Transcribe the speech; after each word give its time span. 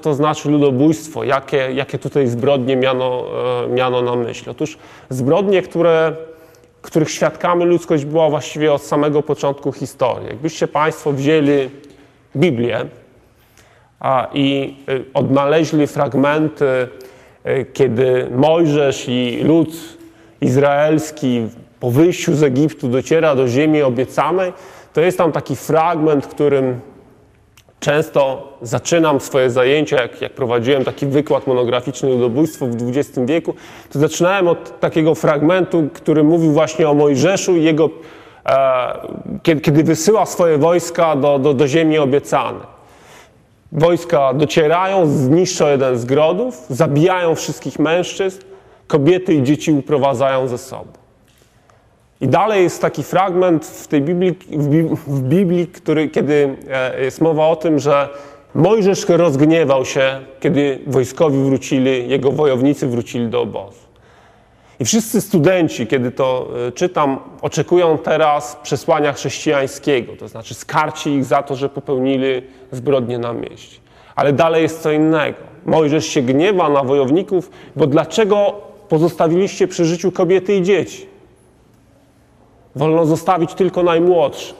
to 0.00 0.14
znaczy 0.14 0.50
ludobójstwo, 0.50 1.24
jakie, 1.24 1.56
jakie 1.56 1.98
tutaj 1.98 2.26
zbrodnie 2.26 2.76
miano, 2.76 3.24
e, 3.64 3.68
miano 3.68 4.02
na 4.02 4.16
myśli. 4.16 4.50
Otóż 4.50 4.78
zbrodnie, 5.08 5.62
które, 5.62 6.16
których 6.82 7.10
świadkami 7.10 7.64
ludzkość 7.64 8.04
była 8.04 8.30
właściwie 8.30 8.72
od 8.72 8.82
samego 8.82 9.22
początku 9.22 9.72
historii. 9.72 10.28
Jakbyście 10.28 10.68
Państwo 10.68 11.12
wzięli 11.12 11.70
Biblię 12.36 12.86
i 14.34 14.76
y, 14.88 15.04
odnaleźli 15.14 15.86
fragmenty, 15.86 16.88
y, 17.46 17.66
kiedy 17.72 18.26
Mojżesz 18.30 19.08
i 19.08 19.40
lud 19.44 19.68
izraelski 20.40 21.48
po 21.80 21.90
wyjściu 21.90 22.34
z 22.34 22.42
Egiptu 22.42 22.88
dociera 22.88 23.34
do 23.34 23.48
ziemi 23.48 23.82
obiecanej, 23.82 24.52
to 24.92 25.00
jest 25.00 25.18
tam 25.18 25.32
taki 25.32 25.56
fragment, 25.56 26.26
którym 26.26 26.80
często 27.80 28.48
zaczynam 28.62 29.20
swoje 29.20 29.50
zajęcia, 29.50 30.02
jak, 30.02 30.20
jak 30.20 30.32
prowadziłem 30.32 30.84
taki 30.84 31.06
wykład 31.06 31.46
monograficzny 31.46 32.08
ludobójstwo 32.08 32.66
w 32.66 32.88
XX 32.88 33.18
wieku, 33.24 33.54
to 33.92 33.98
zaczynałem 33.98 34.48
od 34.48 34.80
takiego 34.80 35.14
fragmentu, 35.14 35.88
który 35.92 36.24
mówił 36.24 36.52
właśnie 36.52 36.88
o 36.88 36.94
Mojżeszu 36.94 37.56
i 37.56 37.62
jego, 37.62 37.90
e, 38.46 39.08
kiedy, 39.42 39.60
kiedy 39.60 39.84
wysyła 39.84 40.26
swoje 40.26 40.58
wojska 40.58 41.16
do, 41.16 41.38
do, 41.38 41.54
do 41.54 41.68
ziemi 41.68 41.98
obiecanej. 41.98 42.80
Wojska 43.72 44.34
docierają, 44.34 45.06
zniszczą 45.06 45.68
jeden 45.68 45.98
z 45.98 46.04
grodów, 46.04 46.66
zabijają 46.68 47.34
wszystkich 47.34 47.78
mężczyzn, 47.78 48.40
kobiety 48.86 49.34
i 49.34 49.42
dzieci 49.42 49.72
uprowadzają 49.72 50.48
ze 50.48 50.58
sobą. 50.58 50.99
I 52.20 52.28
dalej 52.28 52.62
jest 52.62 52.82
taki 52.82 53.02
fragment 53.02 53.66
w 53.66 53.86
tej 53.86 54.02
Biblii, 54.02 54.34
w 55.06 55.20
Biblii 55.22 55.66
który, 55.66 56.08
kiedy 56.08 56.56
e, 56.70 57.04
jest 57.04 57.20
mowa 57.20 57.48
o 57.48 57.56
tym, 57.56 57.78
że 57.78 58.08
Mojżesz 58.54 59.08
rozgniewał 59.08 59.84
się, 59.84 60.20
kiedy 60.40 60.78
wojskowi 60.86 61.44
wrócili, 61.44 62.08
jego 62.08 62.32
wojownicy 62.32 62.86
wrócili 62.86 63.28
do 63.28 63.40
obozu. 63.40 63.78
I 64.80 64.84
wszyscy 64.84 65.20
studenci, 65.20 65.86
kiedy 65.86 66.10
to 66.10 66.48
e, 66.68 66.72
czytam, 66.72 67.18
oczekują 67.42 67.98
teraz 67.98 68.56
przesłania 68.62 69.12
chrześcijańskiego, 69.12 70.12
to 70.16 70.28
znaczy 70.28 70.54
skarci 70.54 71.10
ich 71.10 71.24
za 71.24 71.42
to, 71.42 71.56
że 71.56 71.68
popełnili 71.68 72.42
zbrodnie 72.72 73.18
na 73.18 73.32
mieście. 73.32 73.80
Ale 74.16 74.32
dalej 74.32 74.62
jest 74.62 74.82
co 74.82 74.92
innego. 74.92 75.38
Mojżesz 75.66 76.06
się 76.06 76.22
gniewa 76.22 76.68
na 76.68 76.84
wojowników, 76.84 77.50
bo 77.76 77.86
dlaczego 77.86 78.52
pozostawiliście 78.88 79.68
przy 79.68 79.84
życiu 79.84 80.12
kobiety 80.12 80.56
i 80.56 80.62
dzieci? 80.62 81.09
Wolno 82.76 83.06
zostawić 83.06 83.54
tylko 83.54 83.82
najmłodszych. 83.82 84.54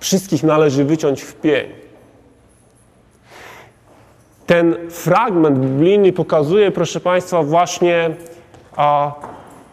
Wszystkich 0.00 0.42
należy 0.42 0.84
wyciąć 0.84 1.22
w 1.22 1.34
pień. 1.34 1.66
Ten 4.46 4.76
fragment 4.90 5.58
biblijny 5.58 6.12
pokazuje, 6.12 6.70
proszę 6.70 7.00
Państwa, 7.00 7.42
właśnie 7.42 8.10
a, 8.76 9.12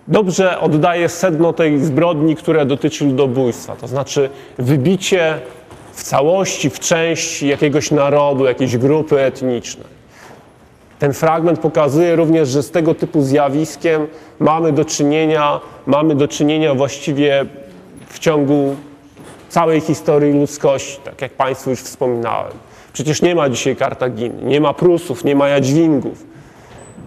dobrze 0.08 0.60
oddaje 0.60 1.10
sedno 1.10 1.54
tej 1.54 1.80
zbrodni, 1.80 2.36
która 2.36 2.66
dotyczy 2.66 3.06
ludobójstwa. 3.06 3.76
To 3.76 3.88
znaczy 3.88 4.30
wybicie 4.58 5.40
w 5.94 6.04
całości, 6.04 6.70
w 6.70 6.80
części 6.80 7.48
jakiegoś 7.48 7.92
narodu, 7.92 8.46
jakiejś 8.46 8.78
grupy 8.78 9.20
etnicznej. 9.20 10.01
Ten 11.02 11.14
fragment 11.14 11.60
pokazuje 11.60 12.16
również, 12.16 12.50
że 12.50 12.64
z 12.64 12.72
tego 12.72 12.96
typu 12.96 13.22
zjawiskiem 13.22 14.08
mamy 14.40 14.72
do 14.72 14.86
czynienia, 14.86 15.60
mamy 15.86 16.16
do 16.16 16.28
czynienia 16.28 16.76
właściwie 16.76 17.46
w 18.08 18.20
ciągu 18.20 18.76
całej 19.50 19.82
historii 19.82 20.34
ludzkości, 20.34 21.00
tak 21.04 21.22
jak 21.22 21.32
Państwu 21.32 21.70
już 21.70 21.80
wspominałem. 21.80 22.52
Przecież 22.94 23.22
nie 23.22 23.36
ma 23.36 23.50
dzisiaj 23.50 23.76
Kartaginy, 23.76 24.44
nie 24.44 24.62
ma 24.62 24.74
Prusów, 24.74 25.24
nie 25.24 25.36
ma 25.36 25.48
Jadźwingów, 25.48 26.26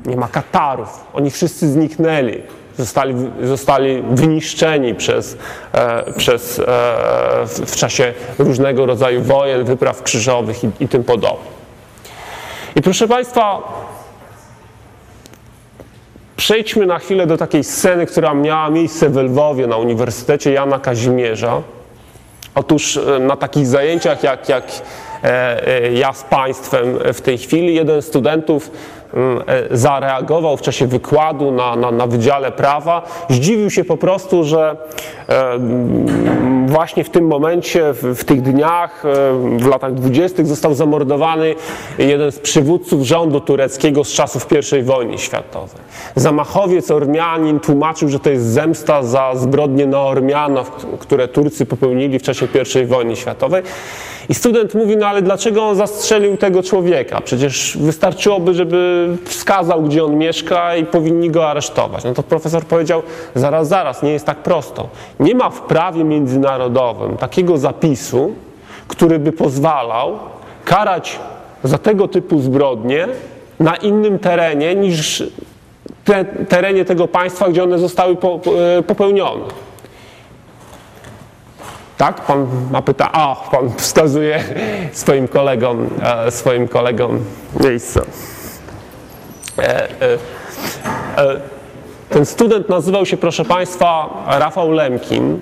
nie 0.07 0.17
ma 0.17 0.29
Katarów. 0.29 1.05
Oni 1.13 1.31
wszyscy 1.31 1.69
zniknęli, 1.69 2.43
zostali, 2.79 3.15
zostali 3.43 4.03
wyniszczeni 4.11 4.95
przez, 4.95 5.37
e, 5.73 6.13
przez, 6.13 6.59
e, 6.59 6.63
w, 7.47 7.61
w, 7.67 7.77
czasie 7.77 8.15
różnego 8.39 8.87
rodzaju 8.87 9.23
wojen, 9.23 9.65
wypraw 9.65 10.03
krzyżowych 10.03 10.65
i, 10.65 10.71
i 10.81 10.89
tym 10.89 11.05
podobnych. 11.05 11.64
I 12.77 12.83
proszę 12.83 13.09
Państwa, 13.09 13.63
przejdźmy 16.37 16.87
na 16.87 16.99
chwilę 16.99 17.27
do 17.27 17.37
takiej 17.37 17.65
sceny, 17.65 18.07
która 18.07 18.35
miała 18.35 18.71
miejsce 18.71 19.11
w 19.11 19.17
Lwowie 19.17 19.67
na 19.67 19.77
Uniwersytecie 19.77 20.53
Jana 20.53 20.79
Kazimierza. 20.79 21.63
Otóż 22.55 22.97
e, 22.97 23.19
na 23.19 23.37
takich 23.37 23.67
zajęciach 23.67 24.23
jak, 24.23 24.49
jak 24.49 24.65
e, 25.25 25.67
e, 25.69 25.93
ja 25.93 26.13
z 26.13 26.23
Państwem 26.23 26.99
w 27.15 27.21
tej 27.21 27.39
chwili, 27.39 27.75
jeden 27.75 28.03
z 28.03 28.07
studentów 28.07 28.71
zareagował 29.71 30.57
w 30.57 30.63
czasie 30.63 30.87
wykładu 30.87 31.51
na, 31.51 31.77
na, 31.77 31.91
na 31.91 32.07
Wydziale 32.07 32.53
Prawa. 32.53 33.03
Zdziwił 33.31 33.71
się 33.71 33.85
po 33.85 33.97
prostu, 33.97 34.45
że 34.45 34.77
e, 35.29 35.53
mm, 35.53 36.69
właśnie 36.69 37.05
w 37.05 37.11
tym 37.11 37.27
momencie, 37.27 37.93
w, 37.93 38.03
w 38.03 38.25
tych 38.25 38.43
dniach, 38.43 39.05
e, 39.05 39.59
w 39.59 39.67
latach 39.67 39.95
dwudziestych 39.95 40.47
został 40.47 40.75
zamordowany 40.75 41.55
jeden 41.99 42.33
z 42.33 42.39
przywódców 42.39 43.03
rządu 43.03 43.41
tureckiego 43.41 44.05
z 44.05 44.13
czasów 44.13 44.47
I 44.79 44.83
wojny 44.83 45.19
światowej. 45.19 45.85
Zamachowiec 46.17 46.91
Ormianin 46.91 47.61
tłumaczył, 47.61 48.09
że 48.09 48.21
to 48.21 48.31
jest 48.31 48.45
zemsta 48.45 49.03
za 49.03 49.33
zbrodnie 49.35 49.87
na 49.87 50.01
Ormianów, 50.01 50.71
które 50.99 51.29
Turcy 51.29 51.67
popełnili 51.67 52.19
w 52.19 52.23
czasie 52.23 52.49
I 52.83 52.87
wojny 52.87 53.17
światowej. 53.17 53.63
I 54.29 54.35
student 54.35 54.75
mówi, 54.75 54.97
no 54.97 55.07
ale 55.07 55.23
dlaczego 55.23 55.63
on 55.63 55.77
zastrzelił 55.77 56.37
tego 56.37 56.63
człowieka? 56.63 57.21
Przecież 57.21 57.79
wystarczyłoby, 57.81 58.55
żeby 58.55 59.09
wskazał, 59.25 59.83
gdzie 59.83 60.05
on 60.05 60.17
mieszka 60.17 60.77
i 60.77 60.85
powinni 60.85 61.31
go 61.31 61.51
aresztować. 61.51 62.05
No 62.05 62.15
to 62.15 62.23
profesor 62.23 62.65
powiedział, 62.65 63.03
zaraz, 63.35 63.69
zaraz, 63.69 64.03
nie 64.03 64.13
jest 64.13 64.27
tak 64.27 64.39
prosto. 64.39 64.89
Nie 65.21 65.35
ma 65.35 65.51
w 65.51 65.61
prawie 65.61 66.05
międzynarodowym 66.05 67.17
takiego 67.17 67.59
zapisu, 67.59 68.35
który 68.89 69.19
by 69.19 69.33
pozwalał 69.33 70.19
karać 70.65 71.19
za 71.65 71.79
tego 71.79 72.09
typu 72.09 72.41
zbrodnie 72.41 73.09
na 73.61 73.77
innym 73.77 74.19
terenie 74.19 74.75
niż 74.75 75.23
te, 76.05 76.25
terenie 76.25 76.85
tego 76.85 77.09
państwa, 77.09 77.49
gdzie 77.49 77.63
one 77.63 77.79
zostały 77.79 78.17
e, 78.79 78.83
popełnione. 78.83 79.45
Tak? 81.97 82.27
Pan 82.27 82.47
ma 82.71 82.83
pyta, 82.83 83.13
a 83.13 83.37
pan 83.51 83.71
wskazuje 83.77 84.45
swoim 84.93 85.29
kolegom, 85.29 85.91
e, 86.03 86.31
swoim 86.31 86.69
kolegom 86.69 87.25
miejsce. 87.61 88.01
E, 89.59 89.89
e, 91.17 91.41
ten 92.11 92.27
student 92.27 92.69
nazywał 92.69 93.07
się, 93.07 93.17
proszę 93.17 93.45
Państwa, 93.45 94.09
Rafał 94.27 94.71
Lemkin. 94.71 95.41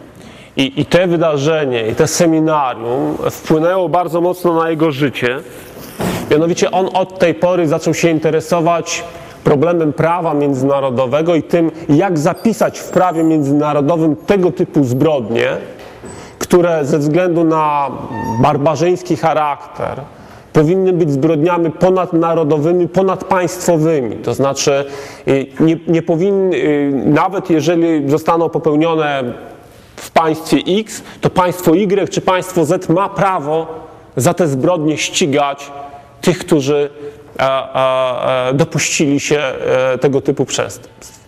I, 0.57 0.81
I 0.81 0.87
te 0.87 1.07
wydarzenie, 1.07 1.87
i 1.89 1.95
te 1.95 2.07
seminarium 2.07 3.17
wpłynęło 3.31 3.89
bardzo 3.89 4.21
mocno 4.21 4.55
na 4.55 4.71
jego 4.71 4.93
życie. 4.93 5.39
Mianowicie 6.31 6.71
on 6.71 6.89
od 6.95 7.19
tej 7.19 7.35
pory 7.35 7.69
zaczął 7.69 7.95
się 7.95 8.11
interesować 8.11 9.05
problemem 9.45 9.93
prawa 9.93 10.35
międzynarodowego 10.35 11.35
i 11.35 11.43
tym, 11.43 11.71
jak 11.89 12.19
zapisać 12.19 12.79
w 12.79 12.89
prawie 12.91 13.25
międzynarodowym 13.25 14.17
tego 14.17 14.51
typu 14.51 14.85
zbrodnie, 14.85 15.57
które 16.43 16.85
ze 16.85 16.99
względu 16.99 17.45
na 17.45 17.91
barbarzyński 18.41 19.17
charakter 19.17 20.01
powinny 20.53 20.93
być 20.93 21.11
zbrodniami 21.11 21.71
ponadnarodowymi, 21.71 22.89
ponadpaństwowymi. 22.89 24.17
To 24.17 24.35
znaczy, 24.35 24.85
y, 25.29 25.47
nie, 25.61 25.77
nie 25.89 26.03
powinny, 26.03 26.57
nawet 26.93 27.51
jeżeli 27.51 28.11
zostaną 28.11 28.49
popełnione 28.49 29.25
w 29.97 30.11
państwie 30.11 30.57
X, 30.81 31.03
to 31.21 31.31
państwo 31.31 31.75
Y 31.75 32.09
czy 32.11 32.21
państwo 32.21 32.65
Z 32.65 32.89
ma 32.89 33.09
prawo 33.09 33.67
za 34.17 34.35
te 34.35 34.49
zbrodnie 34.49 34.99
ścigać 34.99 35.71
tych, 36.21 36.39
którzy 36.39 36.91
e, 37.39 37.43
e, 37.43 38.49
e, 38.49 38.55
dopuścili 38.55 39.21
się 39.21 39.43
tego 40.01 40.21
typu 40.21 40.45
przestępstw 40.45 41.23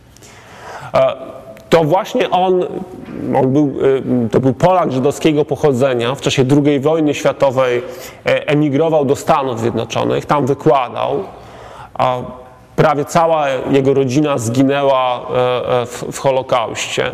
to 1.70 1.84
właśnie 1.84 2.30
on, 2.30 2.64
on 3.36 3.52
był, 3.52 3.74
y, 4.26 4.28
to 4.30 4.40
był 4.40 4.54
Polak 4.54 4.92
żydowskiego 4.92 5.44
pochodzenia, 5.44 6.14
w 6.14 6.20
czasie 6.20 6.44
II 6.64 6.80
wojny 6.80 7.14
światowej 7.14 7.82
e, 8.26 8.48
emigrował 8.48 9.04
do 9.04 9.16
Stanów 9.16 9.60
Zjednoczonych, 9.60 10.26
tam 10.26 10.46
wykładał, 10.46 11.24
a 11.94 12.16
prawie 12.76 13.04
cała 13.04 13.48
jego 13.48 13.94
rodzina 13.94 14.38
zginęła 14.38 15.20
e, 15.20 15.80
e, 15.82 15.86
w, 15.86 16.04
w 16.12 16.18
Holokauście. 16.18 17.10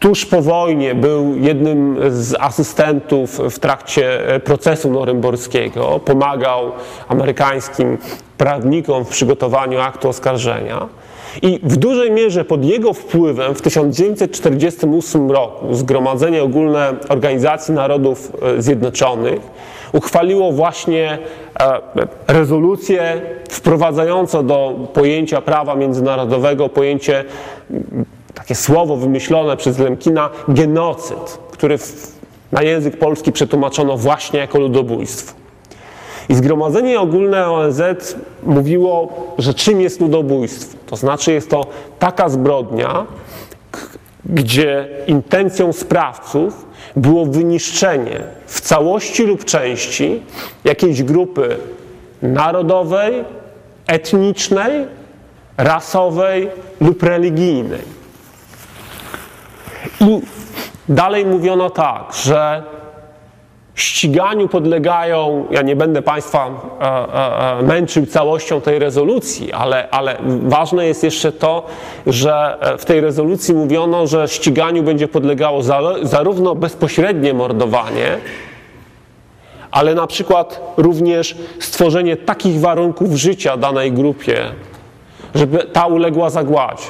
Tuż 0.00 0.26
po 0.26 0.42
wojnie 0.42 0.94
był 0.94 1.36
jednym 1.36 1.98
z 2.10 2.34
asystentów 2.40 3.38
w 3.38 3.58
trakcie 3.58 4.20
procesu 4.44 4.90
norymborskiego, 4.90 6.00
pomagał 6.04 6.72
amerykańskim 7.08 7.98
prawnikom 8.38 9.04
w 9.04 9.08
przygotowaniu 9.08 9.80
aktu 9.80 10.08
oskarżenia. 10.08 10.88
I 11.42 11.60
w 11.62 11.76
dużej 11.76 12.10
mierze 12.10 12.44
pod 12.44 12.64
jego 12.64 12.92
wpływem 12.92 13.54
w 13.54 13.62
1948 13.62 15.30
roku 15.30 15.74
Zgromadzenie 15.74 16.42
Ogólne 16.42 16.94
Organizacji 17.08 17.74
Narodów 17.74 18.32
e, 18.42 18.62
Zjednoczonych 18.62 19.40
uchwaliło 19.92 20.52
właśnie 20.52 21.18
e, 21.60 21.78
rezolucję 22.28 23.20
wprowadzającą 23.50 24.46
do 24.46 24.88
pojęcia 24.94 25.40
prawa 25.40 25.74
międzynarodowego 25.74 26.68
pojęcie, 26.68 27.24
takie 28.34 28.54
słowo 28.54 28.96
wymyślone 28.96 29.56
przez 29.56 29.78
Lemkina, 29.78 30.30
genocyd, 30.48 31.38
który 31.50 31.78
na 32.52 32.62
język 32.62 32.98
polski 32.98 33.32
przetłumaczono 33.32 33.96
właśnie 33.96 34.40
jako 34.40 34.58
ludobójstwo. 34.58 35.41
I 36.28 36.34
Zgromadzenie 36.34 37.00
Ogólne 37.00 37.50
ONZ 37.50 37.82
mówiło, 38.42 39.12
że 39.38 39.54
czym 39.54 39.80
jest 39.80 40.00
ludobójstwo? 40.00 40.78
To 40.86 40.96
znaczy 40.96 41.32
jest 41.32 41.50
to 41.50 41.66
taka 41.98 42.28
zbrodnia, 42.28 43.06
gdzie 44.24 44.88
intencją 45.06 45.72
sprawców 45.72 46.66
było 46.96 47.26
wyniszczenie 47.26 48.20
w 48.46 48.60
całości 48.60 49.22
lub 49.22 49.44
części 49.44 50.22
jakiejś 50.64 51.02
grupy 51.02 51.56
narodowej, 52.22 53.24
etnicznej, 53.86 54.86
rasowej 55.56 56.48
lub 56.80 57.02
religijnej. 57.02 57.82
I 60.00 60.20
dalej 60.88 61.26
mówiono 61.26 61.70
tak, 61.70 62.14
że 62.24 62.62
ściganiu 63.82 64.48
podlegają, 64.48 65.46
ja 65.50 65.62
nie 65.62 65.76
będę 65.76 66.02
Państwa 66.02 66.50
e, 66.80 66.84
e, 66.84 67.58
e, 67.58 67.62
męczył 67.62 68.06
całością 68.06 68.60
tej 68.60 68.78
rezolucji, 68.78 69.52
ale, 69.52 69.90
ale 69.90 70.18
ważne 70.42 70.86
jest 70.86 71.04
jeszcze 71.04 71.32
to, 71.32 71.66
że 72.06 72.58
w 72.78 72.84
tej 72.84 73.00
rezolucji 73.00 73.54
mówiono, 73.54 74.06
że 74.06 74.28
ściganiu 74.28 74.82
będzie 74.82 75.08
podlegało 75.08 75.62
za, 75.62 75.80
zarówno 76.02 76.54
bezpośrednie 76.54 77.34
mordowanie, 77.34 78.18
ale 79.70 79.94
na 79.94 80.06
przykład 80.06 80.74
również 80.76 81.36
stworzenie 81.60 82.16
takich 82.16 82.60
warunków 82.60 83.14
życia 83.14 83.56
danej 83.56 83.92
grupie, 83.92 84.42
żeby 85.34 85.58
ta 85.58 85.86
uległa 85.86 86.30
zagładzie. 86.30 86.86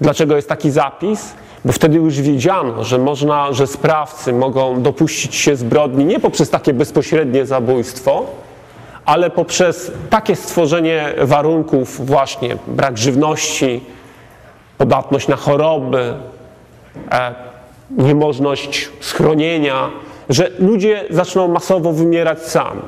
Dlaczego 0.00 0.36
jest 0.36 0.48
taki 0.48 0.70
zapis? 0.70 1.34
Bo 1.66 1.72
wtedy 1.72 1.96
już 1.96 2.20
wiedziano, 2.20 2.84
że 2.84 2.98
można, 2.98 3.52
że 3.52 3.66
sprawcy 3.66 4.32
mogą 4.32 4.82
dopuścić 4.82 5.34
się 5.34 5.56
zbrodni 5.56 6.04
nie 6.04 6.20
poprzez 6.20 6.50
takie 6.50 6.72
bezpośrednie 6.72 7.46
zabójstwo, 7.46 8.26
ale 9.04 9.30
poprzez 9.30 9.92
takie 10.10 10.36
stworzenie 10.36 11.14
warunków, 11.22 12.06
właśnie 12.06 12.56
brak 12.66 12.98
żywności, 12.98 13.80
podatność 14.78 15.28
na 15.28 15.36
choroby, 15.36 16.14
e, 17.10 17.34
niemożność 17.90 18.90
schronienia, 19.00 19.90
że 20.28 20.50
ludzie 20.58 21.04
zaczną 21.10 21.48
masowo 21.48 21.92
wymierać 21.92 22.42
sami. 22.42 22.82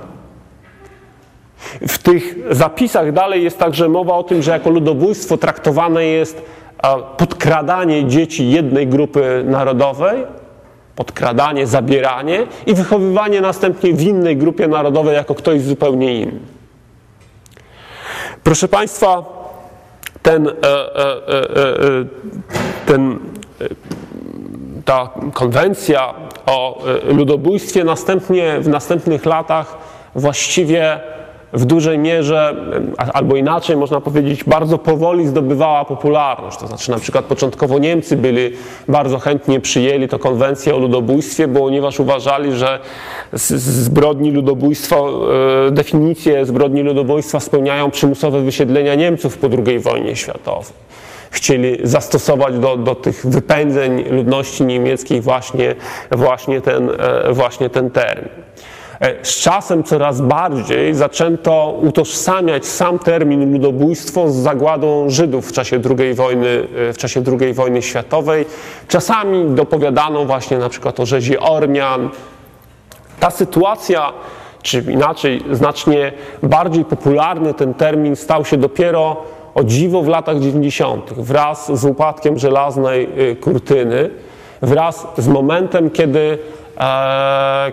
W 1.88 1.98
tych 1.98 2.34
zapisach 2.50 3.12
dalej 3.12 3.44
jest 3.44 3.58
także 3.58 3.88
mowa 3.88 4.14
o 4.14 4.22
tym, 4.22 4.42
że 4.42 4.50
jako 4.50 4.70
ludobójstwo 4.70 5.36
traktowane 5.36 6.04
jest 6.04 6.42
podkradanie 7.16 8.04
dzieci 8.04 8.50
jednej 8.50 8.86
grupy 8.86 9.44
narodowej, 9.46 10.26
podkradanie, 10.96 11.66
zabieranie 11.66 12.46
i 12.66 12.75
wychowywanie 12.75 13.40
następnie 13.40 13.94
w 13.94 14.02
innej 14.02 14.36
grupie 14.36 14.69
narodowej 14.69 15.14
jako 15.14 15.34
ktoś 15.34 15.62
zupełnie 15.62 16.20
inny. 16.20 16.40
Proszę 18.42 18.69
Państwa, 18.69 19.22
ten, 20.22 20.48
e, 20.48 20.52
e, 20.52 20.64
e, 20.66 22.04
ten, 22.86 23.19
ta 24.84 25.10
konwencja 25.34 26.14
o 26.46 26.82
ludobójstwie 27.08 27.84
następnie 27.84 28.60
w 28.60 28.69
następnych 28.69 29.26
latach 29.26 29.76
właściwie 30.14 31.00
w 31.52 31.64
dużej 31.64 31.98
mierze, 31.98 32.54
albo 33.12 33.36
inaczej 33.36 33.76
można 33.76 34.00
powiedzieć, 34.00 34.44
bardzo 34.44 34.78
powoli 34.78 35.26
zdobywała 35.26 35.84
popularność. 35.84 36.58
To 36.58 36.66
znaczy 36.66 36.90
na 36.90 36.98
przykład 36.98 37.24
początkowo 37.24 37.78
Niemcy 37.78 38.16
byli 38.16 38.50
bardzo 38.88 39.18
chętnie 39.18 39.60
przyjęli 39.60 40.08
to 40.08 40.18
konwencję 40.18 40.74
o 40.74 40.78
ludobójstwie, 40.78 41.48
ponieważ 41.48 42.00
uważali, 42.00 42.52
że 42.52 42.78
zbrodni 43.32 44.30
ludobójstwa, 44.30 44.96
e, 45.66 45.70
definicje 45.70 46.46
zbrodni 46.46 46.82
ludobójstwa 46.82 47.40
spełniają 47.40 47.90
przymusowe 47.90 48.42
wysiedlenia 48.42 48.94
Niemców 48.94 49.38
po 49.38 49.48
II 49.66 49.78
wojnie 49.78 50.16
światowej 50.16 50.72
chcieli 51.30 51.78
zastosować 51.82 52.58
do, 52.58 52.76
do 52.76 52.94
tych 52.94 53.26
wypędzeń 53.26 54.04
ludności 54.10 54.64
niemieckiej 54.64 55.20
właśnie, 55.20 55.74
właśnie, 56.10 56.60
ten, 56.60 56.90
e, 56.90 57.32
właśnie 57.32 57.70
ten 57.70 57.90
termin. 57.90 58.47
E, 59.00 59.24
z 59.24 59.36
czasem 59.36 59.84
coraz 59.84 60.20
bardziej 60.20 60.94
zaczęto 60.94 61.78
utożsamiać 61.82 62.66
sam 62.66 62.98
termin 62.98 63.52
ludobójstwo 63.52 64.30
z 64.30 64.34
zagładą 64.34 65.10
Żydów 65.10 65.48
w 65.48 65.52
czasie 65.52 65.80
II 65.98 66.14
wojny, 66.14 66.68
e, 66.88 66.92
w 66.92 66.98
czasie 66.98 67.22
II 67.40 67.52
wojny 67.52 67.82
światowej. 67.82 68.46
Czasami 68.88 69.50
dopowiadano 69.50 70.24
właśnie 70.24 70.58
na 70.58 70.68
przykład 70.68 71.00
o 71.00 71.06
rzezi 71.06 71.38
Ormian. 71.38 72.10
Ta 73.20 73.30
sytuacja, 73.30 74.12
czy 74.62 74.78
inaczej, 74.78 75.42
znacznie 75.52 76.12
bardziej 76.42 76.84
popularny 76.84 77.54
ten 77.54 77.74
termin 77.74 78.16
stał 78.16 78.44
się 78.44 78.56
dopiero 78.56 79.16
o 79.54 79.64
dziwo 79.64 80.02
w 80.02 80.08
latach 80.08 80.38
90. 80.40 81.12
wraz 81.16 81.78
z 81.80 81.84
upadkiem 81.84 82.38
żelaznej 82.38 83.08
e, 83.30 83.36
kurtyny, 83.36 84.10
wraz 84.62 85.06
z 85.18 85.28
momentem, 85.28 85.90
kiedy 85.90 86.38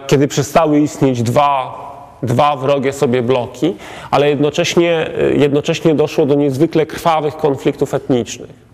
kiedy 0.08 0.28
przestały 0.28 0.80
istnieć 0.80 1.24
dwa, 1.24 1.86
dwa 2.24 2.56
wrogie 2.56 2.94
sobie 2.94 3.22
bloki, 3.22 3.76
ale 4.12 4.30
jednocześnie, 4.30 5.10
jednocześnie 5.38 5.96
doszło 5.96 6.26
do 6.26 6.36
niezwykle 6.36 6.86
krwawych 6.86 7.38
konfliktów 7.38 7.94
etnicznych. 7.94 8.66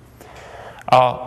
A 0.87 1.19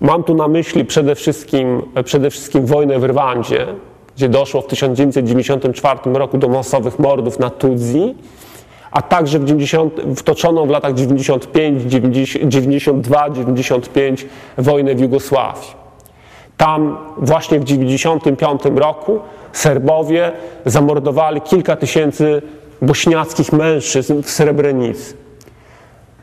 mam 0.00 0.24
tu 0.24 0.34
na 0.34 0.48
myśli 0.48 0.84
przede 0.84 1.14
wszystkim, 1.14 1.82
przede 2.04 2.30
wszystkim 2.30 2.66
wojnę 2.66 2.98
w 2.98 3.04
Rwandzie, 3.04 3.66
gdzie 4.16 4.28
doszło 4.28 4.60
w 4.60 4.66
1994 4.66 5.98
roku 6.04 6.38
do 6.38 6.48
masowych 6.48 6.98
mordów 6.98 7.38
na 7.38 7.50
Tutsi, 7.50 8.14
a 8.90 9.02
także 9.02 9.38
w 9.38 9.44
90, 9.44 10.00
wtoczoną 10.16 10.66
w 10.66 10.70
latach 10.70 10.94
95, 10.94 11.82
92, 11.82 13.30
95 13.30 14.26
wojnę 14.58 14.94
w 14.94 15.00
Jugosławii. 15.00 15.81
Tam 16.62 16.98
właśnie 17.16 17.60
w 17.60 17.64
1995 17.64 18.78
roku 18.80 19.20
Serbowie 19.52 20.32
zamordowali 20.66 21.40
kilka 21.40 21.76
tysięcy 21.76 22.42
bośniackich 22.82 23.52
mężczyzn 23.52 24.22
w 24.22 24.30
Srebrenicy. 24.30 25.14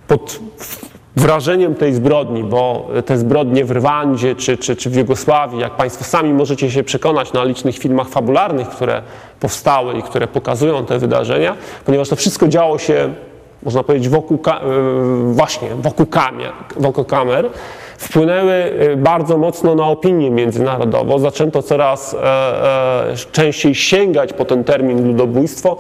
Pod 0.08 0.40
wrażeniem 1.16 1.76
tej 1.76 1.94
zbrodni, 1.94 2.44
bo 2.44 2.88
te 3.06 3.18
zbrodnie 3.18 3.66
w 3.66 3.72
Rwandzie 3.72 4.36
czy, 4.36 4.58
czy, 4.58 4.76
czy 4.76 4.90
w 4.90 4.96
Jugosławii, 4.96 5.60
jak 5.60 5.76
Państwo 5.76 6.04
sami 6.04 6.34
możecie 6.34 6.72
się 6.72 6.84
przekonać 6.84 7.34
na 7.34 7.44
licznych 7.44 7.78
filmach 7.78 8.10
fabularnych, 8.10 8.70
które 8.70 9.02
powstały 9.40 9.94
i 9.94 10.04
które 10.04 10.28
pokazują 10.28 10.86
te 10.86 11.00
wydarzenia, 11.00 11.56
ponieważ 11.86 12.10
to 12.10 12.16
wszystko 12.16 12.48
działo 12.48 12.78
się, 12.78 13.14
można 13.64 13.84
powiedzieć, 13.84 14.10
wokół, 14.10 14.40
e, 14.48 14.60
właśnie 15.34 15.70
wokół 15.76 16.06
kamer, 16.06 16.52
wokół 16.78 17.06
kamer 17.06 17.50
wpłynęły 18.00 18.54
y, 18.54 18.98
bardzo 18.98 19.38
mocno 19.38 19.76
na 19.76 19.88
opinię 19.88 20.32
międzynarodową. 20.32 21.20
Zaczęto 21.20 21.64
coraz 21.64 22.14
e, 22.14 22.18
e, 22.18 23.16
częściej 23.32 23.76
sięgać 23.76 24.34
po 24.34 24.46
ten 24.46 24.64
termin 24.64 25.08
ludobójstwo. 25.08 25.78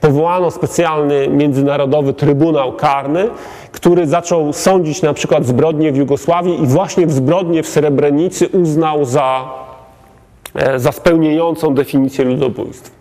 Powołano 0.00 0.50
specjalny 0.50 1.28
międzynarodowy 1.28 2.12
trybunał 2.12 2.72
karny, 2.72 3.28
który 3.72 4.06
zaczął 4.06 4.52
sądzić 4.52 5.02
na 5.02 5.14
przykład 5.14 5.46
zbrodnie 5.46 5.92
w 5.92 5.96
Jugosławii 5.96 6.62
i 6.62 6.66
właśnie 6.66 7.06
w 7.06 7.12
zbrodnie 7.12 7.62
w 7.62 7.68
Srebrenicy 7.68 8.48
uznał 8.48 9.04
za, 9.04 9.48
e, 10.54 10.78
za 10.78 10.92
spełniającą 10.92 11.74
definicję 11.74 12.24
ludobójstwa. 12.24 12.95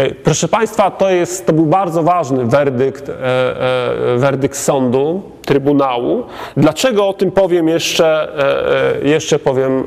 E, 0.00 0.14
proszę 0.14 0.48
Państwa, 0.48 0.90
to, 0.90 1.10
jest, 1.10 1.46
to 1.46 1.52
był 1.52 1.66
bardzo 1.66 2.02
ważny 2.02 2.44
werdykt, 2.44 3.08
e, 3.08 3.12
e, 3.12 4.18
werdykt 4.18 4.58
sądu, 4.58 5.22
Trybunału. 5.44 6.24
Dlaczego 6.56 7.08
o 7.08 7.12
tym 7.12 7.30
powiem 7.32 7.68
jeszcze, 7.68 8.28
jeszcze 9.02 9.38
powiem 9.38 9.84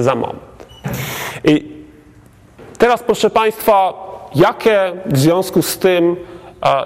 za 0.00 0.14
moment. 0.14 0.66
I 1.44 1.72
teraz 2.78 3.02
proszę 3.02 3.30
Państwa, 3.30 3.92
jakie 4.34 4.92
w 5.06 5.18
związku 5.18 5.62
z 5.62 5.78
tym, 5.78 6.16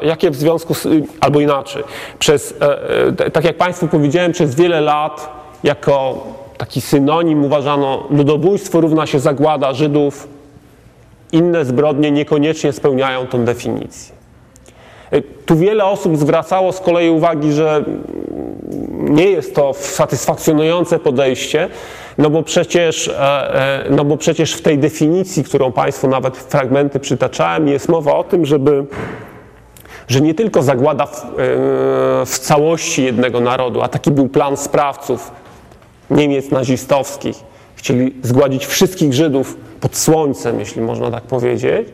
jakie 0.02 0.30
w 0.30 0.36
związku 0.36 0.74
z, 0.74 0.88
albo 1.20 1.40
inaczej, 1.40 1.84
przez, 2.18 2.54
tak 3.32 3.44
jak 3.44 3.56
Państwu 3.56 3.88
powiedziałem, 3.88 4.32
przez 4.32 4.54
wiele 4.54 4.80
lat 4.80 5.28
jako 5.64 6.26
taki 6.58 6.80
synonim 6.80 7.44
uważano 7.44 8.06
ludobójstwo 8.10 8.80
równa 8.80 9.06
się 9.06 9.20
zagłada 9.20 9.72
Żydów, 9.72 10.28
inne 11.32 11.64
zbrodnie 11.64 12.10
niekoniecznie 12.10 12.72
spełniają 12.72 13.26
tę 13.26 13.44
definicję. 13.44 14.14
Tu 15.46 15.56
wiele 15.56 15.84
osób 15.84 16.16
zwracało 16.16 16.72
z 16.72 16.80
kolei 16.80 17.10
uwagi, 17.10 17.52
że 17.52 17.84
nie 18.92 19.24
jest 19.24 19.54
to 19.54 19.74
satysfakcjonujące 19.74 20.98
podejście, 20.98 21.68
no 22.18 22.30
bo 22.30 22.42
przecież, 22.42 23.08
e, 23.08 23.14
e, 23.14 23.90
no 23.90 24.04
bo 24.04 24.16
przecież 24.16 24.54
w 24.54 24.62
tej 24.62 24.78
definicji, 24.78 25.44
którą 25.44 25.72
Państwu 25.72 26.08
nawet 26.08 26.36
fragmenty 26.36 27.00
przytaczałem, 27.00 27.68
jest 27.68 27.88
mowa 27.88 28.14
o 28.14 28.24
tym, 28.24 28.46
żeby 28.46 28.84
że 30.08 30.20
nie 30.20 30.34
tylko 30.34 30.62
zagłada 30.62 31.06
w, 31.06 31.24
e, 31.24 31.28
w 32.26 32.38
całości 32.38 33.04
jednego 33.04 33.40
narodu, 33.40 33.82
a 33.82 33.88
taki 33.88 34.10
był 34.10 34.28
plan 34.28 34.56
sprawców 34.56 35.32
Niemiec 36.10 36.50
nazistowskich. 36.50 37.36
Chcieli 37.76 38.14
zgładzić 38.22 38.66
wszystkich 38.66 39.12
Żydów 39.12 39.56
pod 39.82 39.96
słońcem, 39.96 40.60
jeśli 40.60 40.82
można 40.82 41.10
tak 41.10 41.22
powiedzieć, 41.22 41.88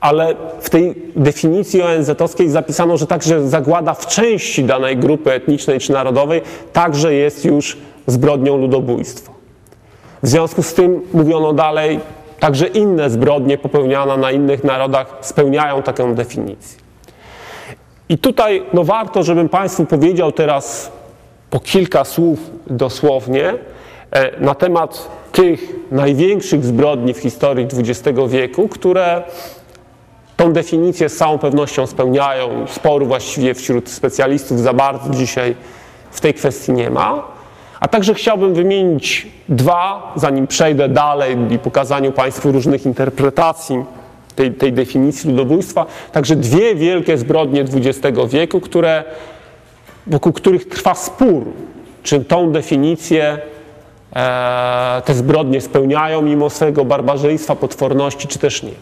ale 0.00 0.34
w 0.60 0.70
tej 0.70 0.94
definicji 1.16 1.82
ONZ-owskiej 1.82 2.48
zapisano, 2.48 2.96
że 2.96 3.06
także 3.06 3.48
zagłada 3.48 3.94
w 3.94 4.06
części 4.06 4.64
danej 4.64 4.96
grupy 4.96 5.32
etnicznej 5.32 5.80
czy 5.80 5.92
narodowej 5.92 6.42
także 6.72 7.14
jest 7.14 7.44
już 7.44 7.76
zbrodnią 8.06 8.56
ludobójstwa. 8.56 9.32
W 10.22 10.28
związku 10.28 10.62
z 10.62 10.74
tym 10.74 11.00
mówiono 11.12 11.52
dalej, 11.52 12.00
także 12.40 12.66
inne 12.66 13.10
zbrodnie 13.10 13.58
popełniane 13.58 14.16
na 14.16 14.30
innych 14.30 14.64
narodach 14.64 15.18
spełniają 15.20 15.82
taką 15.82 16.14
definicję. 16.14 16.78
I 18.08 18.18
tutaj 18.18 18.62
no 18.72 18.84
warto, 18.84 19.22
żebym 19.22 19.48
Państwu 19.48 19.84
powiedział 19.84 20.32
teraz 20.32 20.92
po 21.50 21.60
kilka 21.60 22.04
słów 22.04 22.38
dosłownie 22.66 23.54
na 24.40 24.54
temat 24.54 25.10
tych 25.32 25.74
największych 25.90 26.64
zbrodni 26.64 27.14
w 27.14 27.18
historii 27.18 27.66
XX 27.78 28.18
wieku, 28.28 28.68
które 28.68 29.22
tą 30.36 30.52
definicję 30.52 31.08
z 31.08 31.16
całą 31.16 31.38
pewnością 31.38 31.86
spełniają. 31.86 32.66
Sporu 32.68 33.06
właściwie 33.06 33.54
wśród 33.54 33.90
specjalistów 33.90 34.60
za 34.60 34.72
bardzo 34.72 35.10
dzisiaj 35.10 35.54
w 36.10 36.20
tej 36.20 36.34
kwestii 36.34 36.72
nie 36.72 36.90
ma. 36.90 37.24
A 37.80 37.88
także 37.88 38.14
chciałbym 38.14 38.54
wymienić 38.54 39.26
dwa, 39.48 40.12
zanim 40.16 40.46
przejdę 40.46 40.88
dalej 40.88 41.36
i 41.50 41.58
pokazaniu 41.58 42.12
Państwu 42.12 42.52
różnych 42.52 42.86
interpretacji 42.86 43.84
tej, 44.36 44.52
tej 44.52 44.72
definicji 44.72 45.30
ludobójstwa, 45.30 45.86
także 46.12 46.36
dwie 46.36 46.74
wielkie 46.74 47.18
zbrodnie 47.18 47.60
XX 47.60 48.18
wieku, 48.28 48.60
które, 48.60 49.04
wokół 50.06 50.32
których 50.32 50.68
trwa 50.68 50.94
spór, 50.94 51.44
czy 52.02 52.24
tą 52.24 52.52
definicję 52.52 53.24
e, 53.24 53.51
te 55.04 55.14
zbrodnie 55.14 55.60
spełniają 55.60 56.22
mimo 56.22 56.50
swojego 56.50 56.84
barbarzyństwa, 56.84 57.56
potworności, 57.56 58.28
czy 58.28 58.38
też 58.38 58.62
nie. 58.62 58.72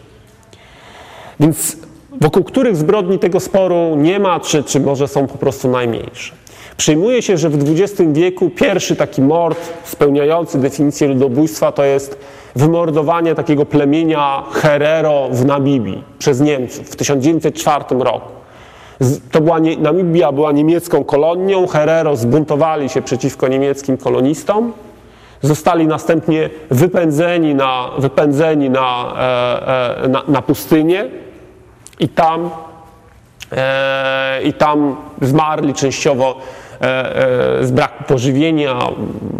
Więc 1.39 1.77
wokół 2.21 2.43
których 2.43 2.75
zbrodni 2.75 3.19
tego 3.19 3.39
sporu 3.39 3.95
nie 3.95 4.19
ma, 4.19 4.39
czy, 4.39 4.63
czy 4.63 4.79
może 4.79 5.07
są 5.07 5.27
po 5.27 5.37
prostu 5.37 5.69
najmniejsze. 5.69 6.33
Przyjmuje 6.77 7.21
się, 7.21 7.37
że 7.37 7.49
w 7.49 7.69
XX 7.69 8.01
wieku 8.11 8.49
pierwszy 8.49 8.95
taki 8.95 9.21
mord 9.21 9.59
spełniający 9.83 10.59
definicję 10.59 11.07
ludobójstwa 11.07 11.71
to 11.71 11.83
jest 11.83 12.17
wymordowanie 12.55 13.35
takiego 13.35 13.65
plemienia 13.65 14.43
Herero 14.51 15.29
w 15.31 15.45
Namibii 15.45 16.03
przez 16.19 16.41
Niemców 16.41 16.89
w 16.89 16.95
1904 16.95 17.85
roku. 17.99 18.27
To 19.31 19.41
była 19.41 19.59
nie, 19.59 19.77
Namibia 19.77 20.31
była 20.31 20.51
niemiecką 20.51 21.03
kolonią, 21.03 21.67
Herero 21.67 22.15
zbuntowali 22.15 22.89
się 22.89 23.01
przeciwko 23.01 23.47
niemieckim 23.47 23.97
kolonistom, 23.97 24.73
zostali 25.41 25.87
następnie 25.87 26.49
wypędzeni 26.69 27.55
na, 27.55 27.89
wypędzeni 27.97 28.69
na, 28.69 29.13
e, 29.17 30.03
e, 30.03 30.07
na, 30.07 30.23
na 30.27 30.41
pustynię 30.41 31.05
i 31.99 32.09
tam, 32.09 32.49
e, 33.51 34.43
i 34.43 34.53
tam 34.53 34.95
zmarli 35.21 35.73
częściowo 35.73 36.37
z 37.61 37.71
braku 37.71 38.03
pożywienia, 38.03 38.79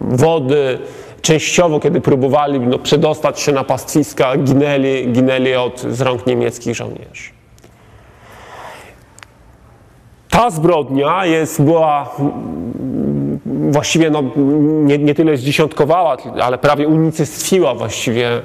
wody, 0.01 0.79
częściowo, 1.21 1.79
kiedy 1.79 2.01
próbowali 2.01 2.59
no, 2.59 2.79
przedostać 2.79 3.39
się 3.39 3.51
na 3.51 3.63
pastwiska, 3.63 4.37
ginęli, 4.37 5.07
ginęli 5.11 5.55
od 5.55 5.79
z 5.79 6.01
rąk 6.01 6.27
niemieckich 6.27 6.75
żołnierzy. 6.75 7.31
Ta 10.29 10.49
zbrodnia 10.49 11.25
jest, 11.25 11.61
była 11.61 12.09
właściwie 13.45 14.09
no, 14.09 14.23
nie, 14.83 14.97
nie 14.97 15.15
tyle 15.15 15.37
zdziesiątkowała, 15.37 16.17
ale 16.41 16.57
prawie 16.57 16.87
unicestwiła 16.87 17.75
właściwie 17.75 18.27
e, 18.27 18.39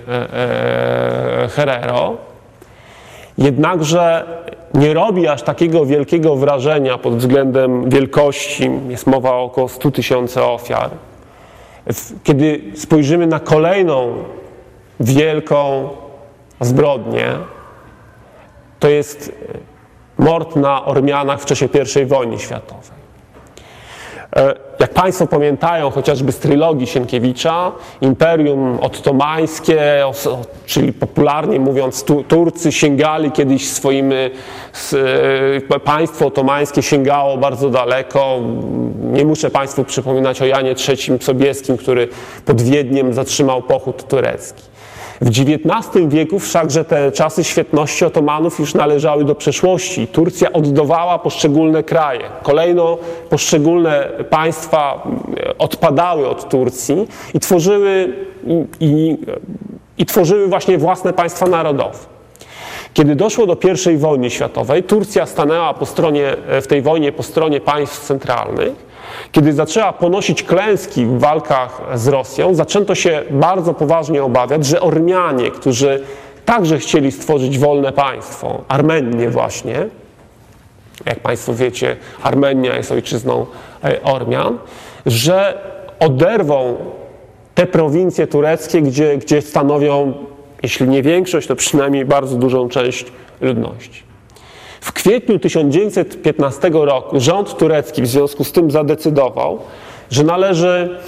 e, 1.44 1.48
Herero. 1.48 2.16
Jednakże 3.38 4.24
nie 4.74 4.94
robi 4.94 5.28
aż 5.28 5.42
takiego 5.42 5.86
wielkiego 5.86 6.36
wrażenia 6.36 6.98
pod 6.98 7.16
względem 7.16 7.90
wielkości. 7.90 8.70
Jest 8.88 9.06
mowa 9.06 9.32
o 9.32 9.42
około 9.42 9.68
100 9.68 9.90
tysięcy 9.90 10.42
ofiar. 10.42 10.90
Kiedy 12.24 12.60
spojrzymy 12.74 13.26
na 13.26 13.40
kolejną 13.40 14.14
wielką 15.00 15.88
zbrodnię, 16.60 17.32
to 18.80 18.88
jest 18.88 19.32
mord 20.18 20.56
na 20.56 20.84
Ormianach 20.84 21.40
w 21.40 21.46
czasie 21.46 21.68
I 22.02 22.06
wojny 22.06 22.38
światowej. 22.38 22.95
E, 24.36 24.54
jak 24.80 24.94
Państwo 24.94 25.26
pamiętają, 25.26 25.90
chociażby 25.90 26.32
z 26.32 26.38
trylogii 26.38 26.86
Sienkiewicza, 26.86 27.72
Imperium 28.00 28.78
Ottomańskie, 28.80 30.04
czyli 30.66 30.92
popularnie 30.92 31.60
mówiąc, 31.60 32.04
Turcy 32.28 32.72
sięgali 32.72 33.32
kiedyś 33.32 33.68
swoim, 33.68 34.12
e, 34.12 35.80
państwo 35.84 36.26
otomańskie 36.26 36.82
sięgało 36.82 37.36
bardzo 37.36 37.70
daleko. 37.70 38.38
Nie 39.02 39.24
muszę 39.24 39.50
Państwu 39.50 39.84
przypominać 39.84 40.42
o 40.42 40.46
Janie 40.46 40.74
III 40.88 41.18
Sobieskim, 41.20 41.76
który 41.76 42.08
pod 42.44 42.62
Wiedniem 42.62 43.14
zatrzymał 43.14 43.62
pochód 43.62 44.08
turecki. 44.08 44.75
W 45.20 45.28
XIX 45.28 46.08
wieku 46.08 46.38
wszakże 46.38 46.84
te 46.84 47.12
czasy 47.12 47.44
świetności 47.44 48.04
Otomanów 48.04 48.58
już 48.58 48.74
należały 48.74 49.24
do 49.24 49.34
przeszłości. 49.34 50.06
Turcja 50.06 50.52
oddawała 50.52 51.18
poszczególne 51.18 51.82
kraje. 51.82 52.20
Kolejno 52.42 52.98
poszczególne 53.30 54.08
państwa 54.30 55.02
e, 55.36 55.58
odpadały 55.58 56.28
od 56.28 56.48
Turcji 56.48 57.08
i 57.34 57.40
tworzyły, 57.40 58.16
i, 58.46 58.64
i, 58.80 59.16
i 59.98 60.06
tworzyły 60.06 60.48
właśnie 60.48 60.78
własne 60.78 61.12
państwa 61.12 61.46
narodowe. 61.46 61.98
Kiedy 62.94 63.16
doszło 63.16 63.46
do 63.46 63.56
I 63.92 63.96
wojny 63.96 64.30
światowej, 64.30 64.82
Turcja 64.82 65.26
stanęła 65.26 65.74
po 65.74 65.86
stronie, 65.86 66.36
e, 66.48 66.62
w 66.62 66.66
tej 66.66 66.82
wojnie 66.82 67.12
po 67.12 67.22
stronie 67.22 67.60
państw 67.60 68.06
centralnych 68.06 68.85
kiedy 69.32 69.52
zaczęła 69.52 69.92
ponosić 69.92 70.42
klęski 70.42 71.06
w 71.06 71.18
walkach 71.18 71.80
z 71.94 72.08
Rosją, 72.08 72.54
zaczęto 72.54 72.94
się 72.94 73.22
bardzo 73.30 73.74
poważnie 73.74 74.24
obawiać, 74.24 74.66
że 74.66 74.80
Ormianie, 74.80 75.50
którzy 75.50 76.02
także 76.44 76.78
chcieli 76.78 77.12
stworzyć 77.12 77.58
wolne 77.58 77.92
państwo, 77.92 78.64
Armenię 78.68 79.30
właśnie, 79.30 79.86
jak 81.06 81.20
Państwo 81.20 81.54
wiecie, 81.54 81.96
Armenia 82.22 82.76
jest 82.76 82.92
ojczyzną 82.92 83.46
e, 83.84 84.02
Ormian, 84.02 84.58
że 85.06 85.58
oderwą 86.00 86.76
te 87.54 87.66
prowincje 87.66 88.26
tureckie, 88.26 88.82
gdzie, 88.82 89.18
gdzie 89.18 89.42
stanowią, 89.42 90.14
jeśli 90.62 90.88
nie 90.88 91.02
większość, 91.02 91.48
to 91.48 91.56
przynajmniej 91.56 92.04
bardzo 92.04 92.36
dużą 92.36 92.68
część 92.68 93.06
ludności. 93.40 94.02
W 94.86 94.92
kwietniu 94.92 95.38
1915 95.38 96.70
roku 96.72 97.20
rząd 97.20 97.58
turecki 97.58 98.02
w 98.02 98.06
związku 98.06 98.44
z 98.44 98.52
tym 98.52 98.70
zadecydował, 98.70 99.58
że 100.10 100.24
należy, 100.24 100.98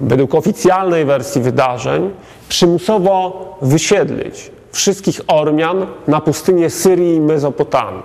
według 0.00 0.34
oficjalnej 0.34 1.04
wersji 1.04 1.40
wydarzeń, 1.40 2.10
przymusowo 2.48 3.56
wysiedlić 3.62 4.50
wszystkich 4.72 5.20
Ormian 5.26 5.86
na 6.06 6.20
pustynię 6.20 6.70
Syrii 6.70 7.14
i 7.14 7.20
Mezopotamii. 7.20 8.02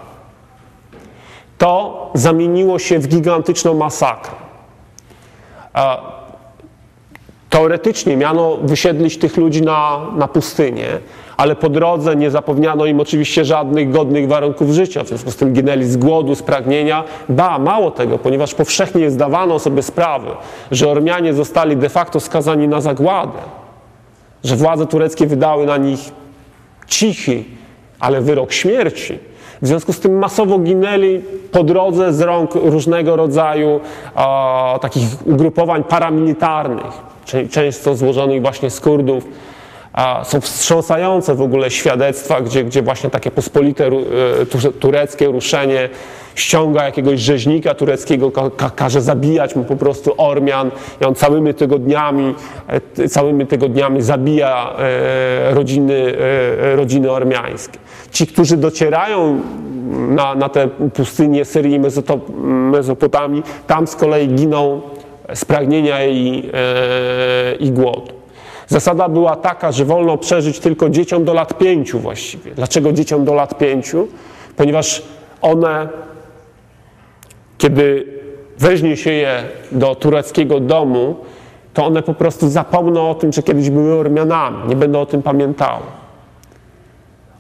To 1.58 2.12
zamieniło 2.14 2.80
się 2.80 3.00
w 3.00 3.08
gigantyczną 3.08 3.74
masakrę. 3.74 4.36
Teoretycznie 7.54 8.18
miano 8.18 8.58
wysiedlić 8.58 9.18
tych 9.18 9.38
ludzi 9.38 9.62
na, 9.62 10.02
na 10.16 10.28
pustynię, 10.28 10.88
ale 11.38 11.56
po 11.56 11.70
drodze 11.70 12.16
nie 12.16 12.32
zapewniano 12.32 12.86
im 12.86 13.00
oczywiście 13.00 13.46
żadnych 13.46 13.92
godnych 13.92 14.28
warunków 14.28 14.70
życia, 14.70 15.04
w 15.04 15.08
związku 15.08 15.32
z 15.32 15.36
tym 15.36 15.54
ginęli 15.54 15.84
z 15.84 15.98
głodu, 15.98 16.36
z 16.36 16.42
pragnienia. 16.42 17.04
Ba, 17.30 17.60
mało 17.60 17.92
tego, 17.92 18.18
ponieważ 18.18 18.54
powszechnie 18.54 19.12
zdawano 19.12 19.60
sobie 19.60 19.82
sprawę, 19.82 20.30
że 20.72 20.90
Ormianie 20.90 21.34
zostali 21.34 21.78
de 21.78 21.90
facto 21.90 22.20
skazani 22.20 22.68
na 22.68 22.82
zagładę, 22.82 23.40
że 24.44 24.56
władze 24.56 24.86
tureckie 24.86 25.28
wydały 25.28 25.66
na 25.66 25.78
nich 25.78 26.00
cichy, 26.88 27.44
ale 28.00 28.22
wyrok 28.22 28.52
śmierci. 28.52 29.20
W 29.62 29.68
związku 29.68 29.94
z 29.94 30.00
tym 30.00 30.18
masowo 30.18 30.60
ginęli 30.60 31.22
po 31.52 31.64
drodze 31.64 32.14
z 32.14 32.22
rąk 32.22 32.56
różnego 32.56 33.16
rodzaju 33.16 33.80
takich 34.82 35.08
ugrupowań 35.26 35.84
paramilitarnych, 35.84 37.13
często 37.52 37.96
złożonych 37.96 38.42
właśnie 38.42 38.70
z 38.70 38.80
Kurdów, 38.80 39.24
A 39.94 40.24
są 40.24 40.42
wstrząsające 40.42 41.36
w 41.36 41.42
ogóle 41.42 41.72
świadectwa, 41.72 42.42
gdzie, 42.42 42.64
gdzie 42.64 42.82
właśnie 42.82 43.10
takie 43.10 43.32
pospolite 43.32 43.88
e, 43.88 44.72
tureckie 44.80 45.28
ruszenie 45.28 45.90
ściąga 46.36 46.84
jakiegoś 46.84 47.20
rzeźnika 47.20 47.74
tureckiego, 47.74 48.32
ka 48.32 48.70
każe 48.70 49.02
zabijać 49.02 49.56
mu 49.56 49.64
po 49.64 49.76
prostu 49.76 50.14
Ormian 50.18 50.72
i 51.02 51.06
on 51.06 51.16
całymi 51.16 51.54
tygodniami, 51.54 52.36
e, 52.98 53.10
całymi 53.10 53.48
tygodniami 53.48 54.02
zabija 54.02 54.76
e, 54.80 55.54
rodziny, 55.54 56.14
rodziny 56.76 57.12
ormiańskie. 57.12 57.80
Ci, 58.12 58.28
którzy 58.28 58.58
docierają 58.58 59.42
na, 60.10 60.36
na 60.36 60.50
te 60.50 60.68
pustynie 60.68 61.46
Syrii 61.46 61.76
i 61.76 61.80
Mezopotamii, 62.72 63.44
tam 63.68 63.88
z 63.88 63.96
kolei 63.96 64.28
giną 64.28 64.82
z 65.34 65.46
pragnienia 65.46 66.06
i, 66.06 66.50
i 67.60 67.72
głodu. 67.72 68.12
Zasada 68.68 69.10
była 69.10 69.36
taka, 69.36 69.72
że 69.72 69.86
wolno 69.86 70.18
przeżyć 70.18 70.60
tylko 70.60 70.90
dzieciom 70.90 71.26
do 71.26 71.34
lat 71.34 71.58
pięciu 71.58 72.00
właściwie. 72.00 72.52
Dlaczego 72.52 72.94
dzieciom 72.94 73.26
do 73.26 73.34
lat 73.34 73.58
pięciu? 73.58 74.08
Ponieważ 74.56 75.04
one, 75.42 75.88
kiedy 77.58 78.06
weźmie 78.60 78.98
się 78.98 79.12
je 79.12 79.44
do 79.72 79.96
tureckiego 79.96 80.60
domu, 80.60 81.16
to 81.74 81.86
one 81.86 82.04
po 82.04 82.14
prostu 82.14 82.50
zapomną 82.50 83.10
o 83.10 83.16
tym, 83.16 83.34
że 83.34 83.44
kiedyś 83.44 83.70
były 83.70 83.94
Ormianami, 83.94 84.58
nie 84.68 84.76
będą 84.76 85.02
o 85.02 85.06
tym 85.06 85.22
pamiętały. 85.22 85.84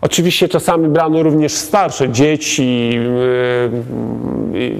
Oczywiście 0.03 0.49
czasami 0.49 0.87
brano 0.87 1.23
również 1.23 1.53
starsze 1.53 2.09
dzieci, 2.09 2.89
yy, 2.89 4.59
yy, 4.59 4.79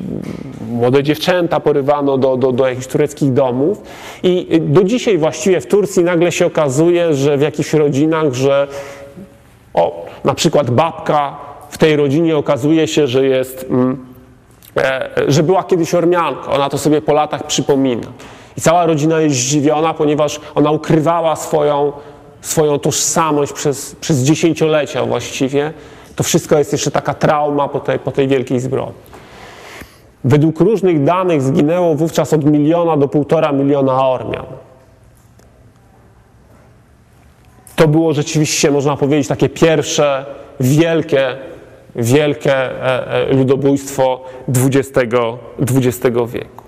młode 0.70 1.04
dziewczęta 1.04 1.60
porywano 1.60 2.18
do, 2.18 2.38
do, 2.38 2.52
do 2.52 2.68
jakichś 2.68 2.88
tureckich 2.88 3.34
domów. 3.34 3.82
I 4.24 4.62
do 4.62 4.84
dzisiaj 4.84 5.18
właściwie 5.18 5.62
w 5.62 5.68
Turcji 5.68 6.04
nagle 6.04 6.32
się 6.32 6.46
okazuje, 6.46 7.14
że 7.14 7.38
w 7.38 7.42
jakichś 7.42 7.74
rodzinach, 7.74 8.34
że 8.34 8.68
o, 9.74 10.06
na 10.24 10.34
przykład 10.34 10.72
babka 10.72 11.38
w 11.70 11.78
tej 11.78 11.96
rodzinie 11.96 12.38
okazuje 12.38 12.88
się, 12.88 13.08
że 13.08 13.26
jest, 13.26 13.66
mm, 13.70 14.06
e, 14.78 15.10
że 15.28 15.44
była 15.44 15.64
kiedyś 15.64 15.94
Ormianką. 15.94 16.52
Ona 16.52 16.70
to 16.70 16.78
sobie 16.78 17.02
po 17.02 17.14
latach 17.14 17.48
przypomina. 17.48 18.08
I 18.58 18.62
cała 18.62 18.86
rodzina 18.86 19.22
jest 19.22 19.36
zdziwiona, 19.36 19.94
ponieważ 19.94 20.40
ona 20.56 20.72
ukrywała 20.72 21.36
swoją 21.36 21.92
swoją 22.44 22.80
tożsamość 22.80 23.54
przez, 23.54 23.96
przez 23.96 24.20
dziesięciolecia 24.20 25.06
właściwie, 25.06 25.74
to 26.16 26.24
wszystko 26.24 26.58
jest 26.58 26.72
jeszcze 26.72 26.92
taka 26.92 27.14
trauma 27.14 27.68
po 27.68 27.80
tej, 27.80 28.00
po 28.00 28.12
tej 28.12 28.28
wielkiej 28.28 28.60
zbrodni. 28.60 28.94
Według 30.24 30.60
różnych 30.60 31.04
danych 31.04 31.42
zginęło 31.42 31.96
wówczas 31.96 32.34
od 32.34 32.46
miliona 32.46 32.98
do 32.98 33.08
półtora 33.08 33.52
miliona 33.52 34.08
Ormian. 34.08 34.46
To 37.76 37.88
było 37.88 38.14
rzeczywiście, 38.14 38.72
można 38.72 38.98
powiedzieć, 38.98 39.28
takie 39.28 39.50
pierwsze 39.50 40.26
wielkie, 40.60 41.38
wielkie 41.96 42.56
e, 42.56 43.08
e, 43.08 43.34
ludobójstwo 43.34 44.26
XX, 44.48 44.90
XX 45.60 46.00
wieku. 46.28 46.63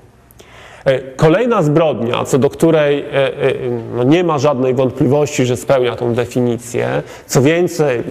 E, 0.85 0.99
kolejna 0.99 1.61
zbrodnia, 1.61 2.23
co 2.25 2.39
do 2.39 2.49
której 2.49 2.99
e, 2.99 3.13
e, 3.13 3.53
no 3.95 4.03
nie 4.03 4.23
ma 4.23 4.37
żadnej 4.37 4.73
wątpliwości, 4.73 5.45
że 5.45 5.57
spełnia 5.57 5.95
tą 5.95 6.13
definicję, 6.13 7.03
co 7.25 7.41
więcej, 7.41 8.03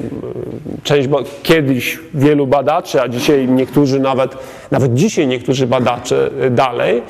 część, 0.83 1.09
kiedyś 1.43 1.99
wielu 2.15 2.47
badaczy, 2.47 3.03
a 3.03 3.09
dzisiaj 3.09 3.49
niektórzy 3.49 4.01
nawet, 4.01 4.37
nawet 4.71 4.95
dzisiaj 4.95 5.27
niektórzy 5.27 5.67
badacze 5.67 6.31
dalej, 6.51 7.03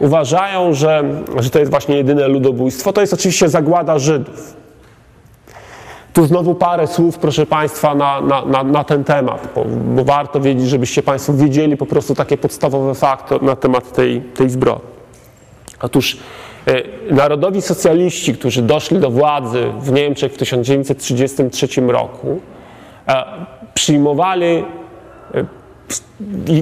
uważają, 0.00 0.74
że, 0.74 1.04
że 1.38 1.50
to 1.50 1.58
jest 1.58 1.70
właśnie 1.70 1.96
jedyne 1.96 2.28
ludobójstwo, 2.28 2.92
to 2.92 3.00
jest 3.00 3.12
oczywiście 3.12 3.48
zagłada 3.48 3.98
Żydów. 3.98 4.54
Tu 6.12 6.26
znowu 6.26 6.54
parę 6.54 6.86
słów, 6.86 7.18
proszę 7.18 7.46
Państwa, 7.46 7.94
na, 7.94 8.20
na, 8.20 8.44
na, 8.44 8.62
na 8.62 8.84
ten 8.84 9.04
temat, 9.04 9.48
bo, 9.54 9.64
bo, 9.94 10.04
warto 10.04 10.40
wiedzieć, 10.40 10.68
żebyście 10.68 11.02
Państwo 11.02 11.32
wiedzieli 11.32 11.76
po 11.76 11.86
prostu 11.86 12.14
takie 12.14 12.36
podstawowe 12.36 12.94
fakty 12.94 13.34
na 13.42 13.56
temat 13.56 13.92
tej, 13.92 14.20
tej 14.20 14.50
zbrodni. 14.50 14.93
Otóż 15.82 16.16
e, 16.66 16.82
narodowi 17.14 17.62
socjaliści, 17.62 18.34
którzy 18.34 18.62
doszli 18.62 18.98
do 18.98 19.10
władzy 19.10 19.72
w 19.80 19.92
Niemczech 19.92 20.32
w 20.32 20.36
1933 20.36 21.80
roku, 21.80 22.40
e, 23.08 23.24
przyjmowali 23.74 24.64
e, 25.34 25.44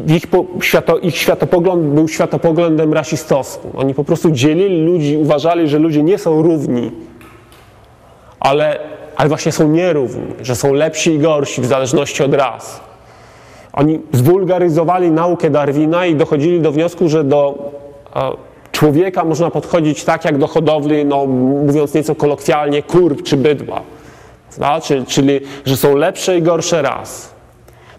ich, 0.07 0.22
świato, 0.61 0.98
ich 0.98 1.16
światopogląd 1.16 1.83
był 1.83 2.09
światopoglądem 2.09 2.92
rasistowskim. 2.92 3.70
Oni 3.75 3.94
po 3.94 4.05
prostu 4.05 4.31
dzielili 4.31 4.85
ludzi, 4.85 5.16
uważali, 5.16 5.68
że 5.68 5.79
ludzie 5.79 6.03
nie 6.03 6.18
są 6.18 6.42
równi, 6.42 6.90
ale, 8.40 8.79
ale 9.16 9.29
właśnie 9.29 9.53
są 9.53 9.68
nierówni, 9.68 10.27
że 10.42 10.57
są 10.57 10.72
lepsi 10.72 11.11
i 11.12 11.18
gorsi 11.18 11.61
w 11.61 11.66
zależności 11.66 12.22
od 12.22 12.35
ras. 12.35 12.81
Oni 13.72 14.01
zwulgaryzowali 14.12 15.11
naukę 15.11 15.51
Darwina 15.51 16.07
i 16.07 16.14
dochodzili 16.14 16.61
do 16.61 16.72
wniosku, 16.72 17.09
że 17.09 17.25
do 17.25 17.72
człowieka 18.83 19.25
można 19.25 19.51
podchodzić 19.51 20.05
tak 20.05 20.25
jak 20.25 20.38
do 20.38 20.47
hodowli, 20.47 21.05
no, 21.05 21.27
mówiąc 21.27 21.95
nieco 21.95 22.14
kolokwialnie, 22.14 22.83
kur 22.83 23.23
czy 23.23 23.37
bydła. 23.37 23.81
Znaczy, 24.51 25.05
czyli, 25.09 25.40
że 25.64 25.77
są 25.77 25.97
lepsze 25.97 26.38
i 26.38 26.42
gorsze 26.42 26.83
raz. 26.83 27.35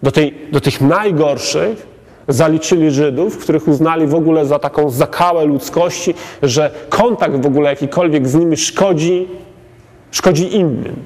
Do, 0.02 0.12
tej, 0.12 0.34
do 0.52 0.60
tych 0.60 0.80
najgorszych 0.80 1.86
zaliczyli 2.28 2.90
Żydów, 2.90 3.38
których 3.38 3.68
uznali 3.68 4.06
w 4.06 4.14
ogóle 4.14 4.46
za 4.46 4.58
taką 4.58 4.90
zakałę 4.90 5.44
ludzkości, 5.44 6.14
że 6.42 6.70
kontakt 6.88 7.42
w 7.42 7.46
ogóle 7.46 7.70
jakikolwiek 7.70 8.28
z 8.28 8.34
nimi 8.34 8.56
szkodzi, 8.56 9.28
szkodzi 10.10 10.56
innym. 10.56 10.96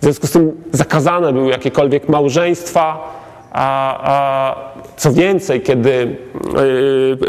W 0.00 0.04
związku 0.04 0.26
z 0.26 0.30
tym 0.30 0.52
zakazane 0.72 1.32
były 1.32 1.50
jakiekolwiek 1.50 2.08
małżeństwa, 2.08 3.17
a, 3.52 3.98
a 4.02 4.54
co 4.96 5.12
więcej, 5.12 5.60
kiedy 5.60 6.16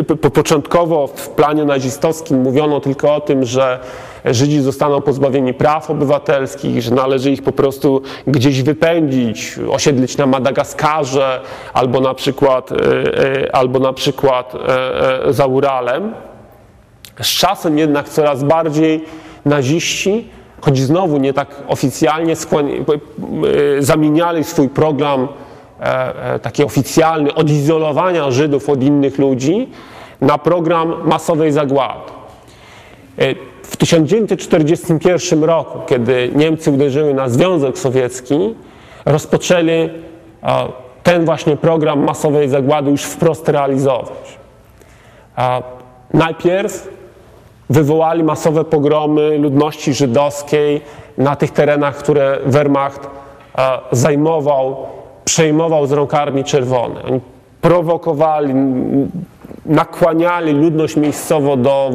yy, 0.10 0.30
początkowo 0.30 1.08
w 1.08 1.30
planie 1.30 1.66
nazistowskim 1.66 2.42
mówiono 2.42 2.80
tylko 2.80 3.16
o 3.16 3.22
tym, 3.22 3.46
że 3.46 3.80
Żydzi 4.26 4.62
zostaną 4.62 5.02
pozbawieni 5.02 5.54
praw 5.54 5.90
obywatelskich, 5.90 6.82
że 6.82 6.96
należy 6.96 7.32
ich 7.32 7.44
po 7.44 7.52
prostu 7.52 8.02
gdzieś 8.28 8.62
wypędzić, 8.62 9.56
osiedlić 9.72 10.18
na 10.18 10.26
Madagaskarze 10.26 11.42
albo 11.74 12.00
na 12.00 12.14
przykład, 12.14 12.72
yy, 12.72 13.52
albo 13.52 13.80
na 13.80 13.94
przykład 13.94 14.54
yy, 15.26 15.34
za 15.34 15.46
Uralem. 15.46 16.14
Z 17.22 17.28
czasem 17.28 17.78
jednak 17.78 18.10
coraz 18.10 18.44
bardziej 18.44 19.06
naziści, 19.46 20.28
choć 20.62 20.80
znowu 20.80 21.18
nie 21.18 21.34
tak 21.34 21.48
oficjalnie, 21.68 22.36
zamieniali 23.80 24.44
swój 24.44 24.70
program 24.70 25.28
taki 26.42 26.64
oficjalny 26.64 27.34
odizolowania 27.34 28.32
Żydów 28.32 28.70
od 28.70 28.84
innych 28.84 29.18
ludzi 29.18 29.70
na 30.22 30.38
program 30.38 30.94
masowej 31.06 31.52
zagłady. 31.52 32.12
E, 33.18 33.36
w 33.64 33.78
1941 33.78 35.44
roku, 35.44 35.80
kiedy 35.88 36.32
Niemcy 36.36 36.72
uderzyły 36.72 37.14
na 37.14 37.30
Związek 37.30 37.78
Sowiecki, 37.78 38.56
rozpoczęli 39.06 39.90
ten 41.04 41.26
właśnie 41.26 41.58
program 41.58 42.04
masowej 42.04 42.50
zagłady 42.50 42.92
już 42.92 43.04
wprost 43.04 43.50
realizować. 43.50 44.40
Najpierw 46.14 46.88
wywołali 47.70 48.24
masowe 48.24 48.66
pogromy 48.66 49.38
ludności 49.38 49.94
żydowskiej 49.94 50.82
na 51.18 51.36
tych 51.36 51.52
terenach, 51.52 51.98
które 51.98 52.40
Wehrmacht 52.46 53.10
zajmował 53.92 54.88
przejmował 55.30 55.88
z 55.88 55.92
rąk 55.92 56.14
Armii 56.14 56.44
Czerwonej. 56.44 57.04
Oni 57.04 57.20
prowokowali, 57.62 58.54
nakłaniali 59.66 60.52
ludność 60.52 60.96
miejscowo 60.96 61.58
do 61.58 61.92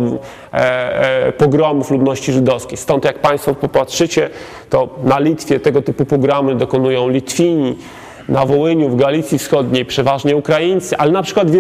e, 0.53 1.27
e, 1.27 1.33
pogromów 1.33 1.91
ludności 1.91 2.33
żydowskiej. 2.33 2.79
Stąd 2.79 3.05
jak 3.05 3.19
Państwo 3.19 3.55
popatrzycie, 3.55 4.31
to 4.71 4.89
na 5.05 5.19
Litwie 5.19 5.61
tego 5.61 5.83
typu 5.83 6.05
pogromy 6.05 6.55
dokonują 6.55 7.09
Litwini, 7.09 7.77
na 8.29 8.47
Wołyniu, 8.47 8.89
w 8.89 8.97
Galicji 8.97 9.39
Wschodniej 9.39 9.85
przeważnie 9.85 10.37
Ukraińcy, 10.37 10.97
ale 10.97 11.13
na 11.13 11.23
przykład 11.23 11.51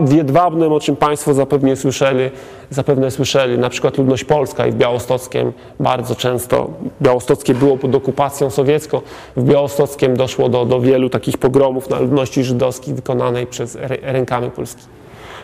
w 0.00 0.12
Jedwabnym, 0.12 0.72
o 0.72 0.80
czym 0.80 0.96
Państwo 0.96 1.34
zapewne 1.34 1.76
słyszeli, 1.76 2.30
zapewne 2.70 3.10
słyszeli, 3.10 3.58
na 3.58 3.70
przykład 3.70 3.98
ludność 3.98 4.24
polska 4.24 4.66
i 4.66 4.72
w 4.72 4.74
Białostockiem 4.74 5.52
bardzo 5.80 6.14
często, 6.14 6.70
Białostockie 7.02 7.54
było 7.54 7.76
pod 7.76 7.94
okupacją 7.94 8.50
sowiecką, 8.50 9.00
w 9.36 9.44
Białostockiem 9.44 10.16
doszło 10.16 10.48
do, 10.48 10.64
do 10.64 10.80
wielu 10.80 11.10
takich 11.10 11.38
pogromów 11.38 11.90
na 11.90 11.98
ludności 11.98 12.44
żydowskiej 12.44 12.94
wykonanej 12.94 13.46
przez 13.46 13.78
rękami 14.02 14.50
polskimi. 14.50 14.98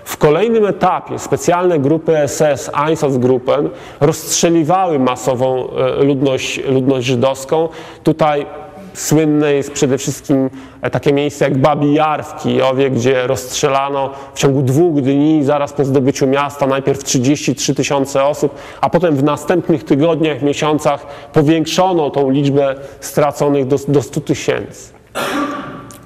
W 0.05 0.17
kolejnym 0.17 0.67
etapie 0.67 1.19
specjalne 1.19 1.79
grupy 1.79 2.17
SS, 2.27 2.71
Einsatzgruppen 2.87 3.71
rozstrzeliwały 4.01 4.99
masową 4.99 5.69
e, 5.71 6.05
ludność, 6.05 6.61
ludność 6.65 7.07
żydowską. 7.07 7.69
Tutaj 8.03 8.47
słynne 8.95 9.55
jest 9.55 9.73
przede 9.73 9.99
wszystkim 9.99 10.51
e, 10.83 10.91
takie 10.91 11.13
miejsce 11.13 11.45
jak 11.45 11.59
Babi 11.59 11.95
Jar 11.95 12.25
w 12.25 12.43
Kijowie, 12.43 12.91
gdzie 12.91 13.27
rozstrzelano 13.27 14.11
w 14.35 14.39
ciągu 14.39 14.63
dwóch 14.63 15.01
dni, 15.01 15.45
zaraz 15.45 15.73
po 15.73 15.85
zdobyciu 15.85 16.27
miasta, 16.27 16.67
najpierw 16.67 17.05
33 17.05 17.75
tysiące 17.75 18.25
osób, 18.25 18.55
a 18.81 18.91
potem 18.91 19.17
w 19.17 19.23
następnych 19.23 19.85
tygodniach, 19.85 20.43
miesiącach 20.43 21.07
powiększono 21.33 22.11
tą 22.11 22.31
liczbę 22.31 22.75
straconych 23.01 23.67
do, 23.67 23.77
do 23.89 24.03
100 24.03 24.21
tysięcy. 24.21 24.95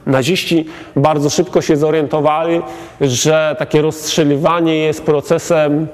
Naziści 0.07 0.67
bardzo 0.97 1.31
szybko 1.31 1.61
się 1.61 1.77
zorientowali, 1.77 2.63
że 3.01 3.57
takie 3.59 3.83
rozstrzeliwanie 3.83 4.77
jest 4.77 5.03
procesem 5.03 5.87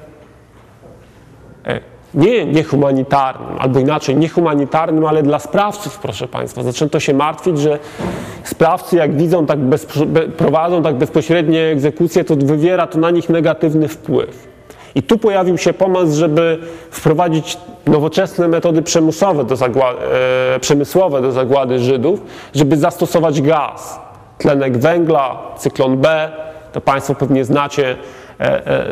nie 2.15 2.47
niehumanitarnym, 2.47 3.59
albo 3.59 3.81
inaczej, 3.81 4.17
niehumanitarnym, 4.17 5.07
ale 5.07 5.23
dla 5.23 5.39
sprawców, 5.39 5.99
proszę 5.99 6.29
Państwa. 6.29 6.63
Zaczęto 6.63 7.01
się 7.01 7.15
martwić, 7.15 7.59
że 7.59 7.79
sprawcy, 8.45 8.97
jak 8.97 9.17
widzą, 9.17 9.47
tak 9.47 9.59
prowadzą 10.37 10.83
tak 10.83 10.95
bezpośrednie 10.95 11.63
egzekucje, 11.63 12.25
to 12.25 12.37
wywiera 12.37 12.87
to 12.87 12.99
na 12.99 13.11
nich 13.11 13.29
negatywny 13.29 13.89
wpływ. 13.89 14.55
I 14.95 15.03
tu 15.03 15.19
pojawił 15.19 15.59
się 15.59 15.73
pomysł, 15.73 16.17
żeby 16.17 16.59
wprowadzić 16.91 17.59
nowoczesne 17.87 18.49
metody 18.49 18.83
przymusowe 18.83 19.45
do 19.45 19.55
e, 19.55 20.61
przemysłowe 20.61 21.23
do 21.23 21.33
zagłady 21.33 21.79
Żydów, 21.79 22.23
żeby 22.55 22.77
zastosować 22.77 23.43
gaz, 23.43 24.01
tlenek 24.39 24.79
węgla, 24.79 25.39
cyklon 25.59 25.97
B, 25.97 26.33
to 26.73 26.81
Państwo 26.81 27.15
pewnie 27.15 27.45
znacie, 27.45 27.97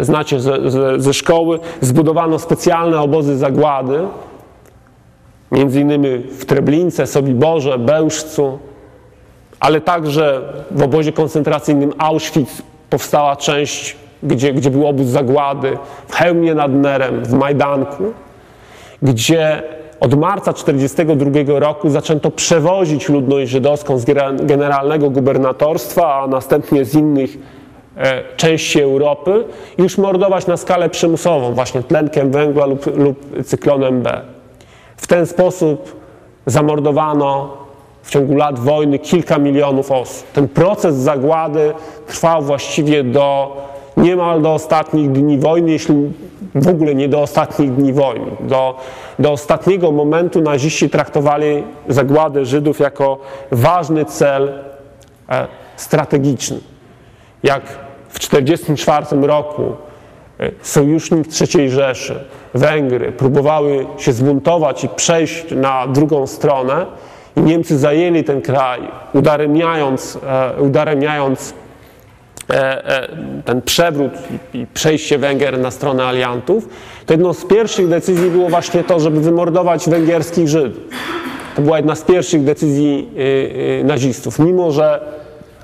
znacie 0.01 0.41
ze, 0.41 0.71
ze, 0.71 1.01
ze 1.01 1.15
szkoły. 1.15 1.59
Zbudowano 1.81 2.39
specjalne 2.39 3.01
obozy 3.01 3.37
zagłady, 3.37 4.01
między 5.53 5.81
innymi 5.81 6.19
w 6.19 6.45
Treblince, 6.45 7.07
Sobiborze, 7.07 7.79
Bełżcu, 7.79 8.59
ale 9.61 9.81
także 9.81 10.43
w 10.71 10.83
obozie 10.83 11.13
koncentracyjnym 11.13 11.93
Auschwitz 11.99 12.63
powstała 12.91 13.37
część 13.37 13.97
gdzie, 14.23 14.53
gdzie 14.53 14.71
był 14.71 14.87
obóz 14.87 15.07
zagłady, 15.07 15.79
w 16.09 16.15
Chełmie 16.15 16.55
nad 16.55 16.73
Nerem, 16.73 17.25
w 17.25 17.33
Majdanku, 17.33 18.05
gdzie 19.03 19.63
od 20.01 20.15
marca 20.15 20.53
1942 20.53 21.61
roku 21.61 21.91
zaczęto 21.91 22.31
przewozić 22.31 23.09
ludność 23.09 23.51
żydowską 23.51 23.99
z 23.99 24.05
generalnego 24.43 25.11
gubernatorstwa, 25.11 26.15
a 26.15 26.27
następnie 26.27 26.85
z 26.85 26.95
innych 26.95 27.31
e, 27.31 27.39
części 28.37 28.81
Europy 28.81 29.45
już 29.79 29.99
mordować 29.99 30.47
na 30.47 30.57
skalę 30.57 30.91
przymusową, 30.91 31.53
właśnie 31.53 31.83
tlenkiem 31.83 32.31
węgla 32.31 32.67
lub, 32.67 32.97
lub 32.97 33.45
cyklonem 33.45 34.03
B. 34.03 34.21
W 34.97 35.07
ten 35.07 35.27
sposób 35.27 36.01
zamordowano 36.47 37.57
w 38.03 38.11
ciągu 38.11 38.37
lat 38.37 38.59
wojny 38.59 38.99
kilka 38.99 39.39
milionów 39.39 39.91
osób. 39.91 40.27
Ten 40.33 40.49
proces 40.49 40.97
zagłady 40.97 41.73
trwał 42.07 42.43
właściwie 42.43 43.05
do 43.05 43.57
niemal 43.97 44.43
do 44.43 44.55
ostatnich 44.55 45.13
dni 45.13 45.39
wojny, 45.39 45.71
jeśli 45.71 45.95
w 46.55 46.69
ogóle 46.69 46.95
nie 46.95 47.09
do 47.09 47.21
ostatnich 47.21 47.75
dni 47.75 47.93
wojny. 47.93 48.27
Do, 48.41 48.77
do 49.19 49.33
ostatniego 49.33 49.91
momentu 49.91 50.41
naziści 50.41 50.91
traktowali 50.91 51.63
zagładę 51.89 52.45
Żydów 52.45 52.81
jako 52.81 53.19
ważny 53.51 54.05
cel 54.05 54.53
e, 55.29 55.47
strategiczny. 55.77 56.72
Jak 57.43 57.63
w 58.09 58.19
1944 58.19 59.27
roku 59.27 59.77
e, 60.41 60.51
sojusznik 60.63 61.27
III 61.41 61.71
Rzeszy, 61.71 62.25
Węgry, 62.55 63.13
próbowały 63.13 63.87
się 63.99 64.13
zbuntować 64.13 64.85
i 64.85 64.89
przejść 64.89 65.45
na 65.51 65.87
drugą 65.87 66.27
stronę, 66.27 66.87
i 67.37 67.41
Niemcy 67.41 67.79
zajęli 67.79 68.25
ten 68.25 68.43
kraj, 68.43 68.81
udaremniając, 69.13 70.19
e, 70.27 70.63
udaremniając 70.63 71.55
E, 72.51 73.09
ten 73.45 73.63
przewrót 73.63 74.13
i 74.55 74.67
przejście 74.75 75.19
Węgier 75.19 75.59
na 75.59 75.71
stronę 75.71 76.05
aliantów, 76.05 76.69
to 77.07 77.13
jedną 77.13 77.33
z 77.33 77.45
pierwszych 77.45 77.89
decyzji 77.89 78.31
było 78.31 78.49
właśnie 78.49 78.85
to, 78.85 79.01
żeby 79.01 79.21
wymordować 79.21 79.89
węgierskich 79.89 80.49
Żydów. 80.49 80.83
To 81.57 81.63
była 81.63 81.77
jedna 81.77 81.95
z 81.95 82.03
pierwszych 82.03 82.45
decyzji 82.45 83.09
y, 83.17 83.21
y, 83.81 83.85
nazistów, 83.85 84.39
mimo 84.39 84.71
że 84.71 85.01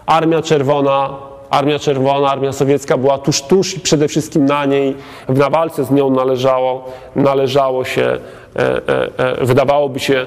Armia 0.06 0.42
Czerwona, 0.42 1.10
Armia 1.50 1.78
Czerwona, 1.78 2.30
Armia 2.30 2.52
Sowiecka 2.52 2.96
była 2.96 3.18
tuż, 3.18 3.42
tuż 3.42 3.76
i 3.76 3.80
przede 3.80 4.08
wszystkim 4.08 4.44
na 4.44 4.64
niej, 4.64 4.94
na 5.28 5.50
walce 5.50 5.84
z 5.84 5.90
nią 5.90 6.10
należało, 6.10 6.84
należało 7.16 7.84
się, 7.84 8.18
e, 8.56 9.46
wydawałoby 9.46 10.00
się 10.00 10.26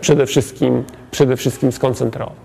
przede 0.00 0.26
wszystkim, 0.26 0.84
przede 1.10 1.36
wszystkim 1.36 1.72
skoncentrować. 1.72 2.42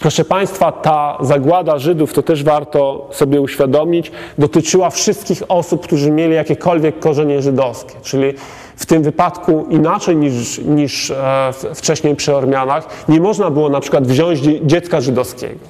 Proszę 0.00 0.24
Państwa, 0.24 0.72
ta 0.72 1.18
zagłada 1.20 1.78
Żydów, 1.78 2.12
to 2.12 2.22
też 2.22 2.44
warto 2.44 3.08
sobie 3.10 3.40
uświadomić, 3.40 4.12
dotyczyła 4.38 4.90
wszystkich 4.90 5.42
osób, 5.48 5.82
którzy 5.82 6.10
mieli 6.10 6.34
jakiekolwiek 6.34 6.98
korzenie 6.98 7.42
żydowskie, 7.42 7.94
czyli 8.02 8.32
w 8.76 8.86
tym 8.86 9.02
wypadku 9.02 9.66
inaczej 9.70 10.16
niż, 10.16 10.58
niż 10.58 11.10
e, 11.10 11.52
wcześniej 11.74 12.16
przy 12.16 12.36
Ormianach, 12.36 13.04
nie 13.08 13.20
można 13.20 13.50
było 13.50 13.68
na 13.68 13.80
przykład 13.80 14.06
wziąć 14.06 14.40
dziecka 14.62 15.00
żydowskiego. 15.00 15.60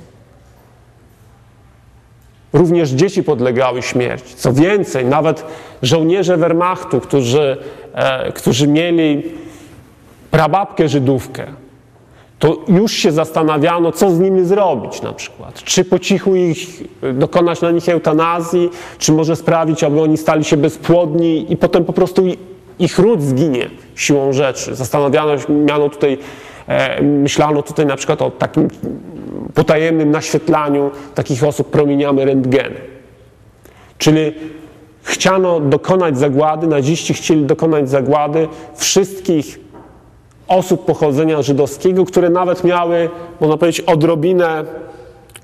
Również 2.54 2.90
dzieci 2.90 3.22
podlegały 3.22 3.82
śmierci. 3.82 4.34
Co 4.36 4.52
więcej, 4.52 5.04
nawet 5.04 5.44
żołnierze 5.82 6.36
Wehrmachtu, 6.36 7.00
którzy, 7.00 7.56
e, 7.94 8.32
którzy 8.32 8.68
mieli 8.68 9.22
prababkę 10.30 10.88
Żydówkę, 10.88 11.46
to 12.38 12.56
już 12.68 12.92
się 12.92 13.12
zastanawiano, 13.12 13.92
co 13.92 14.10
z 14.10 14.18
nimi 14.20 14.44
zrobić 14.44 15.02
na 15.02 15.12
przykład. 15.12 15.62
Czy 15.62 15.84
po 15.84 15.98
cichu 15.98 16.36
ich, 16.36 16.82
dokonać 17.14 17.60
na 17.60 17.70
nich 17.70 17.88
eutanazji, 17.88 18.70
czy 18.98 19.12
może 19.12 19.36
sprawić, 19.36 19.84
aby 19.84 20.00
oni 20.00 20.16
stali 20.16 20.44
się 20.44 20.56
bezpłodni 20.56 21.52
i 21.52 21.56
potem 21.56 21.84
po 21.84 21.92
prostu 21.92 22.22
ich 22.78 22.98
ród 22.98 23.22
zginie 23.22 23.70
siłą 23.94 24.32
rzeczy. 24.32 24.74
Zastanawiano 24.74 25.38
się, 25.38 25.52
miano 25.52 25.88
tutaj, 25.88 26.18
e, 26.68 27.02
myślano 27.02 27.62
tutaj 27.62 27.86
na 27.86 27.96
przykład 27.96 28.22
o 28.22 28.30
takim 28.30 28.68
potajemnym 29.54 30.10
naświetlaniu 30.10 30.90
takich 31.14 31.44
osób 31.44 31.70
promieniami 31.70 32.24
rentgenu. 32.24 32.76
Czyli 33.98 34.34
chciano 35.02 35.60
dokonać 35.60 36.18
zagłady, 36.18 36.66
naziści 36.66 37.14
chcieli 37.14 37.44
dokonać 37.44 37.90
zagłady 37.90 38.48
wszystkich 38.76 39.58
osób 40.48 40.84
pochodzenia 40.84 41.42
żydowskiego, 41.42 42.04
które 42.04 42.30
nawet 42.30 42.64
miały, 42.64 43.10
można 43.40 43.56
powiedzieć, 43.56 43.80
odrobinę 43.80 44.64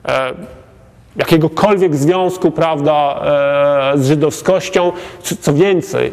e, 0.08 0.32
jakiegokolwiek 1.16 1.96
związku 1.96 2.50
prawda, 2.50 3.20
e, 3.94 3.98
z 3.98 4.06
żydowskością. 4.06 4.92
Co, 5.22 5.34
co 5.40 5.52
więcej, 5.54 6.12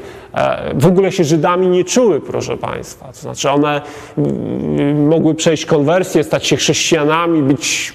w 0.73 0.86
ogóle 0.86 1.12
się 1.12 1.23
Żydami 1.23 1.67
nie 1.67 1.84
czuły, 1.84 2.21
proszę 2.21 2.58
Państwa. 2.58 3.06
To 3.08 3.19
znaczy 3.19 3.50
one 3.50 3.82
mogły 4.95 5.36
przejść 5.36 5.65
konwersję, 5.65 6.23
stać 6.23 6.47
się 6.47 6.56
chrześcijanami, 6.56 7.41
być 7.41 7.93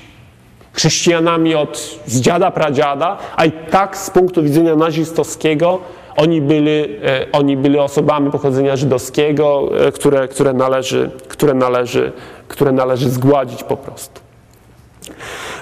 chrześcijanami 0.73 1.55
od 1.55 1.99
z 2.07 2.21
dziada 2.21 2.51
pradziada, 2.51 3.19
a 3.37 3.45
i 3.45 3.53
tak 3.53 3.97
z 3.97 4.11
punktu 4.11 4.43
widzenia 4.43 4.77
nazistowskiego 4.77 5.79
oni 6.17 6.41
byli, 6.41 6.71
e, 6.71 7.27
oni 7.33 7.57
byli 7.57 7.79
osobami 7.79 8.31
pochodzenia 8.31 8.77
żydowskiego, 8.77 9.69
e, 9.87 9.93
które, 9.93 10.29
które, 10.29 10.53
należy, 10.53 11.11
które, 11.29 11.55
należy, 11.55 12.13
które 12.49 12.73
należy 12.73 13.11
zgładzić 13.11 13.65
po 13.65 13.77
prostu. 13.77 14.21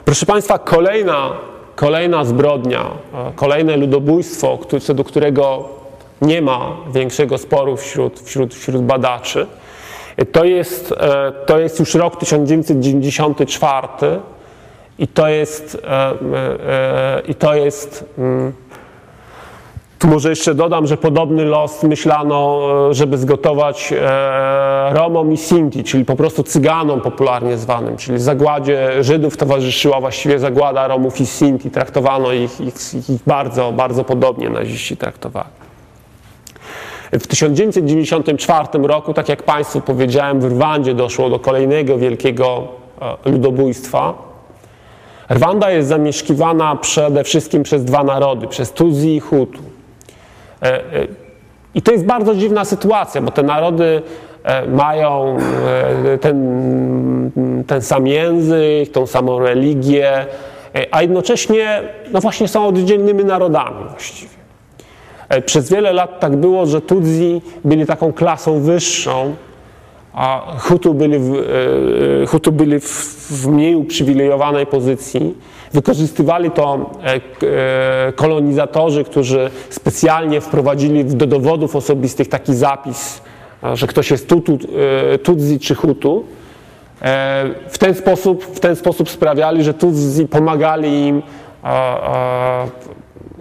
Proszę 0.05 0.27
Państwa, 0.27 0.59
kolejna, 0.59 1.33
kolejna 1.77 2.25
zbrodnia, 2.25 2.81
e, 2.81 3.33
kolejne 3.37 3.77
ludobójstwo, 3.77 4.59
co 4.81 4.95
do 4.95 5.05
którego 5.05 5.69
nie 6.23 6.43
ma 6.43 6.77
większego 6.93 7.39
sporu 7.39 7.77
wśród, 7.77 8.21
wśród, 8.21 8.55
wśród 8.55 8.83
badaczy, 8.83 9.47
to 10.33 10.45
jest, 10.45 10.95
to 11.47 11.59
jest 11.59 11.81
już 11.81 11.95
rok 11.95 12.17
1994 12.17 13.89
i 14.99 15.09
to 15.09 15.29
jest, 15.29 15.83
i 17.29 17.35
to 17.35 17.55
jest 17.55 18.05
mm, 18.19 18.53
tu 20.01 20.09
może 20.09 20.31
jeszcze 20.31 20.55
dodam, 20.55 20.87
że 20.87 20.97
podobny 20.97 21.45
los 21.45 21.83
myślano, 21.83 22.61
e, 22.91 22.95
żeby 22.95 23.19
zgotować 23.19 23.93
e, 23.93 24.95
Romom 24.95 25.33
i 25.33 25.37
Sinti, 25.37 25.85
czyli 25.85 26.05
po 26.05 26.17
prostu 26.17 26.43
Cyganom 26.43 27.01
popularnie 27.01 27.59
zwanym, 27.59 27.97
czyli 27.97 28.19
zagładzie 28.19 29.05
Żydów 29.05 29.37
towarzyszyła 29.37 30.01
właściwie 30.01 30.39
zagłada 30.39 30.89
Romów 30.89 31.21
i 31.21 31.27
Sinti. 31.27 31.71
Traktowano 31.71 32.33
ich, 32.33 32.61
ich, 32.61 32.75
ich 33.11 33.23
bardzo, 33.27 33.73
bardzo 33.73 34.05
podobnie 34.05 34.51
naziści 34.51 34.97
traktowali. 34.97 35.60
W 37.13 37.27
1994 37.27 38.69
roku, 38.83 39.15
tak 39.15 39.29
jak 39.29 39.43
Państwu 39.43 39.81
powiedziałem, 39.81 40.41
w 40.41 40.45
Rwandzie 40.45 40.95
doszło 40.95 41.31
do 41.31 41.39
kolejnego 41.39 41.99
wielkiego 41.99 42.69
e, 43.25 43.31
ludobójstwa. 43.31 44.15
Rwanda 45.31 45.71
jest 45.71 45.89
zamieszkiwana 45.89 46.77
przede 46.77 47.25
wszystkim 47.25 47.63
przez 47.63 47.85
dwa 47.85 48.05
narody, 48.05 48.47
przez 48.47 48.73
Tuzi 48.73 49.17
i 49.17 49.21
Hutu. 49.21 49.61
E, 50.63 50.67
e, 50.67 50.81
I 51.75 51.83
to 51.83 51.93
jest 51.93 52.05
bardzo 52.05 52.35
dziwna 52.35 52.65
sytuacja, 52.65 53.23
bo 53.23 53.31
te 53.31 53.43
narody 53.43 54.03
mają 54.69 55.37
ten, 56.21 56.41
ten 57.67 57.83
sam 57.83 58.07
język, 58.07 58.93
tą 58.93 59.07
samą 59.07 59.39
religię, 59.39 60.27
a 60.91 61.03
jednocześnie 61.03 61.83
no 62.13 62.21
właśnie 62.21 62.49
są 62.49 62.67
oddzielnymi 62.67 63.25
narodami 63.25 63.85
właściwie. 63.91 64.40
Przez 65.47 65.71
wiele 65.71 65.93
lat 65.93 66.21
tak 66.21 66.37
było, 66.37 66.67
że 66.67 66.81
Tutsi 66.81 67.43
byli 67.65 67.87
taką 67.87 68.13
klasą 68.13 68.61
wyższą, 68.61 69.35
a 70.13 70.57
Hutu 70.59 70.95
byli 70.95 71.19
w, 71.19 71.33
Hutu 72.29 72.53
byli 72.53 72.81
w, 72.81 73.47
mniej 73.47 73.75
uprzywilejowanej 73.75 74.67
pozycji. 74.67 75.35
Wykorzystywali 75.73 76.51
to 76.51 76.91
kolonizatorzy, 78.17 79.05
którzy 79.05 79.51
specjalnie 79.71 80.41
wprowadzili 80.41 81.05
do 81.05 81.27
dowodów 81.27 81.77
osobistych 81.77 82.29
taki 82.29 82.55
zapis, 82.55 83.21
że 83.75 83.87
ktoś 83.87 84.11
jest 84.11 84.29
tutu, 84.29 84.59
czy 85.61 85.75
Hutu. 85.75 86.25
W 87.69 87.79
ten 87.79 87.95
sposób, 87.95 88.45
w 88.45 88.61
ten 88.61 88.77
sposób 88.77 89.11
sprawiali, 89.11 89.65
że 89.65 89.75
Tutsi 89.75 90.27
pomagali 90.31 91.07
im 91.07 91.23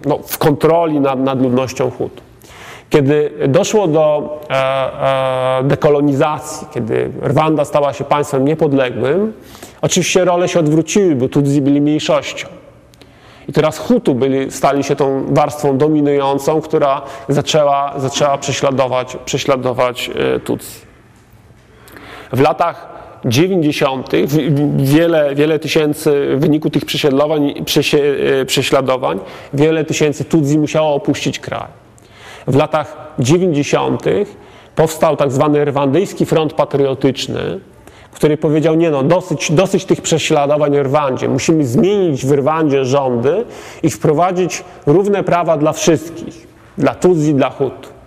no, 0.06 0.18
w 0.18 0.38
kontroli 0.38 1.00
nad, 1.00 1.18
nad 1.18 1.42
ludnością 1.42 1.90
Hutu. 1.90 2.22
Kiedy 2.90 3.30
doszło 3.48 3.86
do 3.86 4.38
e, 4.50 4.54
e, 5.58 5.64
dekolonizacji, 5.64 6.66
kiedy 6.74 7.10
Rwanda 7.22 7.64
stała 7.64 7.92
się 7.92 8.04
państwem 8.04 8.44
niepodległym, 8.44 9.32
oczywiście 9.82 10.24
role 10.24 10.48
się 10.48 10.60
odwróciły, 10.60 11.14
bo 11.14 11.28
Tutsi 11.28 11.62
byli 11.62 11.80
mniejszością. 11.80 12.48
I 13.48 13.52
teraz 13.52 13.78
Hutu 13.78 14.14
byli, 14.14 14.50
stali 14.50 14.84
się 14.84 14.96
tą 14.96 15.34
warstwą 15.34 15.78
dominującą, 15.78 16.60
która 16.60 17.02
zaczęła, 17.28 17.92
zaczęła 17.96 18.38
prześladować, 18.38 19.16
prześladować 19.24 20.10
e, 20.34 20.40
Tutsi. 20.40 20.80
W 22.32 22.40
latach 22.40 22.89
90. 23.24 24.10
wiele, 24.76 25.34
wiele 25.34 25.58
tysięcy 25.58 26.36
w 26.36 26.40
wyniku 26.40 26.70
tych 26.70 26.84
prześladowań, 26.84 27.54
prześladowań 28.46 29.20
wiele 29.54 29.84
tysięcy 29.84 30.24
Tutsi 30.24 30.58
musiało 30.58 30.94
opuścić 30.94 31.38
kraj. 31.38 31.68
W 32.46 32.56
latach 32.56 32.96
90. 33.18 34.04
powstał 34.76 35.16
tak 35.16 35.32
zwany 35.32 35.64
Rwandyjski 35.64 36.26
Front 36.26 36.52
Patriotyczny, 36.52 37.60
który 38.12 38.36
powiedział, 38.36 38.74
nie 38.74 38.90
no, 38.90 39.02
dosyć, 39.02 39.52
dosyć 39.52 39.84
tych 39.84 40.00
prześladowań 40.00 40.72
w 40.72 40.80
Rwandzie. 40.80 41.28
Musimy 41.28 41.66
zmienić 41.66 42.26
w 42.26 42.32
Rwandzie 42.32 42.84
rządy 42.84 43.44
i 43.82 43.90
wprowadzić 43.90 44.64
równe 44.86 45.24
prawa 45.24 45.56
dla 45.56 45.72
wszystkich, 45.72 46.46
dla 46.78 46.94
Tutsi, 46.94 47.34
dla 47.34 47.50
Hutu. 47.50 47.99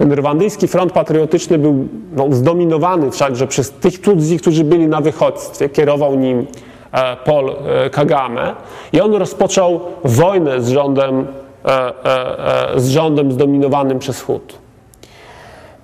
Ten 0.00 0.12
rwandyjski 0.12 0.68
front 0.68 0.92
patriotyczny 0.92 1.58
był 1.58 1.88
no, 2.16 2.26
zdominowany 2.30 3.10
wszakże 3.10 3.46
przez 3.46 3.70
tych 3.70 4.00
Tutsi, 4.00 4.38
którzy 4.38 4.64
byli 4.64 4.88
na 4.88 5.00
wychodźstwie. 5.00 5.68
Kierował 5.68 6.14
nim 6.14 6.46
e, 6.92 7.16
Paul 7.16 7.50
e, 7.50 7.90
Kagame 7.90 8.54
i 8.92 9.00
on 9.00 9.14
rozpoczął 9.14 9.80
wojnę 10.04 10.60
z 10.60 10.68
rządem, 10.68 11.26
e, 11.64 12.80
z 12.80 12.88
rządem 12.88 13.32
zdominowanym 13.32 13.98
przez 13.98 14.22
Hut. 14.22 14.58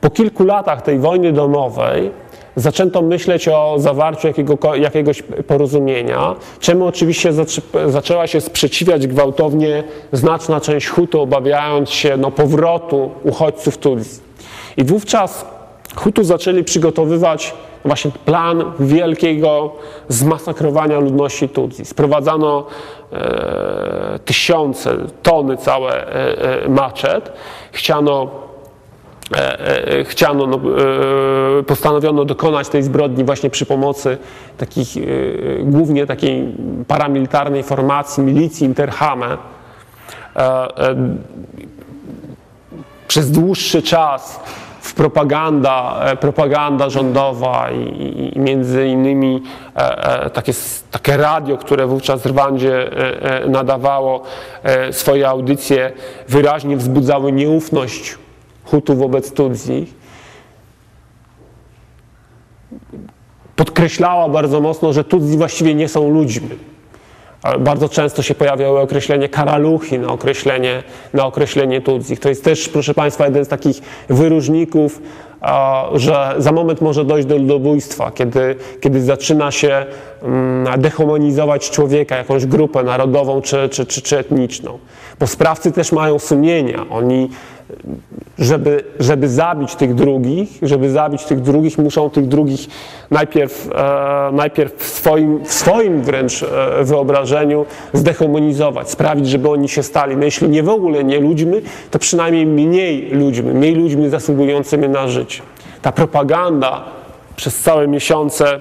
Po 0.01 0.11
kilku 0.11 0.45
latach 0.45 0.83
tej 0.83 0.99
wojny 0.99 1.33
domowej 1.33 2.11
zaczęto 2.57 3.03
myśleć 3.03 3.49
o 3.49 3.75
zawarciu 3.79 4.27
jakiego, 4.27 4.75
jakiegoś 4.75 5.23
porozumienia, 5.23 6.35
czemu 6.61 6.87
oczywiście 6.87 7.33
zaczęła 7.87 8.27
się 8.27 8.41
sprzeciwiać 8.41 9.07
gwałtownie 9.07 9.85
znaczna 10.13 10.61
część 10.61 10.89
Hutu, 10.89 11.21
obawiając 11.21 11.91
się 11.91 12.17
no, 12.17 12.31
powrotu 12.31 13.11
uchodźców 13.23 13.79
Tutsi. 13.79 14.11
I 14.77 14.85
wówczas 14.85 15.47
Hutu 15.95 16.25
zaczęli 16.25 16.65
przygotowywać 16.65 17.55
właśnie 17.85 18.11
plan 18.25 18.73
wielkiego 18.81 19.73
zmasakrowania 20.09 20.99
ludności 20.99 21.49
Tutsi. 21.49 21.85
Sprowadzano 21.85 22.67
e, 23.13 24.19
tysiące, 24.25 24.97
tony 25.23 25.57
całe 25.57 26.07
e, 26.07 26.65
e, 26.65 26.69
maczet. 26.69 27.33
Chciano 27.73 28.46
chciano, 30.05 30.47
no, 30.47 30.61
e, 31.59 31.63
postanowiono 31.63 32.25
dokonać 32.25 32.69
tej 32.69 32.83
zbrodni 32.83 33.25
właśnie 33.25 33.51
przy 33.51 33.67
pomocy 33.67 34.19
takich, 34.59 34.89
głównie 35.63 36.07
takiej 36.07 36.55
paramilitarnej 36.89 37.63
formacji, 37.63 38.23
milicji 38.23 38.67
Interhame. 38.67 39.37
Przez 43.09 43.31
dłuższy 43.31 43.83
czas 43.83 44.41
w 44.81 44.95
propaganda, 44.95 46.01
propaganda 46.21 46.91
rządowa 46.91 47.71
i, 47.71 48.33
i 48.37 48.41
między 48.41 48.87
innymi 48.87 49.43
takie, 50.33 50.53
takie 50.91 51.17
radio, 51.17 51.57
które 51.57 51.87
wówczas 51.87 52.23
w 52.23 52.27
Rwandzie 52.27 52.91
nadawało 53.49 54.23
swoje 54.91 55.29
audycje, 55.29 55.93
wyraźnie 56.29 56.77
wzbudzały 56.77 57.33
nieufność 57.33 58.19
Hutu 58.67 58.97
wobec 58.97 59.33
Tutsi, 59.33 59.87
podkreślała 63.57 64.29
bardzo 64.29 64.61
mocno, 64.61 64.93
że 64.93 65.05
Tutsi 65.05 65.37
właściwie 65.37 65.75
nie 65.75 65.89
są 65.89 66.11
ludźmi. 66.11 66.49
Bardzo 67.59 67.89
często 67.89 68.23
się 68.23 68.35
pojawiało 68.35 68.81
określenie 68.81 69.29
karaluchi 69.29 69.99
na 69.99 70.09
określenie, 70.09 70.83
na 71.15 71.27
określenie 71.27 71.81
Tutsi. 71.81 72.17
To 72.17 72.29
jest 72.29 72.45
też, 72.45 72.69
proszę 72.69 72.95
Państwa, 72.95 73.25
jeden 73.25 73.45
z 73.45 73.49
takich 73.49 73.81
wyróżników, 74.09 75.03
że 75.95 76.35
za 76.39 76.53
moment 76.53 76.81
może 76.81 77.05
dojść 77.05 77.29
do 77.29 77.37
ludobójstwa, 77.37 78.11
kiedy, 78.11 78.57
kiedy 78.81 79.03
zaczyna 79.03 79.51
się 79.51 79.87
dehumanizować 80.79 81.71
człowieka, 81.71 82.17
jakąś 82.17 82.47
grupę 82.47 82.83
narodową 82.83 83.43
czy, 83.43 83.69
czy, 83.69 83.87
czy, 83.87 84.03
czy 84.03 84.19
etniczną. 84.19 84.79
Bo 85.21 85.27
sprawcy 85.27 85.73
też 85.73 85.93
mają 85.93 86.19
sumienia. 86.19 86.87
Oni 86.91 87.29
żeby, 88.39 88.85
żeby 89.01 89.29
zabić 89.29 89.75
tych 89.75 89.95
drugich, 89.95 90.59
żeby 90.63 90.91
zabić 90.91 91.25
tych 91.25 91.41
drugich, 91.41 91.79
muszą 91.79 92.11
tych 92.11 92.29
drugich 92.29 92.61
najpierw, 93.11 93.69
e, 93.75 94.31
najpierw 94.33 94.75
w, 94.77 94.89
swoim, 94.89 95.45
w 95.45 95.53
swoim 95.53 96.03
wręcz 96.03 96.43
e, 96.43 96.85
wyobrażeniu 96.85 97.67
zdehumanizować, 97.93 98.91
sprawić, 98.91 99.29
żeby 99.29 99.51
oni 99.51 99.69
się 99.69 99.83
stali, 99.83 100.17
no 100.17 100.25
jeśli 100.25 100.49
nie 100.49 100.63
w 100.63 100.69
ogóle 100.69 101.05
nie 101.05 101.21
ludźmi, 101.21 101.55
to 101.91 101.99
przynajmniej 101.99 102.47
mniej 102.47 103.11
ludźmi, 103.11 103.55
mniej 103.55 103.75
ludźmi 103.75 104.09
zasługującymi 104.09 104.89
na 104.89 105.09
życie. 105.09 105.43
Ta 105.83 105.93
propaganda 105.93 106.85
przez 107.37 107.59
całe 107.59 107.89
miesiące 107.89 108.61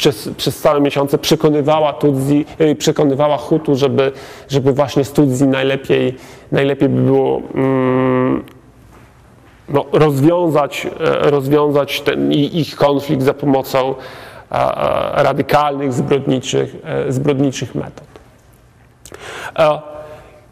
przez, 0.00 0.28
przez 0.36 0.58
całe 0.58 0.80
miesiące 0.80 1.18
przekonywała 1.18 1.92
Tutsi, 1.92 2.46
e, 2.58 2.74
przekonywała 2.74 3.36
Hutu, 3.36 3.74
żeby, 3.74 4.12
żeby 4.48 4.72
właśnie 4.72 5.04
z 5.04 5.12
Tutsi 5.12 5.46
najlepiej, 5.46 6.16
najlepiej 6.52 6.88
by 6.88 7.02
było 7.02 7.42
mm, 7.54 8.44
no, 9.68 9.86
rozwiązać, 9.92 10.86
e, 10.86 11.30
rozwiązać 11.30 12.00
ten 12.00 12.32
ich 12.32 12.76
konflikt 12.76 13.22
za 13.22 13.34
pomocą 13.34 13.94
radykalnych, 15.14 15.92
zbrodniczych, 15.92 16.76
e, 16.84 17.12
zbrodniczych 17.12 17.74
metod. 17.74 18.06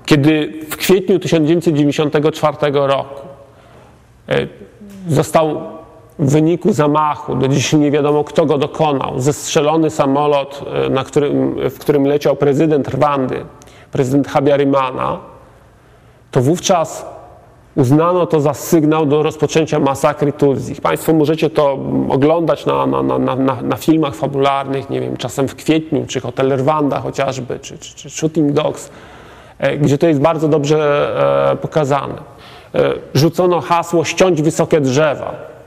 Kiedy 0.07 0.53
w 0.71 0.77
kwietniu 0.77 1.19
1994 1.19 2.57
roku 2.73 3.21
został 5.09 5.78
w 6.19 6.31
wyniku 6.31 6.73
zamachu, 6.73 7.35
do 7.35 7.49
dziś 7.49 7.73
nie 7.73 7.91
wiadomo 7.91 8.25
kto 8.25 8.47
go 8.47 8.59
dokonał, 8.59 9.21
zestrzelony 9.21 9.91
samolot, 9.91 10.65
e, 10.87 10.91
na 10.91 11.05
którym, 11.05 11.57
w 11.71 11.79
którym 11.79 12.07
leciał 12.07 12.37
prezydent 12.37 12.89
Rwandy, 12.89 13.45
prezydent 13.93 14.29
Habyarimana, 14.29 15.19
to 16.31 16.41
wówczas 16.41 17.07
uznano 17.77 18.27
to 18.27 18.41
za 18.41 18.55
sygnał 18.55 19.07
do 19.07 19.23
rozpoczęcia 19.23 19.79
masakry 19.79 20.33
Tutsi. 20.33 20.75
Państwo 20.75 21.13
możecie 21.13 21.51
to 21.51 21.79
oglądać 22.09 22.67
na, 22.67 22.87
na, 22.87 23.03
na, 23.03 23.37
na, 23.37 23.63
na 23.63 23.77
filmach 23.77 24.15
fabularnych, 24.15 24.91
nie 24.91 25.01
wiem, 25.01 25.17
czasem 25.17 25.49
w 25.49 25.55
kwietniu, 25.55 26.05
czy 26.07 26.21
Hotel 26.21 26.57
Rwanda 26.57 27.01
chociażby, 27.01 27.59
czy, 27.59 27.79
czy, 27.79 27.95
czy 27.95 28.11
Shooting 28.11 28.53
Dogs, 28.53 28.91
e, 29.59 29.77
gdzie 29.77 29.99
to 29.99 30.07
jest 30.07 30.21
bardzo 30.21 30.49
dobrze 30.49 31.51
e, 31.53 31.57
pokazane. 31.57 32.39
Rzucono 33.15 33.61
hasło 33.61 34.05
ściąć 34.05 34.43
wysokie 34.43 34.81
drzewa. 34.81 35.58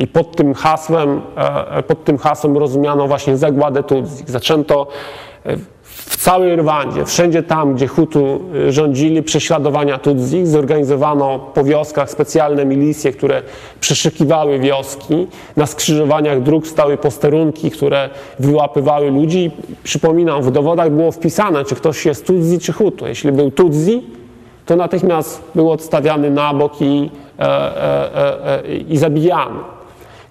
I 0.00 0.06
pod 0.06 0.36
tym 0.36 0.54
hasłem, 0.54 1.20
e, 1.36 1.76
e, 1.76 1.82
pod 1.82 2.04
tym 2.04 2.18
hasłem 2.18 2.58
rozumiano 2.58 3.08
właśnie 3.08 3.36
zagładę 3.36 3.82
Tutsi. 3.82 4.24
Zaczęto 4.26 4.86
e, 5.46 5.56
w 5.82 6.16
całej 6.16 6.56
Rwandzie, 6.56 7.04
wszędzie 7.04 7.42
tam, 7.42 7.74
gdzie 7.74 7.86
Hutu 7.86 8.40
rządzili, 8.68 9.22
prześladowania 9.22 9.98
Tutsi. 9.98 10.46
Zorganizowano 10.46 11.38
po 11.38 11.64
wioskach 11.64 12.10
specjalne 12.10 12.64
milicje, 12.64 13.12
które 13.12 13.42
przeszykiwały 13.80 14.58
wioski. 14.58 15.26
Na 15.56 15.66
skrzyżowaniach 15.66 16.42
dróg 16.42 16.66
stały 16.66 16.96
posterunki, 16.96 17.70
które 17.70 18.10
wyłapywały 18.38 19.10
ludzi. 19.10 19.50
Przypominam, 19.82 20.42
w 20.42 20.50
dowodach 20.50 20.90
było 20.90 21.12
wpisane, 21.12 21.64
czy 21.64 21.74
ktoś 21.74 22.06
jest 22.06 22.26
Tutsi, 22.26 22.58
czy 22.58 22.72
Hutu. 22.72 23.06
Jeśli 23.06 23.32
był 23.32 23.50
Tutsi, 23.50 24.02
to 24.66 24.76
natychmiast 24.76 25.42
był 25.54 25.70
odstawiany 25.70 26.30
na 26.30 26.54
bok 26.54 26.80
i, 26.80 27.10
e, 27.38 27.42
e, 27.42 28.64
e, 28.64 28.76
i 28.76 28.96
zabijany. 28.96 29.60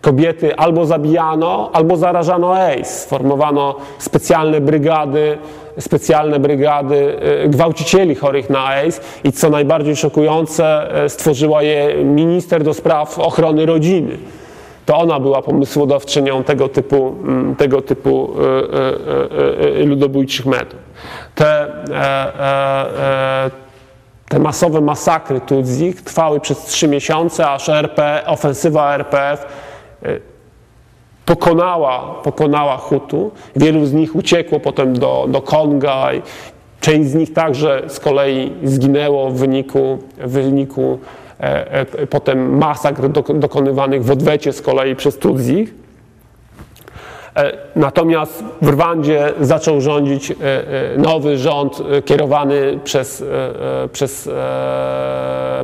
Kobiety 0.01 0.55
albo 0.55 0.85
zabijano, 0.85 1.69
albo 1.73 1.97
zarażano 1.97 2.55
AIDS. 2.55 3.05
Formowano 3.05 3.75
specjalne 3.97 4.61
brygady, 4.61 5.37
specjalne 5.79 6.39
brygady 6.39 7.17
e, 7.21 7.49
gwałcicieli 7.49 8.15
chorych 8.15 8.49
na 8.49 8.65
AIDS 8.65 9.01
i 9.23 9.31
co 9.31 9.49
najbardziej 9.49 9.95
szokujące, 9.95 10.93
e, 11.03 11.09
stworzyła 11.09 11.61
je 11.61 12.03
minister 12.05 12.63
do 12.63 12.73
spraw 12.73 13.19
ochrony 13.19 13.65
rodziny. 13.65 14.17
To 14.85 14.97
ona 14.97 15.19
była 15.19 15.41
pomysłodawczynią 15.41 16.43
tego 16.43 16.69
typu, 16.69 17.15
mm, 17.23 17.55
tego 17.55 17.81
typu 17.81 18.33
e, 19.79 19.85
ludobójczych 19.85 20.45
metod. 20.45 20.79
Te, 21.35 21.67
te 24.29 24.39
masowe 24.39 24.81
masakry 24.81 25.41
Tutsi 25.41 25.93
trwały 25.93 26.39
przez 26.39 26.65
trzy 26.65 26.87
miesiące, 26.87 27.49
aż 27.49 27.69
RP, 27.69 28.21
ofensywa 28.25 28.95
RPF 28.95 29.68
pokonała, 31.25 32.15
pokonała 32.23 32.77
Hutu. 32.77 33.31
Wielu 33.55 33.85
z 33.85 33.93
nich 33.93 34.15
uciekło 34.15 34.59
potem 34.59 34.99
do, 34.99 35.25
do 35.29 35.41
Konga. 35.41 36.09
Część 36.81 37.09
z 37.09 37.15
nich 37.15 37.33
także 37.33 37.83
z 37.87 37.99
kolei 37.99 38.53
zginęło 38.63 39.29
w 39.29 39.37
wyniku, 39.37 39.97
w 40.17 40.31
wyniku 40.31 40.99
e, 41.39 41.71
e, 41.71 42.07
potem 42.07 42.57
masakr 42.57 43.09
do, 43.09 43.21
dokonywanych 43.21 44.03
w 44.03 44.11
odwecie 44.11 44.53
z 44.53 44.61
kolei 44.61 44.95
przez 44.95 45.17
Tutsi. 45.17 45.67
E, 47.35 47.57
natomiast 47.75 48.43
w 48.61 48.67
Rwandzie 48.67 49.33
zaczął 49.41 49.81
rządzić 49.81 50.31
e, 50.31 50.35
e, 50.35 50.97
nowy 50.97 51.37
rząd 51.37 51.81
kierowany 52.05 52.79
przez, 52.83 53.23
przez 53.91 54.29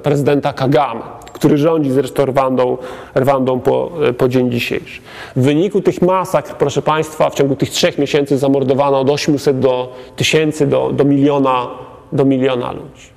prezydenta 0.03 0.53
Kagame 0.53 1.01
który 1.35 1.57
rządzi 1.57 1.91
zresztą 1.91 2.25
Rwandą, 2.25 2.77
Rwandą 3.15 3.59
po, 3.59 3.91
po 4.17 4.27
dzień 4.29 4.51
dzisiejszy. 4.51 5.01
W 5.35 5.43
wyniku 5.43 5.81
tych 5.81 6.01
masakr, 6.01 6.53
proszę 6.53 6.81
Państwa, 6.81 7.29
w 7.29 7.35
ciągu 7.35 7.55
tych 7.55 7.69
trzech 7.69 7.97
miesięcy 7.97 8.37
zamordowano 8.37 8.99
od 8.99 9.09
800 9.09 9.59
do 9.59 9.93
tysięcy, 10.15 10.67
do, 10.67 10.91
do, 10.91 11.03
miliona, 11.03 11.67
do 12.11 12.25
miliona 12.25 12.71
ludzi. 12.71 13.09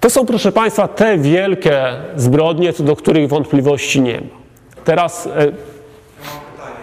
To 0.00 0.10
są, 0.10 0.26
proszę 0.26 0.52
Państwa, 0.52 0.88
te 0.88 1.18
wielkie 1.18 1.82
zbrodnie, 2.16 2.72
co 2.72 2.82
do 2.82 2.96
których 2.96 3.28
wątpliwości 3.28 4.00
nie 4.00 4.20
ma. 4.20 4.36
Teraz. 4.84 5.26
Ja 5.26 5.32
mam 5.32 5.44
pytanie, 5.44 6.76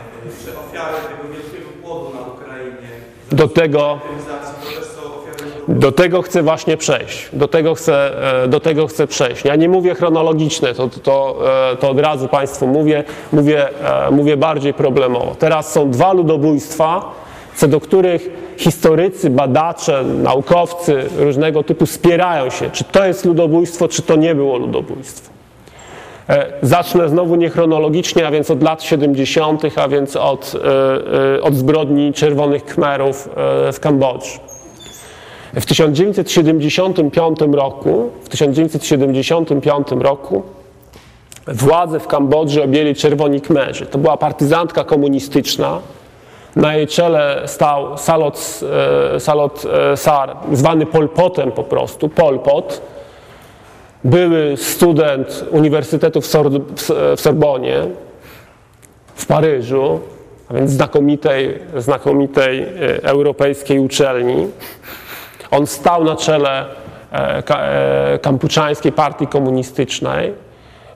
czy 0.46 0.52
ofiary 0.60 0.98
tego 1.08 1.34
wielkiego 1.34 1.70
głodu 1.84 2.12
na 2.16 2.22
Ukrainie, 2.34 2.90
do 3.32 3.48
tego, 3.48 4.00
do 5.68 5.92
tego 5.92 6.22
chcę 6.22 6.44
właśnie 6.44 6.78
przejść. 6.78 7.30
Do 7.34 7.48
tego 7.48 7.76
chcę, 7.76 8.12
e, 8.44 8.48
do 8.48 8.60
tego 8.60 8.88
chcę 8.88 9.08
przejść. 9.08 9.46
Ja 9.46 9.56
nie 9.56 9.70
mówię 9.70 9.96
chronologiczne, 9.96 10.74
to, 10.74 10.90
to, 11.04 11.38
e, 11.72 11.76
to 11.76 11.90
od 11.90 12.00
razu 12.00 12.28
Państwu 12.28 12.68
mówię, 12.68 13.04
mówię, 13.34 13.68
e, 14.08 14.12
mówię 14.12 14.38
bardziej 14.38 14.74
problemowo. 14.74 15.36
Teraz 15.40 15.72
są 15.72 15.92
dwa 15.92 16.14
ludobójstwa, 16.14 17.12
co 17.56 17.68
do 17.68 17.80
których 17.80 18.30
historycy, 18.58 19.30
badacze, 19.30 20.04
naukowcy 20.04 21.04
różnego 21.18 21.64
typu 21.64 21.86
spierają 21.86 22.50
się, 22.50 22.70
czy 22.70 22.84
to 22.84 23.06
jest 23.06 23.26
ludobójstwo, 23.26 23.88
czy 23.88 24.02
to 24.02 24.16
nie 24.16 24.36
było 24.36 24.58
ludobójstwo. 24.58 25.32
Zacznę 26.62 27.10
znowu 27.10 27.36
niechronologicznie, 27.36 28.28
a 28.28 28.32
więc 28.32 28.52
od 28.52 28.64
lat 28.64 28.84
70., 28.84 29.62
a 29.76 29.88
więc 29.88 30.16
od, 30.16 30.56
od 31.42 31.56
zbrodni 31.56 32.14
Czerwonych 32.14 32.66
Khmerów 32.66 33.30
w 33.74 33.80
Kambodży. 33.80 34.51
W 35.54 35.66
1975 35.66 37.40
roku, 37.52 38.10
w 38.24 38.30
1975 38.30 39.88
roku 40.00 40.44
władze 41.48 42.00
w 42.00 42.08
Kambodży 42.08 42.64
objęli 42.64 42.96
czerwoni 42.96 43.42
kmerzy. 43.42 43.86
To 43.86 43.98
była 43.98 44.18
partyzantka 44.18 44.84
komunistyczna. 44.84 45.80
Na 46.56 46.76
jej 46.76 46.88
czele 46.88 47.44
stał 47.46 47.98
Salot, 47.98 48.60
e, 49.16 49.20
Salot 49.20 49.66
e, 49.94 49.98
Sar, 49.98 50.38
zwany 50.54 50.86
Polpotem 50.86 51.52
po 51.52 51.64
prostu, 51.64 52.10
Polpot. 52.10 52.82
Były 54.04 54.58
student 54.58 55.46
Uniwersytetu 55.52 56.22
w, 56.22 56.26
Sor 56.26 56.50
w 57.18 57.22
Sorbonie, 57.22 57.88
w 59.16 59.26
Paryżu, 59.26 60.00
a 60.50 60.54
więc 60.54 60.72
znakomitej, 60.72 61.60
znakomitej 61.78 62.62
e, 62.62 62.68
europejskiej 63.04 63.80
uczelni. 63.80 64.48
On 65.52 65.68
stał 65.68 66.04
na 66.04 66.16
czele 66.16 66.66
e, 67.12 67.44
e, 67.50 68.20
kampuczańskiej 68.20 68.92
partii 68.92 69.28
komunistycznej. 69.28 70.34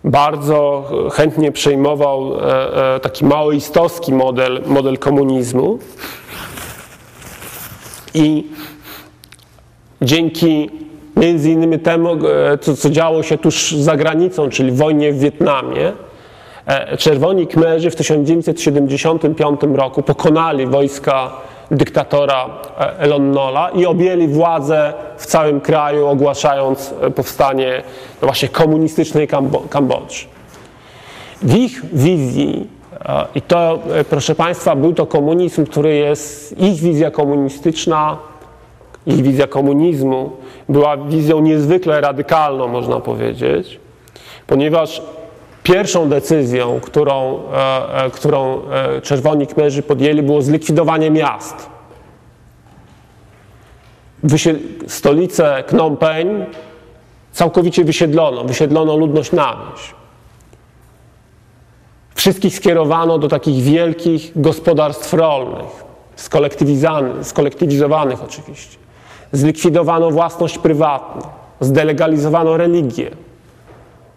Bardzo 0.04 0.84
chętnie 1.13 1.52
przejmował 1.52 2.34
e, 2.36 3.00
taki 3.00 3.26
maoistowski 3.26 4.13
model, 4.13 4.62
model 4.65 4.98
komunizmu. 4.98 5.80
I 8.13 8.48
dzięki 10.02 10.70
między 11.15 11.52
innymi 11.52 11.80
temu, 11.80 12.18
co, 12.62 12.76
co 12.76 12.89
działo 12.89 13.24
się 13.24 13.38
tuż 13.38 13.72
za 13.72 13.96
granicą, 13.96 14.50
czyli 14.50 14.72
wojnie 14.72 15.13
w 15.13 15.20
Wietnamie, 15.20 15.94
Czerwoni 16.98 17.48
Kmerzy 17.48 17.89
w 17.89 17.96
1975 17.96 19.62
roku 19.76 20.04
pokonali 20.04 20.68
wojska 20.68 21.32
dyktatora 21.71 22.49
e, 22.80 22.99
Elon 22.99 23.32
Nola 23.32 23.69
i 23.69 23.86
objęli 23.86 24.28
władzę 24.28 24.93
w 25.17 25.25
całym 25.25 25.62
kraju, 25.62 26.08
ogłaszając 26.08 26.93
e, 27.01 27.12
powstanie 27.12 27.84
no 28.21 28.28
właśnie 28.28 28.49
komunistycznej 28.49 29.28
Kambodży. 29.69 30.25
W 31.41 31.56
ich 31.56 31.86
wizji, 31.93 32.67
e, 33.06 33.25
i 33.36 33.41
to, 33.41 33.80
proszę 34.10 34.36
Państwa, 34.36 34.75
był 34.75 34.93
to 34.93 35.06
komunizm, 35.06 35.65
który 35.65 35.95
jest, 35.95 36.60
ich 36.60 36.75
wizja 36.82 37.12
komunistyczna, 37.12 38.17
ich 39.06 39.21
wizja 39.21 39.47
komunizmu 39.47 40.32
była 40.69 40.97
wizją 40.97 41.39
niezwykle 41.39 42.01
radykalną, 42.01 42.67
można 42.67 42.99
powiedzieć, 42.99 43.80
ponieważ 44.47 45.01
Pierwszą 45.65 46.10
decyzją, 46.10 46.80
którą, 46.80 47.39
e, 47.54 48.04
e, 48.06 48.10
którą 48.10 48.62
e, 48.71 49.01
Czerwoni 49.01 49.47
Kmerzy 49.47 49.84
podjęli, 49.84 50.23
było 50.23 50.41
zlikwidowanie 50.41 51.12
miast. 51.12 51.69
Wysied 54.23 54.58
stolicę 54.88 55.63
Phnom 55.67 55.97
Penh 55.97 56.45
całkowicie 57.32 57.84
wysiedlono, 57.84 58.43
wysiedlono 58.43 58.97
ludność 58.97 59.32
na 59.32 59.54
wieś. 59.56 59.93
Wszystkich 62.15 62.56
skierowano 62.56 63.17
do 63.17 63.28
takich 63.28 63.63
wielkich 63.63 64.32
gospodarstw 64.41 65.13
rolnych, 65.13 65.84
skolektywizowanych 67.21 68.23
oczywiście. 68.23 68.78
Zlikwidowano 69.32 70.12
własność 70.12 70.58
prywatną, 70.58 71.21
zdelegalizowano 71.60 72.58
religię. 72.58 73.12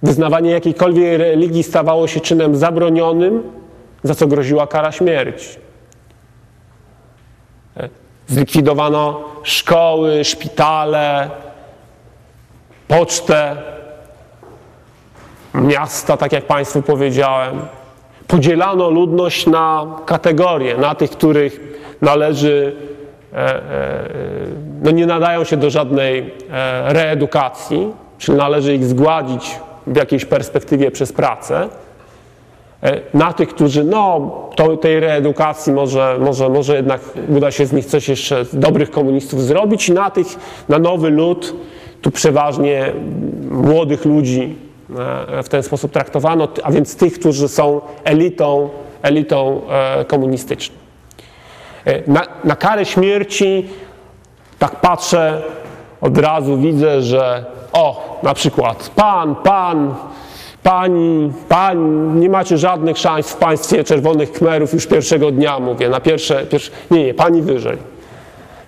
Wyznawanie 0.02 0.50
jakiejkolwiek 0.50 1.18
religii 1.18 1.62
stawało 1.62 2.06
się 2.06 2.20
czynem 2.20 2.56
zabronionym, 2.56 3.42
za 4.02 4.14
co 4.14 4.26
groziła 4.26 4.66
kara 4.66 4.92
śmierci. 4.92 5.58
Zlikwidowano 8.26 9.20
szkoły, 9.42 10.24
szpitale, 10.24 11.30
pocztę, 12.88 13.56
miasta, 15.54 16.16
tak 16.16 16.32
jak 16.32 16.44
Państwu 16.44 16.82
powiedziałem. 16.82 17.60
Podzielano 18.26 18.90
ludność 18.90 19.46
na 19.46 19.86
kategorie, 20.06 20.76
na 20.76 20.94
tych, 20.94 21.10
których 21.10 21.60
należy, 22.00 22.76
e, 23.32 23.36
e, 23.36 24.08
no 24.82 24.90
nie 24.90 25.06
nadają 25.06 25.44
się 25.44 25.56
do 25.56 25.70
żadnej 25.70 26.34
e, 26.50 26.92
reedukacji, 26.92 27.92
czyli 28.18 28.38
należy 28.38 28.74
ich 28.74 28.84
zgładzić 28.84 29.60
w 29.88 29.96
jakiejś 29.96 30.24
perspektywie 30.24 30.90
przez 30.90 31.12
pracę, 31.12 31.68
e, 32.82 33.00
na 33.14 33.32
tych, 33.32 33.48
którzy 33.48 33.84
no, 33.84 34.30
to, 34.56 34.76
tej 34.76 35.00
reedukacji 35.00 35.72
może, 35.72 36.16
może, 36.20 36.48
może 36.48 36.76
jednak 36.76 37.00
uda 37.28 37.50
się 37.50 37.66
z 37.66 37.72
nich 37.72 37.86
coś 37.86 38.08
jeszcze 38.08 38.44
z 38.44 38.56
dobrych 38.56 38.90
komunistów 38.90 39.42
zrobić 39.42 39.88
i 39.88 39.92
na 39.92 40.10
tych, 40.10 40.26
na 40.68 40.78
nowy 40.78 41.10
lud, 41.10 41.54
tu 42.02 42.10
przeważnie 42.10 42.92
młodych 43.50 44.04
ludzi 44.04 44.56
e, 45.38 45.42
w 45.42 45.48
ten 45.48 45.62
sposób 45.62 45.92
traktowano, 45.92 46.48
a 46.62 46.72
więc 46.72 46.96
tych, 46.96 47.18
którzy 47.18 47.48
są 47.48 47.80
elitą, 48.04 48.68
elitą 49.02 49.60
e, 49.70 50.04
komunistyczną. 50.04 50.76
Na, 52.06 52.22
na 52.44 52.56
karę 52.56 52.84
śmierci, 52.84 53.68
tak 54.58 54.80
patrzę, 54.80 55.42
od 56.00 56.18
razu 56.18 56.58
widzę, 56.58 57.02
że 57.02 57.44
o, 57.72 58.18
na 58.22 58.34
przykład 58.34 58.90
pan, 58.94 59.34
pan, 59.34 59.94
pani, 60.62 61.32
pani, 61.48 62.20
nie 62.20 62.28
macie 62.28 62.58
żadnych 62.58 62.98
szans 62.98 63.30
w 63.30 63.36
państwie 63.36 63.84
czerwonych 63.84 64.32
kmerów 64.32 64.74
już 64.74 64.86
pierwszego 64.86 65.30
dnia, 65.30 65.58
mówię, 65.60 65.88
na 65.88 66.00
pierwsze, 66.00 66.46
pierwsze 66.46 66.70
nie, 66.90 67.04
nie, 67.04 67.14
pani 67.14 67.42
wyżej. 67.42 67.76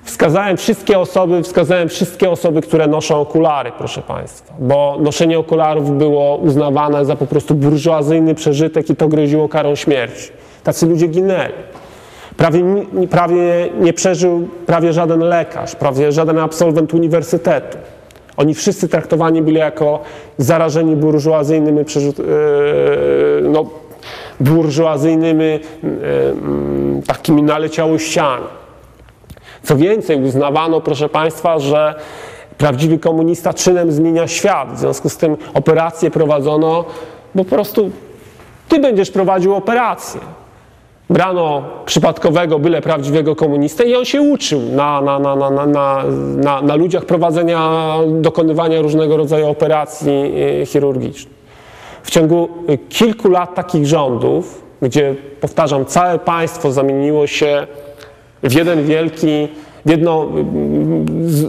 wskazałem 0.04 0.56
wszystkie 0.56 0.98
osoby, 0.98 1.42
wskazałem 1.42 1.88
wszystkie 1.88 2.30
osoby, 2.30 2.62
które 2.62 2.86
noszą 2.86 3.20
okulary, 3.20 3.72
proszę 3.78 4.02
Państwa, 4.02 4.54
bo 4.58 4.96
noszenie 5.00 5.38
okularów 5.38 5.98
było 5.98 6.36
uznawane 6.36 7.04
za 7.04 7.16
po 7.16 7.26
prostu 7.26 7.54
burżuazyjny 7.54 8.34
przeżytek 8.34 8.90
i 8.90 8.96
to 8.96 9.08
groziło 9.08 9.48
karą 9.48 9.74
śmierci. 9.74 10.30
Tacy 10.64 10.86
ludzie 10.86 11.06
ginęli. 11.06 11.52
Prawie, 12.36 12.62
prawie 13.10 13.68
nie 13.80 13.92
przeżył 13.92 14.48
prawie 14.66 14.92
żaden 14.92 15.20
lekarz, 15.20 15.76
prawie 15.76 16.12
żaden 16.12 16.38
absolwent 16.38 16.94
uniwersytetu. 16.94 17.78
Oni 18.40 18.54
wszyscy 18.54 18.88
traktowani 18.88 19.42
byli 19.42 19.56
jako 19.56 20.00
zarażeni 20.38 20.96
burżuazyjnymi, 20.96 21.78
yy, 21.78 23.48
no, 23.48 23.66
burżuazyjnymi 24.40 25.44
yy, 25.44 25.60
takimi 27.06 27.42
naleciałościami. 27.42 28.44
Co 29.62 29.76
więcej, 29.76 30.22
uznawano, 30.22 30.80
proszę 30.80 31.08
Państwa, 31.08 31.58
że 31.58 31.94
prawdziwy 32.58 32.98
komunista 32.98 33.54
czynem 33.54 33.92
zmienia 33.92 34.28
świat. 34.28 34.74
W 34.74 34.78
związku 34.78 35.08
z 35.08 35.16
tym 35.16 35.36
operacje 35.54 36.10
prowadzono, 36.10 36.84
bo 37.34 37.44
po 37.44 37.50
prostu 37.50 37.90
ty 38.68 38.78
będziesz 38.78 39.10
prowadził 39.10 39.54
operację. 39.54 40.20
Brano 41.10 41.62
przypadkowego, 41.86 42.58
byle 42.58 42.82
prawdziwego 42.82 43.36
komunistę 43.36 43.84
i 43.84 43.96
on 43.96 44.04
się 44.04 44.22
uczył 44.22 44.62
na, 44.62 45.00
na, 45.00 45.18
na, 45.18 45.36
na, 45.36 45.50
na, 45.50 46.04
na, 46.36 46.62
na 46.62 46.74
ludziach 46.74 47.04
prowadzenia, 47.04 47.94
dokonywania 48.06 48.82
różnego 48.82 49.16
rodzaju 49.16 49.48
operacji 49.48 50.12
e, 50.62 50.66
chirurgicznych. 50.66 51.34
W 52.02 52.10
ciągu 52.10 52.48
kilku 52.88 53.30
lat 53.30 53.54
takich 53.54 53.86
rządów, 53.86 54.62
gdzie, 54.82 55.14
powtarzam, 55.40 55.84
całe 55.84 56.18
państwo 56.18 56.72
zamieniło 56.72 57.26
się 57.26 57.66
w 58.42 58.52
jeden 58.52 58.84
wielki, 58.84 59.48
w 59.86 59.90
jedno 59.90 60.26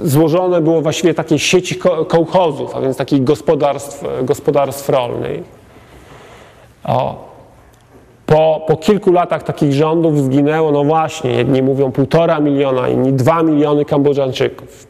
złożone 0.04 0.62
było 0.62 0.82
właściwie 0.82 1.14
takiej 1.14 1.40
sieci 1.40 1.76
kołchozów, 2.08 2.76
a 2.76 2.82
więc 2.82 2.98
takich 2.98 3.24
gospodarstw, 3.24 4.04
gospodarstw 4.24 4.90
rolnych. 4.90 5.44
O. 6.84 7.31
Po, 8.32 8.62
po 8.68 8.78
kilku 8.78 9.12
latach 9.12 9.44
takich 9.44 9.74
rządów 9.74 10.20
zginęło, 10.20 10.72
no 10.72 10.84
właśnie, 10.84 11.32
jedni 11.32 11.62
mówią 11.62 11.92
półtora 11.92 12.40
miliona, 12.40 12.90
inni 12.90 13.14
dwa 13.14 13.44
miliony 13.44 13.86
Kambodżańczyków. 13.86 14.88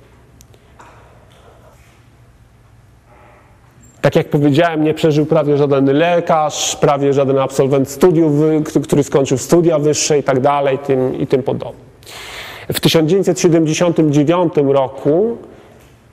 Tak 4.01 4.15
jak 4.15 4.29
powiedziałem, 4.29 4.83
nie 4.83 4.93
przeżył 4.93 5.25
prawie 5.25 5.57
żaden 5.57 5.85
lekarz, 5.85 6.75
prawie 6.75 7.13
żaden 7.13 7.37
absolwent 7.37 7.89
studiów, 7.89 8.31
który 8.83 9.03
skończył 9.03 9.37
studia 9.37 9.79
wyższe 9.79 10.19
i 10.19 10.23
tak 10.23 10.39
dalej, 10.39 10.79
tym, 10.79 11.19
i 11.19 11.27
tym 11.27 11.43
podobne. 11.43 11.81
W 12.73 12.79
1979 12.79 14.53
roku 14.67 15.37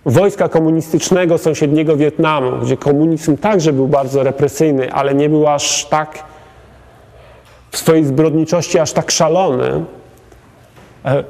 wojska 0.05 0.49
komunistycznego 0.49 1.39
sąsiedniego 1.39 1.97
Wietnamu, 1.97 2.53
gdzie 2.63 2.77
komunizm 2.77 3.37
także 3.37 3.73
był 3.73 3.89
bardzo 3.89 4.23
represyjny, 4.23 4.93
ale 4.93 5.15
nie 5.15 5.29
był 5.29 5.49
aż 5.49 5.85
tak 5.85 6.28
w 7.71 7.79
swojej 7.79 8.05
zbrodniczości 8.05 8.79
aż 8.79 8.93
tak 8.93 9.11
szalony, 9.11 9.85
e, 11.05 11.25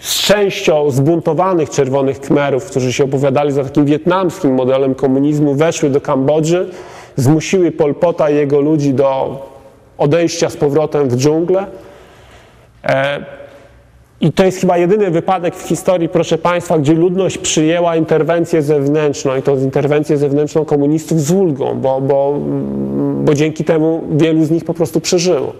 z 0.00 0.22
częścią 0.22 0.90
zbuntowanych 0.90 1.70
czerwonych 1.70 2.20
Khmerów, 2.20 2.64
którzy 2.64 2.92
się 2.92 3.04
opowiadali 3.04 3.52
za 3.52 3.64
takim 3.64 3.84
wietnamskim 3.84 4.54
modelem 4.54 4.94
komunizmu, 4.94 5.54
weszły 5.54 5.90
do 5.90 6.00
Kambodży, 6.00 6.70
zmusiły 7.16 7.72
Pol 7.72 7.94
Pota 7.94 8.30
i 8.30 8.34
jego 8.34 8.60
ludzi 8.60 8.94
do 8.94 9.38
odejścia 9.98 10.50
z 10.50 10.56
powrotem 10.56 11.08
w 11.08 11.16
dżunglę. 11.16 11.66
I 14.24 14.32
to 14.32 14.44
jest 14.44 14.60
chyba 14.60 14.78
jedyny 14.78 15.10
wypadek 15.10 15.56
w 15.56 15.68
historii, 15.68 16.08
proszę 16.08 16.38
Państwa, 16.38 16.78
gdzie 16.78 16.94
ludność 16.94 17.38
przyjęła 17.38 17.96
interwencję 17.96 18.62
zewnętrzną 18.62 19.36
i 19.36 19.42
tą 19.42 19.56
interwencję 19.56 20.16
zewnętrzną 20.16 20.64
komunistów 20.64 21.20
z 21.20 21.30
ulgą, 21.30 21.80
bo, 21.80 22.00
bo, 22.00 22.38
bo 23.24 23.34
dzięki 23.34 23.64
temu 23.64 24.04
wielu 24.10 24.44
z 24.44 24.50
nich 24.50 24.64
po 24.64 24.74
prostu 24.74 25.00
przeżyło. 25.00 25.52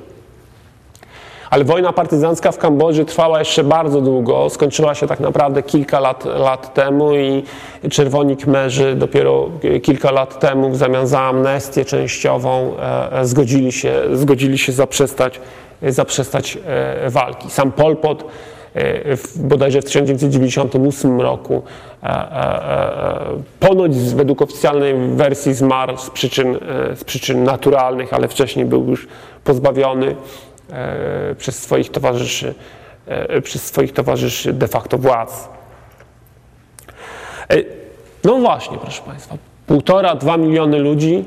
Ale 1.50 1.64
wojna 1.64 1.92
partyzancka 1.92 2.52
w 2.52 2.58
Kambodży 2.58 3.04
trwała 3.04 3.38
jeszcze 3.38 3.64
bardzo 3.64 4.00
długo, 4.00 4.50
skończyła 4.50 4.94
się 4.94 5.06
tak 5.06 5.20
naprawdę 5.20 5.62
kilka 5.62 6.00
lat, 6.00 6.24
lat 6.24 6.74
temu 6.74 7.14
i 7.14 7.42
Czerwoni 7.90 8.36
Kmerzy 8.36 8.94
dopiero 8.94 9.48
kilka 9.82 10.10
lat 10.10 10.40
temu 10.40 10.70
w 10.70 10.76
zamian 10.76 11.06
za 11.06 11.20
amnestię 11.20 11.84
częściową 11.84 12.72
e, 12.78 13.12
e, 13.12 13.26
zgodzili 13.26 13.72
się, 13.72 13.94
zgodzili 14.12 14.58
się 14.58 14.72
zaprzestać, 14.72 15.40
zaprzestać 15.82 16.58
e, 16.66 17.10
walki. 17.10 17.50
Sam 17.50 17.72
Pol 17.72 17.96
Pot 17.96 18.24
bodajże 19.36 19.80
w 19.80 19.84
1998 19.84 21.20
roku 21.20 21.62
ponoć 23.60 23.96
według 23.96 24.42
oficjalnej 24.42 24.94
wersji 25.16 25.54
zmarł 25.54 25.96
z 25.96 26.10
przyczyn, 26.10 26.58
z 26.94 27.04
przyczyn 27.04 27.44
naturalnych, 27.44 28.14
ale 28.14 28.28
wcześniej 28.28 28.66
był 28.66 28.88
już 28.88 29.08
pozbawiony 29.44 30.16
E, 30.72 31.34
przez 31.34 31.62
swoich 31.62 31.90
towarzyszy, 31.90 32.54
e, 33.06 33.40
przez 33.40 33.64
swoich 33.64 33.92
towarzyszy 33.92 34.52
de 34.52 34.68
facto 34.68 34.98
władz. 34.98 35.48
E, 37.50 37.56
no 38.24 38.38
właśnie, 38.38 38.78
proszę 38.78 39.02
Państwa, 39.02 39.36
półtora, 39.66 40.14
dwa 40.14 40.36
miliony 40.36 40.78
ludzi. 40.78 41.24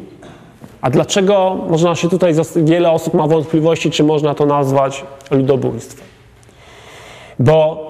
A 0.82 0.90
dlaczego 0.90 1.56
można 1.70 1.96
się 1.96 2.10
tutaj, 2.10 2.34
wiele 2.56 2.92
osób 2.92 3.14
ma 3.14 3.28
wątpliwości, 3.28 3.92
czy 3.92 4.04
można 4.04 4.36
to 4.36 4.46
nazwać 4.46 5.06
ludobójstwem? 5.32 6.08
Bo 7.40 7.88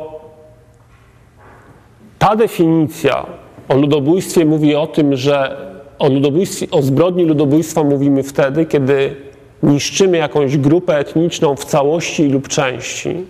ta 2.20 2.36
definicja 2.36 3.26
o 3.70 3.76
ludobójstwie 3.76 4.46
mówi 4.46 4.76
o 4.76 4.88
tym, 4.88 5.16
że 5.16 5.58
o, 6.00 6.10
ludobójstwie, 6.10 6.68
o 6.72 6.82
zbrodni 6.82 7.26
ludobójstwa 7.26 7.84
mówimy 7.84 8.24
wtedy, 8.24 8.66
kiedy 8.66 9.16
niszczymy 9.64 10.18
jakąś 10.18 10.58
grupę 10.58 10.98
etniczną 10.98 11.56
w 11.56 11.66
całości 11.66 12.30
lub 12.30 12.48
części, 12.48 13.26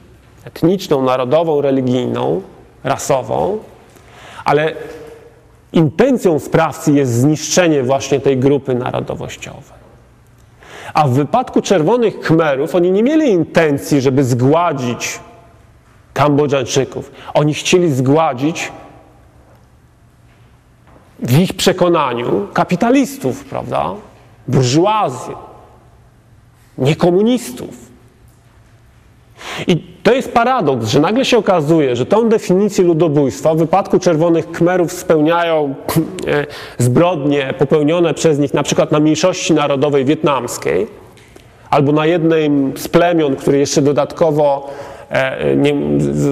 etniczną, 0.45 1.01
narodową, 1.01 1.61
religijną, 1.61 2.41
rasową, 2.83 3.57
ale 4.45 4.73
intencją 5.73 6.39
sprawcy 6.39 6.91
jest 6.91 7.13
zniszczenie 7.13 7.83
właśnie 7.83 8.19
tej 8.19 8.37
grupy 8.37 8.75
narodowościowej. 8.75 9.77
A 10.93 11.07
w 11.07 11.11
wypadku 11.11 11.61
czerwonych 11.61 12.19
Khmerów 12.19 12.75
oni 12.75 12.91
nie 12.91 13.03
mieli 13.03 13.29
intencji, 13.29 14.01
żeby 14.01 14.23
zgładzić 14.23 15.19
Kambodżańczyków. 16.17 17.11
Oni 17.33 17.53
chcieli 17.53 17.91
zgładzić 17.91 18.71
w 21.19 21.39
ich 21.39 21.53
przekonaniu 21.53 22.47
kapitalistów, 22.53 23.45
prawda? 23.45 23.93
Burżuazję 24.47 25.35
nie 26.77 26.95
komunistów. 26.95 27.87
I 29.67 29.77
to 30.03 30.13
jest 30.13 30.31
paradoks, 30.31 30.87
że 30.87 30.99
nagle 30.99 31.25
się 31.25 31.37
okazuje, 31.37 31.95
że 31.95 32.05
tą 32.05 32.29
definicję 32.29 32.83
ludobójstwa 32.83 33.53
w 33.53 33.57
wypadku 33.57 33.99
czerwonych 33.99 34.51
Kmerów 34.51 34.91
spełniają 34.91 35.75
e, 36.27 36.45
zbrodnie 36.77 37.53
popełnione 37.57 38.13
przez 38.13 38.39
nich 38.39 38.53
na 38.53 38.63
przykład 38.63 38.91
na 38.91 38.99
mniejszości 38.99 39.53
narodowej 39.53 40.05
wietnamskiej 40.05 40.87
albo 41.69 41.91
na 41.91 42.05
jednym 42.05 42.73
z 42.77 42.87
plemion, 42.87 43.35
który 43.35 43.57
jeszcze 43.57 43.81
dodatkowo 43.81 44.69
nie, 45.55 45.75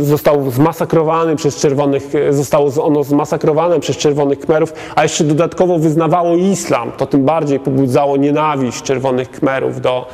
został 0.02 0.52
zmasakrowany 0.52 1.36
przez 1.36 1.60
czerwonych, 1.60 2.04
zostało 2.30 2.72
ono 2.84 3.04
zmasakrowane 3.04 3.80
przez 3.80 3.98
czerwonych 3.98 4.40
Kmerów, 4.40 4.74
a 4.96 5.04
jeszcze 5.04 5.24
dodatkowo 5.24 5.80
wyznawało 5.80 6.36
islam. 6.36 6.92
To 6.98 7.06
tym 7.06 7.26
bardziej 7.26 7.60
pobudzało 7.60 8.18
nienawiść 8.18 8.82
czerwonych 8.82 9.32
Kmerów 9.32 9.82
do, 9.82 10.08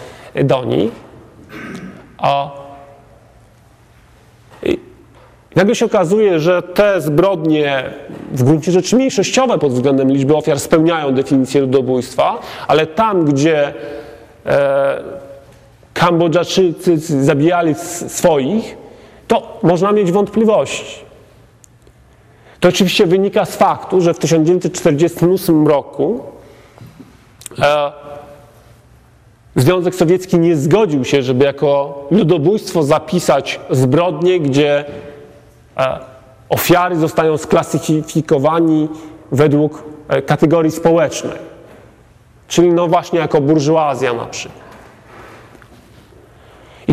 do 0.44 0.66
nich. 0.66 0.92
I 4.64 4.80
nagle 5.56 5.76
się 5.76 5.86
okazuje, 5.86 6.40
że 6.40 6.62
te 6.62 7.02
zbrodnie 7.02 7.84
w 8.32 8.44
gruncie 8.44 8.72
rzeczy 8.72 8.96
mniejszościowe 8.96 9.60
pod 9.60 9.74
względem 9.74 10.12
liczby 10.12 10.36
ofiar 10.36 10.60
spełniają 10.60 11.14
definicję 11.14 11.62
ludobójstwa, 11.62 12.40
ale 12.68 12.88
tam, 12.88 13.26
gdzie 13.26 13.74
e, 14.46 15.22
Kambodżaczycy 15.94 16.98
zabijali 16.98 17.76
swoich, 18.08 18.78
to 19.28 19.60
można 19.64 19.92
mieć 19.92 20.12
wątpliwości. 20.12 21.12
To 22.60 22.70
oczywiście 22.70 23.06
wynika 23.06 23.46
z 23.46 23.56
faktu, 23.56 24.02
że 24.02 24.14
w 24.14 24.20
1948 24.20 25.68
roku 25.68 26.20
e, 27.60 27.92
Związek 29.56 29.96
Sowiecki 29.96 30.40
nie 30.40 30.56
zgodził 30.56 31.06
się, 31.06 31.24
żeby 31.24 31.46
jako 31.46 32.04
ludobójstwo 32.12 32.84
zapisać 32.84 33.60
zbrodnie, 33.70 34.40
gdzie 34.40 34.86
e, 35.78 36.00
ofiary 36.50 36.96
zostają 36.96 37.38
sklasyfikowani 37.38 38.88
według 39.32 39.84
e, 40.08 40.22
kategorii 40.22 40.72
społecznej, 40.72 41.38
czyli 42.48 42.74
no 42.74 42.88
właśnie 42.88 43.20
jako 43.20 43.42
burżuazja 43.42 44.14
na 44.14 44.26
przykład. 44.26 44.71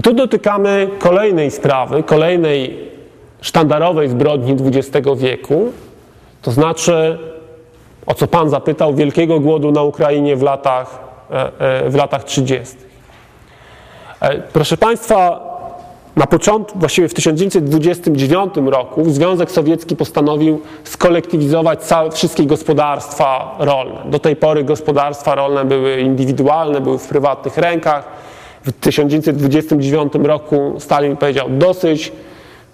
Tu 0.08 0.14
dotykamy 0.14 0.88
kolejnej 0.98 1.50
sprawy, 1.50 2.02
kolejnej 2.02 2.90
sztandarowej 3.40 4.08
zbrodni 4.08 4.56
XX 4.64 5.08
wieku, 5.16 5.72
to 6.42 6.50
znaczy, 6.50 7.18
o 8.06 8.14
co 8.14 8.26
Pan 8.26 8.50
zapytał, 8.50 8.94
wielkiego 8.94 9.40
głodu 9.40 9.72
na 9.72 9.82
Ukrainie 9.82 10.36
w 10.36 10.42
latach, 10.42 10.98
w 11.86 11.94
latach 11.94 12.24
30. 12.24 12.76
Proszę 14.52 14.76
Państwa, 14.76 15.40
na 16.16 16.26
początku, 16.26 16.78
właściwie 16.78 17.08
w 17.08 17.14
1929 17.14 18.54
roku 18.66 19.10
Związek 19.10 19.50
Sowiecki 19.50 19.96
postanowił 19.96 20.60
skolektywizować 20.84 21.82
całe, 21.82 22.10
wszystkie 22.10 22.46
gospodarstwa 22.46 23.56
rolne. 23.58 24.00
Do 24.04 24.18
tej 24.18 24.36
pory 24.36 24.64
gospodarstwa 24.64 25.34
rolne 25.34 25.64
były 25.64 26.00
indywidualne, 26.00 26.80
były 26.80 26.98
w 26.98 27.08
prywatnych 27.08 27.58
rękach. 27.58 28.28
W 28.64 28.72
1929 28.72 30.12
roku 30.22 30.74
Stalin 30.78 31.16
powiedział 31.16 31.46
dosyć, 31.50 32.12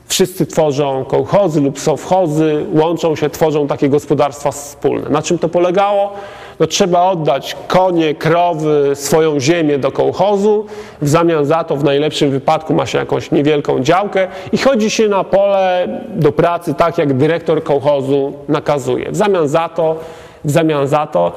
wszyscy 0.06 0.46
tworzą 0.46 1.04
kołchozy 1.04 1.60
lub 1.60 1.78
sowchozy, 1.78 2.66
łączą 2.72 3.16
się, 3.16 3.30
tworzą 3.30 3.66
takie 3.66 3.88
gospodarstwa 3.88 4.50
wspólne. 4.50 5.10
Na 5.10 5.22
czym 5.22 5.38
to 5.38 5.48
polegało? 5.48 6.12
no 6.60 6.66
trzeba 6.66 7.02
oddać 7.02 7.56
konie, 7.68 8.14
krowy, 8.14 8.90
swoją 8.94 9.40
ziemię 9.40 9.78
do 9.78 9.92
kołchozu. 9.92 10.66
W 11.02 11.08
zamian 11.08 11.44
za 11.44 11.64
to 11.64 11.76
w 11.76 11.84
najlepszym 11.84 12.30
wypadku 12.30 12.74
ma 12.74 12.86
się 12.86 12.98
jakąś 12.98 13.30
niewielką 13.30 13.80
działkę 13.80 14.28
i 14.52 14.58
chodzi 14.58 14.90
się 14.90 15.08
na 15.08 15.24
pole 15.24 15.88
do 16.08 16.32
pracy 16.32 16.74
tak, 16.74 16.98
jak 16.98 17.14
dyrektor 17.14 17.64
kołchozu 17.64 18.32
nakazuje. 18.48 19.10
W 19.10 19.16
zamian 19.16 19.48
za 19.48 19.68
to, 19.68 19.96
w 20.44 20.50
zamian 20.50 20.88
za 20.88 21.06
to 21.06 21.32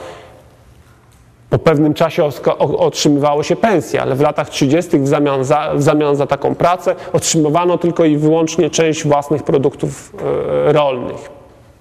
po 1.50 1.60
pewnym 1.60 1.93
czasie 1.93 2.30
otrzymywało 2.60 3.43
się 3.43 3.56
pensję, 3.56 4.02
ale 4.02 4.16
w 4.16 4.22
latach 4.22 4.50
30. 4.50 5.00
W 5.00 5.08
zamian, 5.08 5.43
za, 5.43 5.74
w 5.76 5.84
zamian 5.84 6.16
za 6.16 6.28
taką 6.28 6.56
pracę 6.56 6.95
otrzymywano 7.14 7.78
tylko 7.78 8.06
i 8.06 8.18
wyłącznie 8.18 8.70
część 8.70 9.08
własnych 9.08 9.43
produktów 9.43 10.14
e, 10.68 10.74
rolnych. 10.74 11.30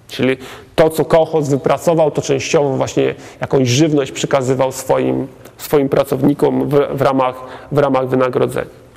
Czyli 0.07 0.37
to, 0.75 0.89
co 0.89 1.05
kołchoz 1.05 1.49
wypracował, 1.49 2.11
to 2.11 2.21
częściowo 2.21 2.69
właśnie 2.69 3.15
jakąś 3.41 3.67
żywność 3.67 4.11
przekazywał 4.11 4.71
swoim, 4.71 5.27
swoim 5.57 5.89
pracownikom 5.89 6.69
w, 6.69 6.97
w, 6.97 7.01
ramach, 7.01 7.35
w 7.71 7.77
ramach 7.77 8.07
wynagrodzenia. 8.07 8.87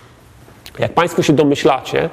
Jak 0.78 0.92
Państwo 0.92 1.22
się 1.22 1.32
domyślacie, 1.32 2.10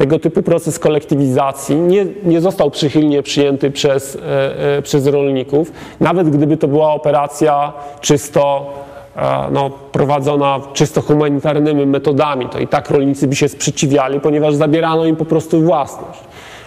tego 0.00 0.18
typu 0.18 0.42
proces 0.42 0.78
kolektywizacji 0.78 1.76
nie, 1.76 2.06
nie 2.24 2.40
został 2.40 2.70
przychylnie 2.70 3.22
przyjęty 3.22 3.70
przez, 3.70 4.16
e, 4.16 4.76
e, 4.78 4.82
przez 4.82 5.06
rolników, 5.06 5.72
nawet 6.00 6.30
gdyby 6.30 6.56
to 6.56 6.68
była 6.68 6.92
operacja 6.92 7.72
czysto 8.00 8.72
e, 9.16 9.50
no, 9.52 9.70
prowadzona 9.70 10.60
czysto 10.72 11.02
humanitarnymi 11.02 11.86
metodami, 11.86 12.48
to 12.48 12.58
i 12.58 12.68
tak 12.68 12.90
rolnicy 12.90 13.28
by 13.28 13.36
się 13.36 13.48
sprzeciwiali, 13.48 14.20
ponieważ 14.20 14.54
zabierano 14.54 15.04
im 15.04 15.16
po 15.16 15.24
prostu 15.24 15.62
własność. 15.62 16.20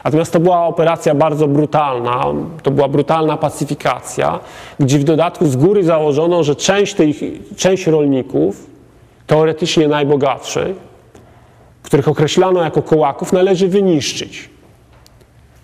Natomiast 0.04 0.34
to 0.34 0.40
była 0.40 0.66
operacja 0.66 1.16
bardzo 1.16 1.48
brutalna, 1.48 2.26
to 2.64 2.72
była 2.72 2.88
brutalna 2.88 3.38
pacyfikacja, 3.38 4.40
gdzie 4.80 5.00
w 5.00 5.04
dodatku 5.04 5.46
z 5.46 5.56
góry 5.56 5.84
założono, 5.84 6.44
że 6.44 6.56
część, 6.56 6.94
tych, 6.94 7.16
część 7.56 7.88
rolników, 7.88 8.66
teoretycznie 9.28 9.88
najbogatszych, 9.88 10.93
których 11.84 12.08
określano 12.08 12.64
jako 12.64 12.82
kołaków, 12.82 13.34
należy 13.34 13.68
wyniszczyć. 13.68 14.50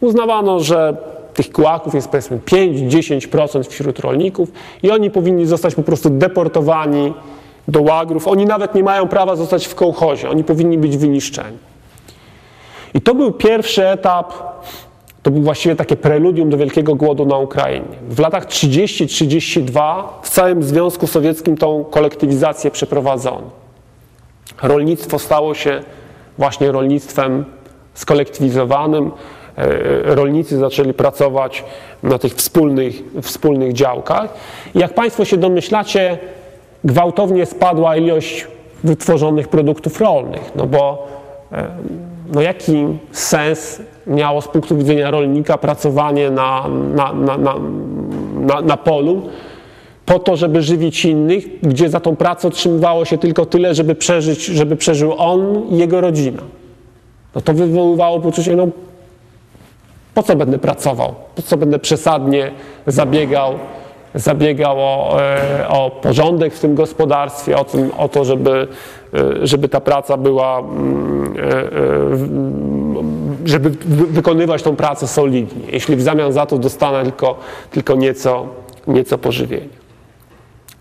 Uznawano, 0.01 0.59
że 0.59 0.97
tych 1.33 1.51
kołaków 1.51 1.93
jest 1.93 2.09
powiedzmy 2.09 2.37
5-10% 2.37 3.63
wśród 3.63 3.99
rolników 3.99 4.51
i 4.83 4.91
oni 4.91 5.11
powinni 5.11 5.45
zostać 5.45 5.75
po 5.75 5.83
prostu 5.83 6.09
deportowani 6.09 7.13
do 7.67 7.81
łagrów. 7.81 8.27
Oni 8.27 8.45
nawet 8.45 8.75
nie 8.75 8.83
mają 8.83 9.07
prawa 9.07 9.35
zostać 9.35 9.67
w 9.67 9.75
kołchozie, 9.75 10.29
oni 10.29 10.43
powinni 10.43 10.77
być 10.77 10.97
wyniszczeni. 10.97 11.57
I 12.93 13.01
to 13.01 13.15
był 13.15 13.31
pierwszy 13.31 13.87
etap, 13.87 14.33
to 15.23 15.31
był 15.31 15.41
właściwie 15.41 15.75
takie 15.75 15.95
preludium 15.95 16.49
do 16.49 16.57
wielkiego 16.57 16.95
głodu 16.95 17.25
na 17.25 17.37
Ukrainie. 17.37 17.97
W 18.09 18.19
latach 18.19 18.45
30-32 18.45 20.03
w 20.21 20.29
całym 20.29 20.63
Związku 20.63 21.07
Sowieckim 21.07 21.57
tą 21.57 21.83
kolektywizację 21.83 22.71
przeprowadzono. 22.71 23.49
Rolnictwo 24.63 25.19
stało 25.19 25.53
się 25.53 25.83
właśnie 26.39 26.71
rolnictwem 26.71 27.45
skolektywizowanym. 27.93 29.11
E, 29.57 30.15
rolnicy 30.15 30.57
zaczęli 30.57 30.93
pracować 30.93 31.63
na 32.03 32.19
tych 32.19 32.33
wspólnych, 32.33 32.95
wspólnych 33.21 33.73
działkach. 33.73 34.33
I 34.75 34.79
jak 34.79 34.93
Państwo 34.93 35.25
się 35.25 35.37
domyślacie, 35.37 36.17
gwałtownie 36.83 37.45
spadła 37.45 37.95
ilość 37.97 38.47
wytworzonych 38.83 39.47
produktów 39.47 40.01
rolnych, 40.01 40.51
no 40.55 40.65
bo 40.65 41.07
e, 41.51 41.67
no 42.33 42.41
jaki 42.41 42.85
sens 43.11 43.81
miało 44.07 44.41
z 44.41 44.47
punktu 44.47 44.77
widzenia 44.77 45.11
rolnika 45.11 45.57
pracowanie 45.57 46.31
na, 46.31 46.65
na, 46.95 47.13
na, 47.13 47.37
na, 47.37 48.61
na 48.61 48.77
polu 48.77 49.21
po 50.09 50.19
to, 50.19 50.35
żeby 50.35 50.61
żywić 50.61 51.05
innych, 51.05 51.59
gdzie 51.61 51.89
za 51.89 51.99
tą 51.99 52.15
pracę 52.15 52.47
otrzymywało 52.47 53.05
się 53.05 53.17
tylko 53.17 53.45
tyle, 53.45 53.75
żeby 53.75 53.95
przeżyć, 53.95 54.45
żeby 54.45 54.75
przeżył 54.75 55.13
on 55.17 55.67
i 55.69 55.77
jego 55.77 56.01
rodzina. 56.01 56.41
No 57.35 57.41
to 57.41 57.53
wywoływało 57.53 58.19
poczucie, 58.19 58.55
no 58.55 58.67
po 60.13 60.23
co 60.23 60.35
będę 60.35 60.59
pracował, 60.59 61.15
po 61.35 61.41
co 61.41 61.57
będę 61.57 61.79
przesadnie 61.79 62.51
zabiegał, 62.87 63.53
zabiegał 64.15 64.79
o, 64.79 65.21
e, 65.21 65.67
o 65.67 65.91
porządek 66.01 66.53
w 66.53 66.59
tym 66.59 66.75
gospodarstwie, 66.75 67.57
o, 67.57 67.63
tym, 67.63 67.91
o 67.97 68.09
to, 68.09 68.25
żeby, 68.25 68.67
e, 69.13 69.47
żeby 69.47 69.69
ta 69.69 69.79
praca 69.79 70.17
była 70.17 70.59
mm, 70.59 71.09
E, 71.39 71.69
żeby 73.45 73.69
wykonywać 73.89 74.63
tą 74.63 74.75
pracę 74.75 75.07
solidnie, 75.07 75.71
jeśli 75.71 75.95
w 75.95 76.01
zamian 76.01 76.33
za 76.33 76.45
to 76.45 76.57
dostanę 76.57 77.03
tylko, 77.03 77.35
tylko 77.71 77.95
nieco, 77.95 78.47
nieco 78.87 79.17
pożywienia. 79.17 79.78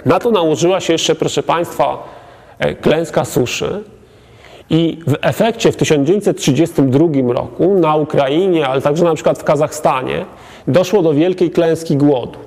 Na 0.08 0.18
to 0.18 0.30
nałożyła 0.30 0.80
się 0.80 0.92
jeszcze, 0.92 1.14
proszę 1.14 1.42
Państwa, 1.42 2.08
e, 2.58 2.74
klęska 2.74 3.24
suszy. 3.24 3.84
I 4.70 4.98
w 5.06 5.14
efekcie 5.20 5.72
w 5.72 5.76
1932 5.76 7.32
roku 7.32 7.74
na 7.74 7.96
Ukrainie, 7.96 8.68
ale 8.68 8.82
także 8.82 9.04
na 9.04 9.14
przykład 9.14 9.38
w 9.38 9.44
Kazachstanie, 9.44 10.24
doszło 10.68 11.02
do 11.02 11.14
wielkiej 11.14 11.50
klęski 11.50 11.96
głodu. 11.96 12.38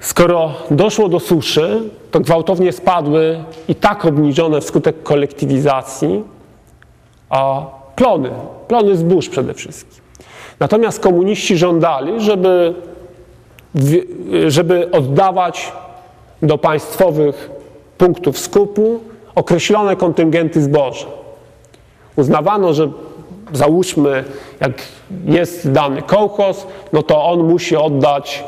Skoro 0.00 0.52
doszło 0.70 1.08
do 1.08 1.20
suszy, 1.20 1.80
to 2.10 2.20
gwałtownie 2.20 2.72
spadły 2.72 3.44
i 3.68 3.74
tak 3.74 4.04
obniżone 4.04 4.60
wskutek 4.60 5.02
kolektywizacji 5.02 6.22
a 7.30 7.66
plony, 7.96 8.30
plony 8.68 8.96
zbóż 8.96 9.28
przede 9.28 9.54
wszystkim. 9.54 10.02
Natomiast 10.60 11.00
komuniści 11.00 11.56
żądali, 11.56 12.20
żeby, 12.20 12.74
żeby 14.48 14.90
oddawać 14.90 15.72
do 16.42 16.58
państwowych 16.58 17.50
punktów 17.98 18.38
skupu 18.38 19.00
określone 19.34 19.96
kontyngenty 19.96 20.62
zboża. 20.62 21.06
Uznawano, 22.16 22.74
że 22.74 22.90
załóżmy, 23.52 24.24
jak 24.60 24.72
jest 25.24 25.72
dany 25.72 26.02
kołchoz, 26.02 26.66
no 26.92 27.02
to 27.02 27.24
on 27.24 27.48
musi 27.48 27.76
oddać 27.76 28.44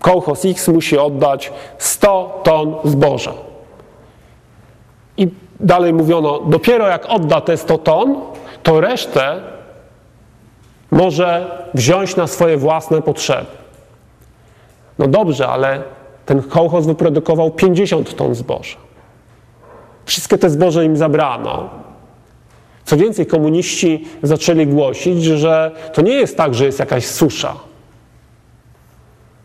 kołchoz 0.00 0.44
X 0.44 0.68
musi 0.68 0.98
oddać 0.98 1.52
100 1.78 2.40
ton 2.42 2.74
zboża. 2.84 3.32
I 5.16 5.28
dalej 5.60 5.92
mówiono, 5.92 6.40
dopiero 6.46 6.88
jak 6.88 7.06
odda 7.08 7.40
te 7.40 7.56
100 7.56 7.78
ton, 7.78 8.20
to 8.62 8.80
resztę 8.80 9.40
może 10.90 11.50
wziąć 11.74 12.16
na 12.16 12.26
swoje 12.26 12.56
własne 12.56 13.02
potrzeby. 13.02 13.46
No 14.98 15.08
dobrze, 15.08 15.48
ale 15.48 15.82
ten 16.26 16.42
kołchoz 16.42 16.86
wyprodukował 16.86 17.50
50 17.50 18.16
ton 18.16 18.34
zboża. 18.34 18.76
Wszystkie 20.04 20.38
te 20.38 20.50
zboże 20.50 20.84
im 20.84 20.96
zabrano. 20.96 21.68
Co 22.84 22.96
więcej, 22.96 23.26
komuniści 23.26 24.04
zaczęli 24.22 24.66
głosić, 24.66 25.24
że 25.24 25.70
to 25.92 26.02
nie 26.02 26.12
jest 26.12 26.36
tak, 26.36 26.54
że 26.54 26.64
jest 26.64 26.78
jakaś 26.78 27.06
susza, 27.06 27.54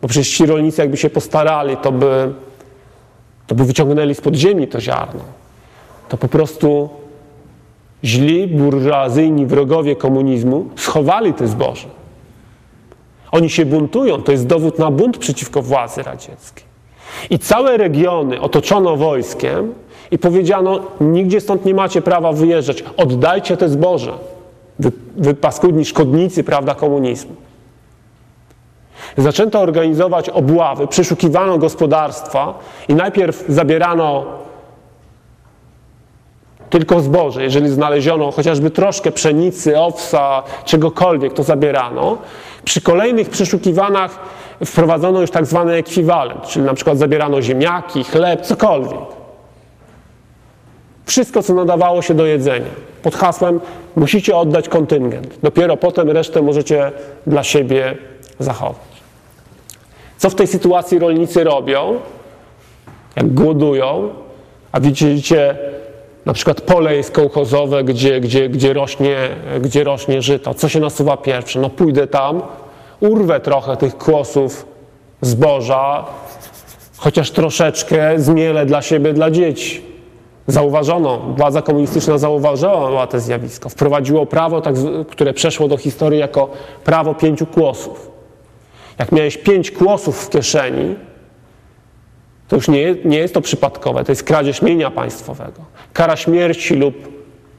bo 0.02 0.08
przecież 0.08 0.36
ci 0.36 0.46
rolnicy 0.46 0.82
jakby 0.82 0.96
się 0.96 1.10
postarali, 1.10 1.76
to 1.76 1.92
by, 1.92 2.32
to 3.46 3.54
by 3.54 3.64
wyciągnęli 3.64 4.14
spod 4.14 4.34
ziemi 4.34 4.68
to 4.68 4.80
ziarno. 4.80 5.20
To 6.08 6.16
po 6.16 6.28
prostu 6.28 6.88
źli, 8.04 8.46
burżuazyjni 8.46 9.46
wrogowie 9.46 9.96
komunizmu 9.96 10.68
schowali 10.76 11.34
te 11.34 11.48
zboże. 11.48 11.88
Oni 13.32 13.50
się 13.50 13.66
buntują, 13.66 14.22
to 14.22 14.32
jest 14.32 14.46
dowód 14.46 14.78
na 14.78 14.90
bunt 14.90 15.18
przeciwko 15.18 15.62
władzy 15.62 16.02
radzieckiej. 16.02 16.64
I 17.30 17.38
całe 17.38 17.76
regiony 17.76 18.40
otoczono 18.40 18.96
wojskiem 18.96 19.74
i 20.10 20.18
powiedziano, 20.18 20.80
nigdzie 21.00 21.40
stąd 21.40 21.64
nie 21.64 21.74
macie 21.74 22.02
prawa 22.02 22.32
wyjeżdżać, 22.32 22.84
oddajcie 22.96 23.56
te 23.56 23.68
zboże. 23.68 24.12
Wy, 24.78 24.92
wy 25.16 25.34
paskudni 25.34 25.84
szkodnicy, 25.84 26.44
prawda, 26.44 26.74
komunizmu. 26.74 27.34
Zaczęto 29.16 29.60
organizować 29.60 30.28
obławy, 30.28 30.86
przeszukiwano 30.86 31.58
gospodarstwa 31.58 32.54
i 32.88 32.94
najpierw 32.94 33.44
zabierano 33.48 34.24
tylko 36.72 37.00
zboże. 37.00 37.42
Jeżeli 37.42 37.68
znaleziono 37.68 38.30
chociażby 38.30 38.70
troszkę 38.70 39.12
pszenicy, 39.12 39.80
owsa, 39.80 40.42
czegokolwiek, 40.64 41.32
to 41.32 41.42
zabierano. 41.42 42.18
Przy 42.64 42.80
kolejnych 42.80 43.30
przeszukiwanach 43.30 44.18
wprowadzono 44.64 45.20
już 45.20 45.30
tak 45.30 45.46
zwany 45.46 45.74
ekwiwalent, 45.74 46.46
czyli 46.46 46.64
na 46.64 46.74
przykład 46.74 46.98
zabierano 46.98 47.42
ziemniaki, 47.42 48.04
chleb, 48.04 48.40
cokolwiek. 48.40 49.00
Wszystko, 51.06 51.42
co 51.42 51.54
nadawało 51.54 52.02
się 52.02 52.14
do 52.14 52.26
jedzenia. 52.26 52.70
Pod 53.02 53.14
hasłem 53.14 53.60
musicie 53.96 54.36
oddać 54.36 54.68
kontyngent. 54.68 55.38
Dopiero 55.42 55.76
potem 55.76 56.10
resztę 56.10 56.42
możecie 56.42 56.92
dla 57.26 57.44
siebie 57.44 57.96
zachować. 58.38 58.92
Co 60.18 60.30
w 60.30 60.34
tej 60.34 60.46
sytuacji 60.46 60.98
rolnicy 60.98 61.44
robią? 61.44 62.00
Jak 63.16 63.34
głodują, 63.34 64.08
a 64.72 64.80
widzicie 64.80 65.56
na 66.26 66.32
przykład 66.32 66.60
pole 66.60 66.96
jest 66.96 67.10
kołchozowe, 67.10 67.84
gdzie, 67.84 68.20
gdzie, 68.20 68.48
gdzie, 68.48 68.72
rośnie, 68.72 69.16
gdzie 69.60 69.84
rośnie 69.84 70.22
żyto. 70.22 70.54
Co 70.54 70.68
się 70.68 70.80
nasuwa 70.80 71.16
pierwsze? 71.16 71.60
No 71.60 71.70
pójdę 71.70 72.06
tam, 72.06 72.42
urwę 73.00 73.40
trochę 73.40 73.76
tych 73.76 73.98
kłosów 73.98 74.66
zboża, 75.20 76.04
chociaż 76.96 77.30
troszeczkę 77.30 78.20
zmielę 78.20 78.66
dla 78.66 78.82
siebie, 78.82 79.12
dla 79.12 79.30
dzieci. 79.30 79.82
Zauważono, 80.46 81.18
władza 81.18 81.62
komunistyczna 81.62 82.18
zauważyła 82.18 83.06
to 83.06 83.20
zjawisko. 83.20 83.68
Wprowadziło 83.68 84.26
prawo, 84.26 84.60
tak, 84.60 84.74
które 85.10 85.32
przeszło 85.34 85.68
do 85.68 85.76
historii 85.76 86.20
jako 86.20 86.48
prawo 86.84 87.14
pięciu 87.14 87.46
kłosów. 87.46 88.10
Jak 88.98 89.12
miałeś 89.12 89.36
pięć 89.36 89.70
kłosów 89.70 90.24
w 90.24 90.30
kieszeni, 90.30 90.94
to 92.52 92.56
już 92.56 92.68
nie, 92.68 92.94
nie 93.04 93.18
jest 93.18 93.34
to 93.34 93.40
przypadkowe, 93.40 94.04
to 94.04 94.12
jest 94.12 94.22
kradzież 94.22 94.62
mienia 94.62 94.90
państwowego. 94.90 95.60
Kara 95.92 96.16
śmierci 96.16 96.74
lub 96.74 96.94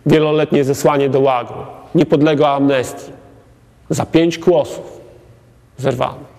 wieloletnie 0.05 0.63
zesłanie 0.63 1.09
do 1.09 1.19
łagru. 1.19 1.57
Nie 1.95 2.05
podlega 2.05 2.47
amnestii. 2.47 3.11
Za 3.89 4.05
pięć 4.05 4.37
kłosów 4.37 5.01
zerwanych. 5.77 6.33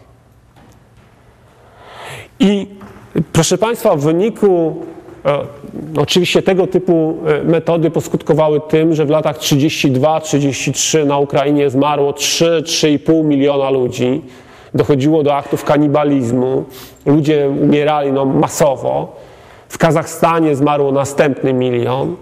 I 2.41 2.67
proszę 3.33 3.59
Państwa, 3.59 3.97
w 3.97 4.01
wyniku 4.01 4.77
e, 5.25 5.39
oczywiście 5.97 6.43
tego 6.43 6.67
typu 6.67 7.19
e, 7.27 7.45
metody 7.45 7.91
poskutkowały 7.91 8.61
tym, 8.69 8.95
że 8.95 9.07
w 9.07 9.11
latach 9.11 9.39
32-33 9.39 11.07
na 11.07 11.19
Ukrainie 11.19 11.71
zmarło 11.71 12.13
3-3,5 12.13 13.25
miliona 13.25 13.71
ludzi 13.71 14.23
dochodziło 14.75 15.23
do 15.23 15.37
aktów 15.37 15.65
kanibalizmu, 15.65 16.65
ludzie 17.07 17.49
umierali 17.49 18.13
no, 18.13 18.25
masowo. 18.25 19.17
W 19.69 19.79
Kazachstanie 19.79 20.57
zmarło 20.57 20.93
następny 20.93 21.53
milion. 21.53 22.17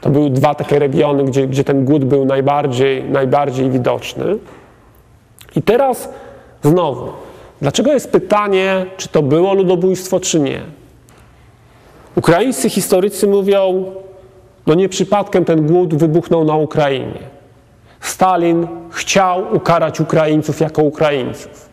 To 0.00 0.10
były 0.10 0.30
dwa 0.30 0.54
takie 0.54 0.78
regiony, 0.78 1.24
gdzie, 1.24 1.46
gdzie 1.46 1.64
ten 1.64 1.84
głód 1.84 2.04
był 2.04 2.24
najbardziej, 2.24 3.04
najbardziej 3.04 3.70
widoczny. 3.70 4.38
I 5.56 5.62
teraz 5.62 6.08
znowu, 6.62 7.08
dlaczego 7.60 7.92
jest 7.92 8.12
pytanie, 8.12 8.86
czy 8.96 9.08
to 9.08 9.22
było 9.22 9.54
ludobójstwo, 9.54 10.20
czy 10.20 10.40
nie? 10.40 10.60
Ukraińscy 12.16 12.70
historycy 12.70 13.26
mówią, 13.26 13.84
no 14.66 14.74
nie 14.74 14.88
przypadkiem 14.88 15.44
ten 15.44 15.66
głód 15.66 15.94
wybuchnął 15.94 16.44
na 16.44 16.56
Ukrainie. 16.56 17.38
Stalin 18.00 18.66
chciał 18.90 19.44
ukarać 19.52 20.00
Ukraińców 20.00 20.60
jako 20.60 20.82
Ukraińców. 20.82 21.67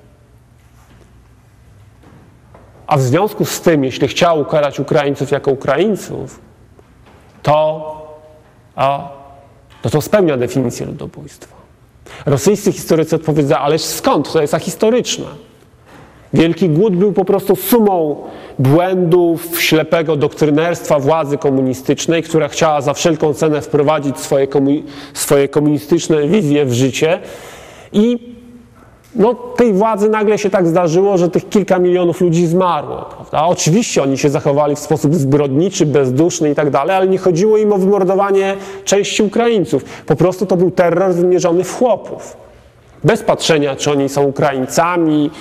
A 2.88 2.98
w 2.98 3.02
związku 3.02 3.46
z 3.46 3.62
tym, 3.62 3.84
jeśli 3.84 4.08
chciał 4.08 4.40
ukarać 4.40 4.80
Ukraińców 4.80 5.32
jako 5.32 5.52
Ukraińców, 5.52 6.40
to, 7.44 7.92
a, 8.76 9.10
no 9.84 9.90
to 9.90 10.02
spełnia 10.02 10.38
definicję 10.38 10.86
ludobójstwa. 10.86 11.56
Rosyjscy 12.26 12.72
historycy 12.72 13.16
odpowiedzą, 13.16 13.56
ależ 13.56 13.82
skąd? 13.82 14.32
To 14.32 14.42
jest 14.42 14.54
ahistoryczne. 14.54 15.26
Wielki 16.34 16.70
Głód 16.70 16.96
był 16.96 17.14
po 17.14 17.26
prostu 17.26 17.56
sumą 17.56 18.24
błędów, 18.60 19.62
ślepego 19.62 20.16
doktrynerstwa 20.16 21.00
władzy 21.00 21.38
komunistycznej, 21.38 22.24
która 22.24 22.48
chciała 22.48 22.82
za 22.82 22.94
wszelką 22.94 23.34
cenę 23.34 23.62
wprowadzić 23.62 24.20
swoje, 24.20 24.48
komu- 24.48 24.84
swoje 25.14 25.50
komunistyczne 25.50 26.28
wizje 26.28 26.66
w 26.66 26.74
życie 26.74 27.20
i 27.94 28.35
no, 29.16 29.34
tej 29.34 29.74
władzy 29.74 30.10
nagle 30.10 30.38
się 30.38 30.50
tak 30.50 30.68
zdarzyło, 30.68 31.18
że 31.18 31.30
tych 31.30 31.50
kilka 31.50 31.80
milionów 31.80 32.22
ludzi 32.22 32.48
zmarło. 32.48 32.98
Prawda? 32.98 33.44
Oczywiście 33.44 34.04
oni 34.04 34.18
się 34.18 34.30
zachowali 34.30 34.76
w 34.76 34.80
sposób 34.80 35.16
zbrodniczy, 35.16 35.86
bezduszny 35.86 36.52
i 36.52 36.56
tak 36.56 36.70
dalej, 36.70 36.96
ale 36.96 37.08
nie 37.08 37.18
chodziło 37.18 37.58
im 37.58 37.74
o 37.74 37.78
wymordowanie 37.78 38.56
części 38.86 39.24
Ukraińców. 39.24 39.84
Po 40.06 40.16
prostu 40.16 40.46
to 40.46 40.58
był 40.58 40.72
terror 40.72 41.14
wymierzony 41.14 41.64
w 41.64 41.78
chłopów. 41.78 42.38
Bez 43.04 43.24
patrzenia, 43.24 43.76
czy 43.76 43.92
oni 43.92 44.10
są 44.10 44.24
Ukraińcami, 44.24 45.32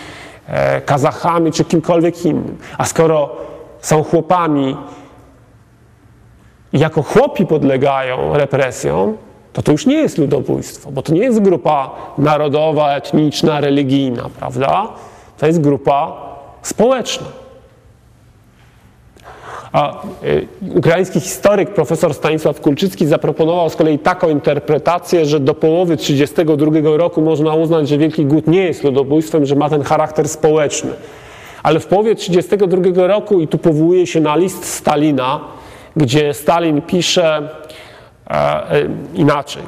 e, 0.49 0.81
Kazachami, 0.81 1.53
czy 1.53 1.65
kimkolwiek 1.65 2.25
innym. 2.27 2.59
A 2.79 2.85
skoro 2.85 3.31
są 3.81 4.03
chłopami 4.03 4.77
i 6.73 6.79
jako 6.79 7.03
chłopi 7.03 7.47
podlegają 7.47 8.37
represjom, 8.37 9.17
to 9.55 9.63
to 9.63 9.73
już 9.73 9.87
nie 9.87 9.97
jest 9.97 10.19
ludobójstwo, 10.19 10.93
bo 10.93 11.03
to 11.03 11.13
nie 11.13 11.23
jest 11.23 11.41
grupa 11.41 11.91
narodowa, 12.19 12.95
etniczna, 12.95 13.61
religijna, 13.61 14.31
prawda? 14.39 14.89
To 15.39 15.47
jest 15.47 15.61
grupa 15.61 16.17
społeczna. 16.63 17.27
A 19.73 20.03
y, 20.25 20.47
ukraiński 20.75 21.21
historyk 21.21 21.75
profesor 21.75 22.15
Stanisław 22.15 22.61
Kulczycki 22.61 23.07
zaproponował 23.07 23.71
z 23.71 23.77
kolei 23.77 23.99
taką 23.99 24.29
interpretację, 24.29 25.27
że 25.27 25.41
do 25.41 25.55
połowy 25.55 25.97
1932 25.97 26.97
roku 26.97 27.21
można 27.21 27.55
uznać, 27.55 27.89
że 27.89 27.99
Wielki 27.99 28.27
Głód 28.27 28.47
nie 28.47 28.65
jest 28.65 28.85
ludobójstwem, 28.85 29.47
że 29.47 29.55
ma 29.55 29.71
ten 29.71 29.83
charakter 29.83 30.29
społeczny. 30.29 30.91
Ale 31.63 31.81
w 31.81 31.87
połowie 31.87 32.15
1932 32.15 33.07
roku, 33.07 33.41
i 33.41 33.49
tu 33.49 33.59
powołuje 33.59 34.07
się 34.07 34.21
na 34.21 34.37
list 34.37 34.65
Stalina, 34.65 35.41
gdzie 35.97 36.35
Stalin 36.35 36.83
pisze, 36.83 37.49
inaczej. 39.15 39.63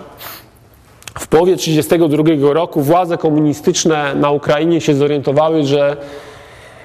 W 1.18 1.26
połowie 1.26 1.57
1932 1.57 2.54
roku 2.54 2.82
władze 2.82 3.18
komunistyczne 3.18 4.14
na 4.14 4.30
Ukrainie 4.30 4.80
się 4.80 4.94
zorientowały, 4.94 5.64
że 5.64 5.96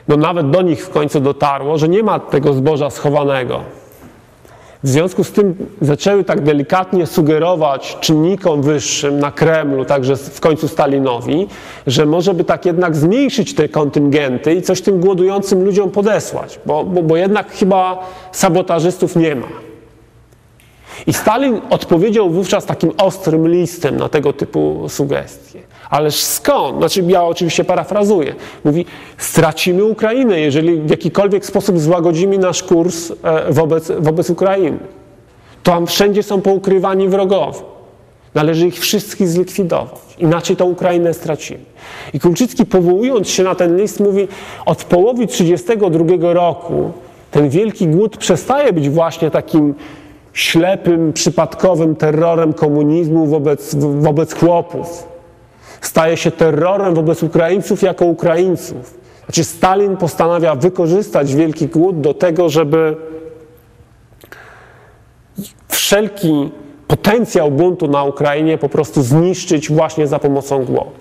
no 0.07 0.17
nawet 0.17 0.49
do 0.49 0.61
nich 0.61 0.85
w 0.85 0.89
końcu 0.89 1.19
dotarło, 1.19 1.77
że 1.77 1.89
nie 1.89 2.03
ma 2.03 2.19
tego 2.19 2.53
zboża 2.53 2.89
schowanego. 2.89 3.59
W 4.83 4.87
związku 4.87 5.23
z 5.23 5.31
tym 5.31 5.55
zaczęły 5.81 6.23
tak 6.23 6.41
delikatnie 6.41 7.07
sugerować 7.07 7.97
czynnikom 7.99 8.61
wyższym 8.61 9.19
na 9.19 9.31
Kremlu, 9.31 9.85
także 9.85 10.15
w 10.15 10.39
końcu 10.39 10.67
Stalinowi, 10.67 11.47
że 11.87 12.05
może 12.05 12.33
by 12.33 12.43
tak 12.43 12.65
jednak 12.65 12.95
zmniejszyć 12.95 13.55
te 13.55 13.69
kontyngenty 13.69 14.53
i 14.53 14.61
coś 14.61 14.81
tym 14.81 14.99
głodującym 14.99 15.65
ludziom 15.65 15.91
podesłać, 15.91 16.59
bo, 16.65 16.83
bo, 16.83 17.03
bo 17.03 17.17
jednak 17.17 17.51
chyba 17.51 18.07
sabotażystów 18.31 19.15
nie 19.15 19.35
ma. 19.35 19.70
I 21.07 21.13
Stalin 21.13 21.61
odpowiedział 21.69 22.29
wówczas 22.29 22.65
takim 22.65 22.91
ostrym 22.97 23.47
listem 23.47 23.97
na 23.97 24.09
tego 24.09 24.33
typu 24.33 24.85
sugestie. 24.89 25.59
Ależ 25.89 26.15
skąd? 26.15 26.77
Znaczy, 26.77 27.03
ja 27.07 27.23
oczywiście 27.23 27.63
parafrazuję. 27.63 28.35
Mówi, 28.63 28.85
stracimy 29.17 29.83
Ukrainę, 29.83 30.39
jeżeli 30.39 30.81
w 30.81 30.89
jakikolwiek 30.89 31.45
sposób 31.45 31.79
złagodzimy 31.79 32.37
nasz 32.37 32.63
kurs 32.63 33.11
e, 33.23 33.53
wobec, 33.53 33.91
wobec 33.99 34.29
Ukrainy. 34.29 34.77
Tam 35.63 35.87
wszędzie 35.87 36.23
są 36.23 36.41
poukrywani 36.41 37.09
wrogowie. 37.09 37.59
Należy 38.35 38.67
ich 38.67 38.79
wszystkich 38.79 39.27
zlikwidować. 39.27 39.99
Inaczej 40.17 40.55
tą 40.55 40.65
Ukrainę 40.65 41.13
stracimy. 41.13 41.59
I 42.13 42.19
Kulczycki 42.19 42.65
powołując 42.65 43.29
się 43.29 43.43
na 43.43 43.55
ten 43.55 43.77
list 43.77 43.99
mówi, 43.99 44.27
od 44.65 44.83
połowy 44.83 45.27
1932 45.27 46.33
roku 46.33 46.91
ten 47.31 47.49
wielki 47.49 47.87
głód 47.87 48.17
przestaje 48.17 48.73
być 48.73 48.89
właśnie 48.89 49.31
takim 49.31 49.73
ślepym, 50.33 51.13
przypadkowym 51.13 51.95
terrorem 51.95 52.53
komunizmu 52.53 53.27
wobec, 53.27 53.75
wobec 53.75 54.33
chłopów. 54.33 55.07
Staje 55.81 56.17
się 56.17 56.31
terrorem 56.31 56.95
wobec 56.95 57.23
Ukraińców 57.23 57.81
jako 57.81 58.05
Ukraińców. 58.05 58.99
Znaczy, 59.25 59.43
Stalin 59.43 59.97
postanawia 59.97 60.55
wykorzystać 60.55 61.35
Wielki 61.35 61.67
Głód 61.67 62.01
do 62.01 62.13
tego, 62.13 62.49
żeby 62.49 62.95
wszelki 65.67 66.51
potencjał 66.87 67.51
buntu 67.51 67.87
na 67.87 68.03
Ukrainie 68.03 68.57
po 68.57 68.69
prostu 68.69 69.01
zniszczyć 69.01 69.71
właśnie 69.71 70.07
za 70.07 70.19
pomocą 70.19 70.65
głodu. 70.65 70.91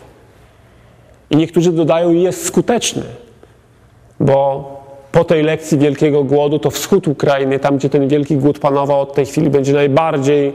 I 1.31 1.37
niektórzy 1.37 1.73
dodają, 1.73 2.11
jest 2.11 2.47
skuteczny, 2.47 3.03
bo 4.21 4.80
po 5.13 5.25
tej 5.25 5.43
lekcji 5.43 5.79
wielkiego 5.79 6.25
głodu, 6.25 6.59
to 6.59 6.71
wschód 6.71 7.09
Ukrainy, 7.09 7.59
tam 7.59 7.77
gdzie 7.77 7.91
ten 7.91 8.09
wielki 8.09 8.37
głód 8.37 8.59
panował 8.59 9.01
od 9.01 9.15
tej 9.15 9.27
chwili, 9.27 9.51
będzie 9.51 9.73
najbardziej, 9.73 10.53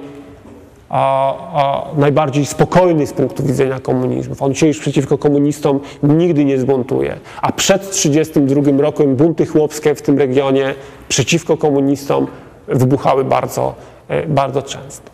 a, 0.90 1.34
a, 1.54 1.86
najbardziej 1.98 2.46
spokojny 2.46 3.08
z 3.08 3.14
punktu 3.14 3.44
widzenia 3.44 3.80
komunizmu. 3.80 4.36
On 4.40 4.56
się 4.56 4.68
już 4.68 4.80
przeciwko 4.80 5.18
komunistom 5.18 5.80
nigdy 6.04 6.46
nie 6.46 6.60
zbuntuje. 6.60 7.16
A 7.42 7.52
przed 7.52 7.92
1932 7.92 8.82
rokiem 8.82 9.16
bunty 9.16 9.46
chłopskie 9.46 9.96
w 9.96 10.02
tym 10.02 10.18
regionie 10.18 10.74
przeciwko 11.10 11.58
komunistom 11.58 12.28
wybuchały 12.68 13.24
bardzo, 13.24 13.76
e, 14.08 14.28
bardzo 14.28 14.62
często. 14.62 15.12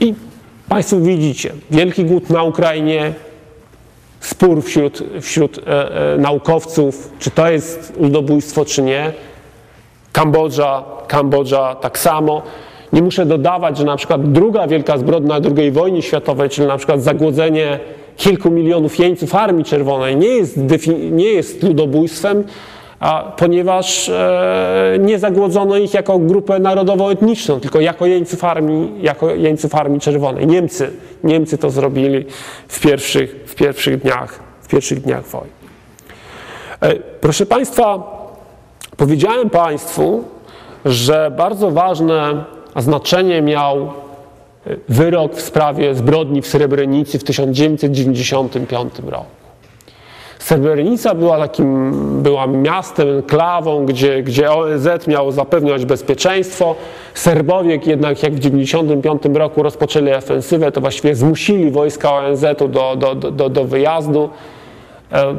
I 0.00 0.14
Państwo 0.68 1.00
widzicie, 1.00 1.52
wielki 1.70 2.04
głód 2.04 2.30
na 2.30 2.42
Ukrainie, 2.42 3.12
spór 4.20 4.62
wśród, 4.62 5.02
wśród 5.20 5.58
e, 5.58 6.14
e, 6.14 6.18
naukowców, 6.18 7.12
czy 7.18 7.30
to 7.30 7.50
jest 7.50 8.00
ludobójstwo, 8.00 8.64
czy 8.64 8.82
nie. 8.82 9.12
Kambodża, 10.12 10.84
Kambodża 11.08 11.74
tak 11.74 11.98
samo. 11.98 12.42
Nie 12.92 13.02
muszę 13.02 13.26
dodawać, 13.26 13.78
że 13.78 13.84
na 13.84 13.96
przykład 13.96 14.32
druga 14.32 14.66
wielka 14.66 14.98
zbrodnia 14.98 15.40
II 15.56 15.70
wojny 15.70 16.02
światowej, 16.02 16.48
czyli 16.48 16.68
na 16.68 16.76
przykład 16.76 17.02
zagłodzenie 17.02 17.80
kilku 18.16 18.50
milionów 18.50 18.98
jeńców 18.98 19.34
Armii 19.34 19.64
Czerwonej 19.64 20.16
nie 20.16 20.28
jest, 20.28 20.56
nie 21.10 21.24
jest 21.24 21.62
ludobójstwem, 21.62 22.44
a, 23.00 23.32
ponieważ 23.36 24.08
e, 24.08 24.96
nie 25.00 25.18
zagłodzono 25.18 25.76
ich 25.76 25.94
jako 25.94 26.18
grupę 26.18 26.58
narodowo-etniczną, 26.58 27.60
tylko 27.60 27.80
jako 27.80 28.06
jeńców 28.06 28.44
armii, 28.44 28.92
jako 29.02 29.34
jeńców 29.34 29.74
Armii 29.74 30.00
Czerwonej. 30.00 30.46
Niemcy, 30.46 30.90
Niemcy 31.24 31.58
to 31.58 31.70
zrobili 31.70 32.24
w 32.68 32.80
pierwszych, 32.80 33.36
w 33.46 33.54
pierwszych, 33.54 34.02
dniach, 34.02 34.40
w 34.62 34.68
pierwszych 34.68 35.00
dniach 35.00 35.26
wojny. 35.26 35.50
E, 36.80 36.94
proszę 37.20 37.46
Państwa, 37.46 38.02
powiedziałem 38.96 39.50
Państwu, 39.50 40.24
że 40.84 41.32
bardzo 41.36 41.70
ważne 41.70 42.44
znaczenie 42.76 43.42
miał 43.42 43.78
e, 43.78 43.90
wyrok 44.88 45.34
w 45.34 45.42
sprawie 45.42 45.94
zbrodni 45.94 46.42
w 46.42 46.46
Srebrenicy 46.46 47.18
w 47.18 47.24
1995 47.24 48.92
roku. 49.06 49.39
Srebrenica 50.40 51.14
była 51.14 51.38
takim, 51.38 51.92
była 52.22 52.46
miastem, 52.46 53.22
klawą, 53.22 53.86
gdzie, 53.86 54.22
gdzie 54.22 54.52
ONZ 54.52 54.88
miało 55.06 55.32
zapewniać 55.32 55.84
bezpieczeństwo. 55.84 56.74
Serbowie 57.14 57.80
jednak 57.86 58.22
jak 58.22 58.32
w 58.32 58.36
1995 58.36 59.38
roku 59.38 59.62
rozpoczęli 59.62 60.12
ofensywę, 60.12 60.72
to 60.72 60.80
właściwie 60.80 61.14
zmusili 61.14 61.70
wojska 61.70 62.12
ONZ-u 62.12 62.68
do, 62.68 62.96
do, 62.96 63.14
do, 63.14 63.48
do 63.48 63.64
wyjazdu. 63.64 64.30
E, 65.12 65.34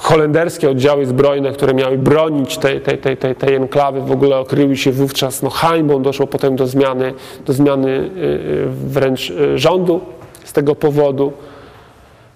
holenderskie 0.00 0.70
oddziały 0.70 1.06
zbrojne, 1.06 1.52
które 1.52 1.74
miały 1.74 1.98
bronić 1.98 2.58
tej, 2.58 2.80
tej, 2.80 2.98
tej, 2.98 3.16
tej, 3.16 3.34
tej 3.34 3.54
enklawy, 3.54 4.00
w 4.00 4.12
ogóle 4.12 4.36
okryły 4.36 4.76
się 4.76 4.92
wówczas 4.92 5.42
no, 5.42 5.50
hańbą. 5.50 6.02
Doszło 6.02 6.26
potem 6.26 6.56
do 6.56 6.66
zmiany, 6.66 7.14
do 7.46 7.52
zmiany 7.52 7.90
y, 7.90 8.00
y, 8.00 8.66
wręcz 8.68 9.30
y, 9.30 9.58
rządu 9.58 10.00
z 10.44 10.52
tego 10.52 10.74
powodu. 10.74 11.32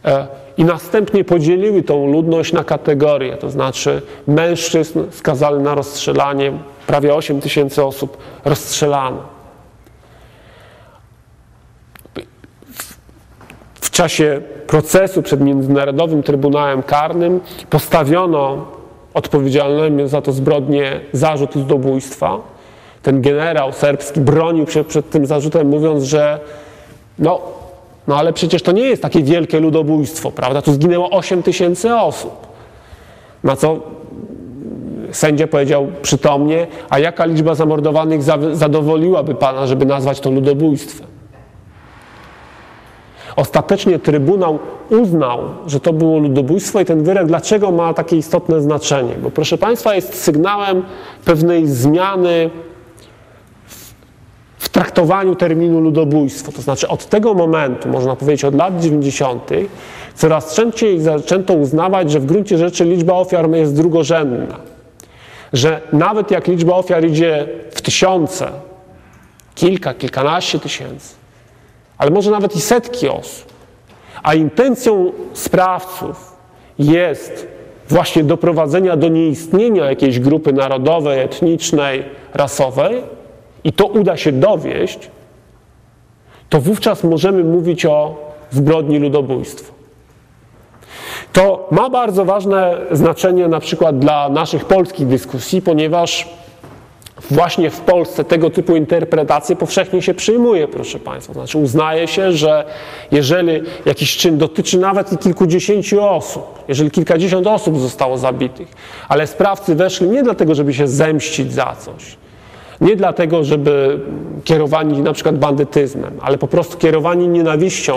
E, 0.04 0.26
I 0.56 0.64
następnie 0.64 1.24
podzieliły 1.24 1.82
tą 1.82 2.06
ludność 2.12 2.52
na 2.52 2.64
kategorie, 2.64 3.36
to 3.36 3.50
znaczy 3.50 4.02
mężczyzn 4.26 5.00
skazali 5.10 5.58
na 5.58 5.74
rozstrzelanie, 5.74 6.52
prawie 6.86 7.14
8 7.14 7.40
tysięcy 7.40 7.84
osób 7.84 8.16
rozstrzelano. 8.44 9.18
W 13.74 13.90
czasie 13.90 14.40
procesu 14.66 15.22
przed 15.22 15.40
Międzynarodowym 15.40 16.22
Trybunałem 16.22 16.82
Karnym 16.82 17.40
postawiono 17.70 18.66
odpowiedzialnym 19.14 20.08
za 20.08 20.22
to 20.22 20.32
zbrodnie 20.32 21.00
zarzut 21.12 21.56
ludobójstwa. 21.56 22.38
Ten 23.02 23.22
generał 23.22 23.72
serbski 23.72 24.20
bronił 24.20 24.66
się 24.66 24.84
przed 24.84 25.10
tym 25.10 25.26
zarzutem, 25.26 25.68
mówiąc, 25.68 26.04
że 26.04 26.40
no, 27.18 27.40
no 28.06 28.16
ale 28.16 28.32
przecież 28.32 28.62
to 28.62 28.72
nie 28.72 28.82
jest 28.82 29.02
takie 29.02 29.22
wielkie 29.22 29.60
ludobójstwo, 29.60 30.30
prawda? 30.30 30.62
Tu 30.62 30.72
zginęło 30.72 31.10
8 31.10 31.42
tysięcy 31.42 31.94
osób. 31.94 32.46
Na 33.44 33.56
co 33.56 33.76
sędzia 35.12 35.46
powiedział 35.46 35.86
przytomnie, 36.02 36.66
a 36.90 36.98
jaka 36.98 37.24
liczba 37.24 37.54
zamordowanych 37.54 38.22
zadowoliłaby 38.52 39.34
pana, 39.34 39.66
żeby 39.66 39.86
nazwać 39.86 40.20
to 40.20 40.30
ludobójstwem? 40.30 41.06
Ostatecznie 43.36 43.98
Trybunał 43.98 44.58
uznał, 44.90 45.40
że 45.66 45.80
to 45.80 45.92
było 45.92 46.18
ludobójstwo 46.18 46.80
i 46.80 46.84
ten 46.84 47.04
wyrok 47.04 47.26
dlaczego 47.26 47.70
ma 47.70 47.94
takie 47.94 48.16
istotne 48.16 48.60
znaczenie? 48.60 49.14
Bo 49.22 49.30
proszę 49.30 49.58
Państwa 49.58 49.94
jest 49.94 50.22
sygnałem 50.22 50.82
pewnej 51.24 51.66
zmiany 51.66 52.50
traktowaniu 54.72 55.36
terminu 55.36 55.80
ludobójstwo. 55.80 56.52
To 56.52 56.62
znaczy 56.62 56.88
od 56.88 57.06
tego 57.06 57.34
momentu, 57.34 57.88
można 57.88 58.16
powiedzieć 58.16 58.44
od 58.44 58.54
lat 58.54 58.80
90., 58.80 59.50
coraz 60.14 60.54
częściej 60.54 61.00
zaczęto 61.00 61.54
uznawać, 61.54 62.10
że 62.10 62.20
w 62.20 62.26
gruncie 62.26 62.58
rzeczy 62.58 62.84
liczba 62.84 63.14
ofiar 63.14 63.50
jest 63.50 63.76
drugorzędna. 63.76 64.56
Że 65.52 65.80
nawet 65.92 66.30
jak 66.30 66.48
liczba 66.48 66.74
ofiar 66.74 67.04
idzie 67.04 67.48
w 67.70 67.82
tysiące, 67.82 68.48
kilka, 69.54 69.94
kilkanaście 69.94 70.58
tysięcy, 70.58 71.14
ale 71.98 72.10
może 72.10 72.30
nawet 72.30 72.56
i 72.56 72.60
setki 72.60 73.08
osób, 73.08 73.52
a 74.22 74.34
intencją 74.34 75.12
sprawców 75.32 76.36
jest 76.78 77.46
właśnie 77.88 78.24
doprowadzenia 78.24 78.96
do 78.96 79.08
nieistnienia 79.08 79.84
jakiejś 79.84 80.20
grupy 80.20 80.52
narodowej, 80.52 81.20
etnicznej, 81.20 82.04
rasowej, 82.34 83.02
i 83.64 83.72
to 83.72 83.86
uda 83.86 84.16
się 84.16 84.32
dowieść, 84.32 85.10
to 86.48 86.60
wówczas 86.60 87.04
możemy 87.04 87.44
mówić 87.44 87.86
o 87.86 88.16
zbrodni 88.50 88.98
ludobójstwa. 88.98 89.72
To 91.32 91.68
ma 91.70 91.90
bardzo 91.90 92.24
ważne 92.24 92.76
znaczenie 92.90 93.48
na 93.48 93.60
przykład 93.60 93.98
dla 93.98 94.28
naszych 94.28 94.64
polskich 94.64 95.06
dyskusji, 95.06 95.62
ponieważ 95.62 96.28
właśnie 97.30 97.70
w 97.70 97.80
Polsce 97.80 98.24
tego 98.24 98.50
typu 98.50 98.76
interpretacje 98.76 99.56
powszechnie 99.56 100.02
się 100.02 100.14
przyjmuje, 100.14 100.68
proszę 100.68 100.98
Państwa. 100.98 101.32
Znaczy 101.32 101.58
uznaje 101.58 102.08
się, 102.08 102.32
że 102.32 102.64
jeżeli 103.10 103.62
jakiś 103.86 104.16
czyn 104.16 104.38
dotyczy 104.38 104.78
nawet 104.78 105.12
i 105.12 105.18
kilkudziesięciu 105.18 106.04
osób, 106.04 106.64
jeżeli 106.68 106.90
kilkadziesiąt 106.90 107.46
osób 107.46 107.78
zostało 107.78 108.18
zabitych, 108.18 108.68
ale 109.08 109.26
sprawcy 109.26 109.74
weszli 109.74 110.08
nie 110.08 110.22
dlatego, 110.22 110.54
żeby 110.54 110.74
się 110.74 110.88
zemścić 110.88 111.52
za 111.52 111.76
coś, 111.80 112.16
nie 112.82 112.96
dlatego, 112.96 113.44
żeby 113.44 114.00
kierowani 114.44 115.00
na 115.00 115.12
przykład 115.12 115.38
bandytyzmem, 115.38 116.12
ale 116.22 116.38
po 116.38 116.48
prostu 116.48 116.78
kierowani 116.78 117.28
nienawiścią 117.28 117.96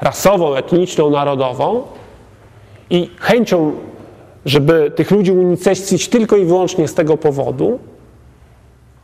rasową, 0.00 0.54
etniczną, 0.54 1.10
narodową 1.10 1.82
i 2.90 3.10
chęcią, 3.18 3.72
żeby 4.46 4.92
tych 4.96 5.10
ludzi 5.10 5.32
unicestwić 5.32 6.08
tylko 6.08 6.36
i 6.36 6.44
wyłącznie 6.44 6.88
z 6.88 6.94
tego 6.94 7.16
powodu, 7.16 7.78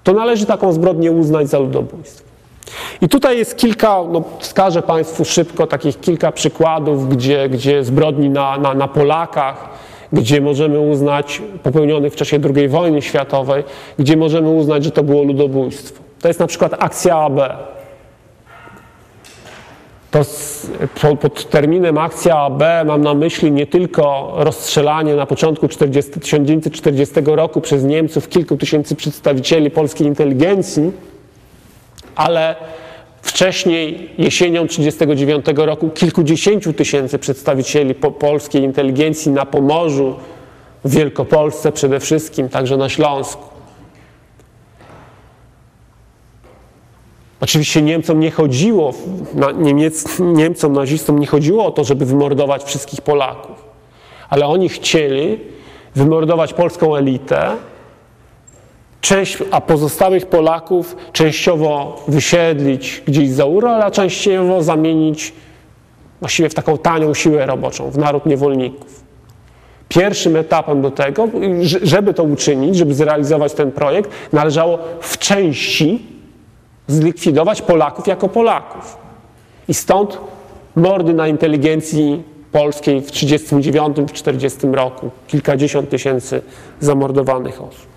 to 0.05 0.13
należy 0.13 0.47
taką 0.47 0.73
zbrodnię 0.73 1.13
uznać 1.13 1.49
za 1.49 1.59
ludobójstwo. 1.59 2.31
I 3.01 3.09
tutaj 3.09 3.39
jest 3.39 3.57
kilka, 3.57 3.99
no 4.13 4.23
wskażę 4.39 4.83
Państwu 4.83 5.25
szybko 5.25 5.67
takich 5.67 6.01
kilka 6.01 6.33
przykładów, 6.33 7.09
gdzie, 7.09 7.49
gdzie 7.49 7.85
zbrodni 7.85 8.31
na, 8.31 8.59
na, 8.59 8.75
na 8.75 8.89
Polakach, 8.89 9.69
gdzie 10.13 10.41
możemy 10.41 10.81
uznać, 10.81 11.43
popełnionych 11.63 12.13
w 12.13 12.17
czasie 12.17 12.39
II 12.57 12.69
wojny 12.69 13.03
światowej, 13.03 13.65
gdzie 13.99 14.17
możemy 14.17 14.51
uznać, 14.51 14.85
że 14.85 14.91
to 14.91 15.03
było 15.03 15.23
ludobójstwo. 15.23 16.03
To 16.21 16.29
jest 16.29 16.41
na 16.41 16.47
przykład 16.47 16.75
akcja 16.79 17.17
AB. 17.17 17.41
To 20.11 20.25
z, 20.25 20.67
pod 21.21 21.51
terminem 21.51 21.99
akcja 21.99 22.37
AB 22.39 22.63
mam 22.87 23.03
na 23.03 23.15
myśli 23.15 23.53
nie 23.53 23.67
tylko 23.67 24.33
rozstrzelanie 24.37 25.15
na 25.17 25.27
początku 25.27 25.69
40, 25.69 26.13
1940 26.13 27.15
roku 27.25 27.61
przez 27.61 27.85
Niemców 27.85 28.29
kilku 28.29 28.57
tysięcy 28.57 28.97
przedstawicieli 28.97 29.71
polskiej 29.71 30.07
inteligencji, 30.07 30.93
ale 32.17 32.57
Wcześniej, 33.23 34.11
jesienią 34.19 34.69
1939 34.69 35.67
roku, 35.67 35.91
kilkudziesięciu 35.91 36.73
tysięcy 36.73 37.19
przedstawicieli 37.19 37.95
po 37.95 38.11
polskiej 38.11 38.63
inteligencji 38.63 39.33
na 39.33 39.47
Pomorzu, 39.47 40.15
w 40.85 40.91
Wielkopolsce 40.95 41.73
przede 41.73 42.01
wszystkim, 42.01 42.49
także 42.49 42.77
na 42.77 42.89
Śląsku. 42.89 43.43
Oczywiście 47.41 47.83
Niemcom 47.83 48.21
nie 48.21 48.31
chodziło, 48.31 48.95
na, 49.35 49.51
Niemiec, 49.51 50.19
Niemcom, 50.19 50.73
nazistom 50.73 51.19
nie 51.19 51.27
chodziło 51.27 51.67
o 51.67 51.71
to, 51.71 51.85
żeby 51.85 52.07
wymordować 52.07 52.65
wszystkich 52.65 53.01
Polaków, 53.01 53.65
ale 54.29 54.47
oni 54.47 54.69
chcieli 54.69 55.39
wymordować 55.95 56.55
polską 56.55 56.97
elitę, 56.97 57.57
część, 59.01 59.39
a 59.51 59.61
pozostałych 59.61 60.27
Polaków 60.27 60.97
częściowo 61.13 62.03
wysiedlić 62.09 63.03
gdzieś 63.07 63.31
za 63.31 63.47
Ural, 63.47 63.83
a 63.83 63.91
częściowo 63.91 64.63
zamienić 64.63 65.33
właściwie 66.21 66.49
w 66.49 66.55
taką 66.55 66.79
tanią 66.79 67.15
siłę 67.15 67.47
roboczą, 67.47 67.91
w 67.91 67.99
naród 67.99 68.27
niewolników. 68.27 69.01
Pierwszym 69.89 70.37
etapem 70.37 70.83
do 70.83 70.91
tego, 70.91 71.29
żeby 71.83 72.15
to 72.15 72.23
uczynić, 72.23 72.77
żeby 72.77 72.95
zrealizować 72.95 73.53
ten 73.53 73.73
projekt, 73.73 74.11
należało 74.33 74.79
w 75.01 75.19
części 75.19 76.03
zlikwidować 76.87 77.63
Polaków 77.63 78.07
jako 78.07 78.29
Polaków. 78.29 78.97
I 79.69 79.75
stąd 79.75 80.19
mordy 80.77 81.15
na 81.15 81.29
inteligencji 81.29 82.23
polskiej 82.53 83.01
w 83.01 83.11
1939-1940 83.11 84.75
roku. 84.75 85.11
Kilkadziesiąt 85.27 85.91
tysięcy 85.91 86.43
zamordowanych 86.81 87.63
osób. 87.63 87.90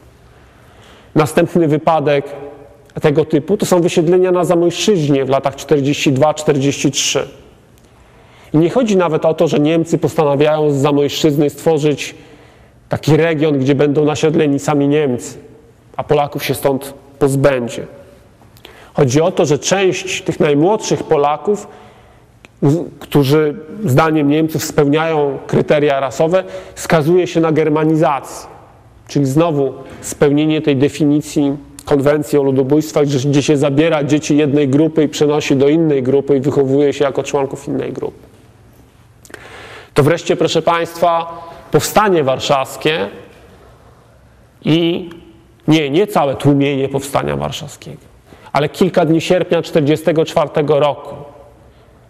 Następny 1.15 1.67
wypadek 1.67 2.25
tego 3.01 3.25
typu 3.25 3.57
to 3.57 3.65
są 3.65 3.81
wysiedlenia 3.81 4.31
na 4.31 4.45
Zamojszczyźnie 4.45 5.25
w 5.25 5.29
latach 5.29 5.55
42-43. 5.55 7.19
I 8.53 8.57
nie 8.57 8.69
chodzi 8.69 8.97
nawet 8.97 9.25
o 9.25 9.33
to, 9.33 9.47
że 9.47 9.59
Niemcy 9.59 9.97
postanawiają 9.97 10.71
z 10.71 10.75
Zamojszczyzny 10.75 11.49
stworzyć 11.49 12.15
taki 12.89 13.17
region, 13.17 13.59
gdzie 13.59 13.75
będą 13.75 14.05
nasiedleni 14.05 14.59
sami 14.59 14.87
Niemcy, 14.87 15.37
a 15.97 16.03
Polaków 16.03 16.43
się 16.43 16.53
stąd 16.53 16.93
pozbędzie. 17.19 17.87
Chodzi 18.93 19.21
o 19.21 19.31
to, 19.31 19.45
że 19.45 19.59
część 19.59 20.21
tych 20.21 20.39
najmłodszych 20.39 21.03
Polaków, 21.03 21.67
którzy 22.99 23.55
zdaniem 23.85 24.27
Niemców 24.27 24.63
spełniają 24.63 25.37
kryteria 25.47 25.99
rasowe, 25.99 26.43
skazuje 26.75 27.27
się 27.27 27.39
na 27.39 27.51
germanizację. 27.51 28.52
Czyli 29.07 29.25
znowu 29.25 29.73
spełnienie 30.01 30.61
tej 30.61 30.75
definicji 30.75 31.57
konwencji 31.85 32.39
o 32.39 32.43
ludobójstwach, 32.43 33.05
gdzie 33.05 33.43
się 33.43 33.57
zabiera 33.57 34.03
dzieci 34.03 34.37
jednej 34.37 34.67
grupy 34.67 35.03
i 35.03 35.07
przenosi 35.09 35.55
do 35.55 35.69
innej 35.69 36.03
grupy 36.03 36.37
i 36.37 36.39
wychowuje 36.39 36.93
się 36.93 37.05
jako 37.05 37.23
członków 37.23 37.67
innej 37.67 37.93
grupy. 37.93 38.19
To 39.93 40.03
wreszcie, 40.03 40.35
proszę 40.35 40.61
Państwa, 40.61 41.41
powstanie 41.71 42.23
warszawskie 42.23 43.09
i 44.65 45.09
nie, 45.67 45.89
nie 45.89 46.07
całe 46.07 46.35
tłumienie 46.35 46.89
powstania 46.89 47.37
warszawskiego, 47.37 48.01
ale 48.53 48.69
kilka 48.69 49.05
dni 49.05 49.21
sierpnia 49.21 49.61
1944 49.61 50.67
roku, 50.67 51.15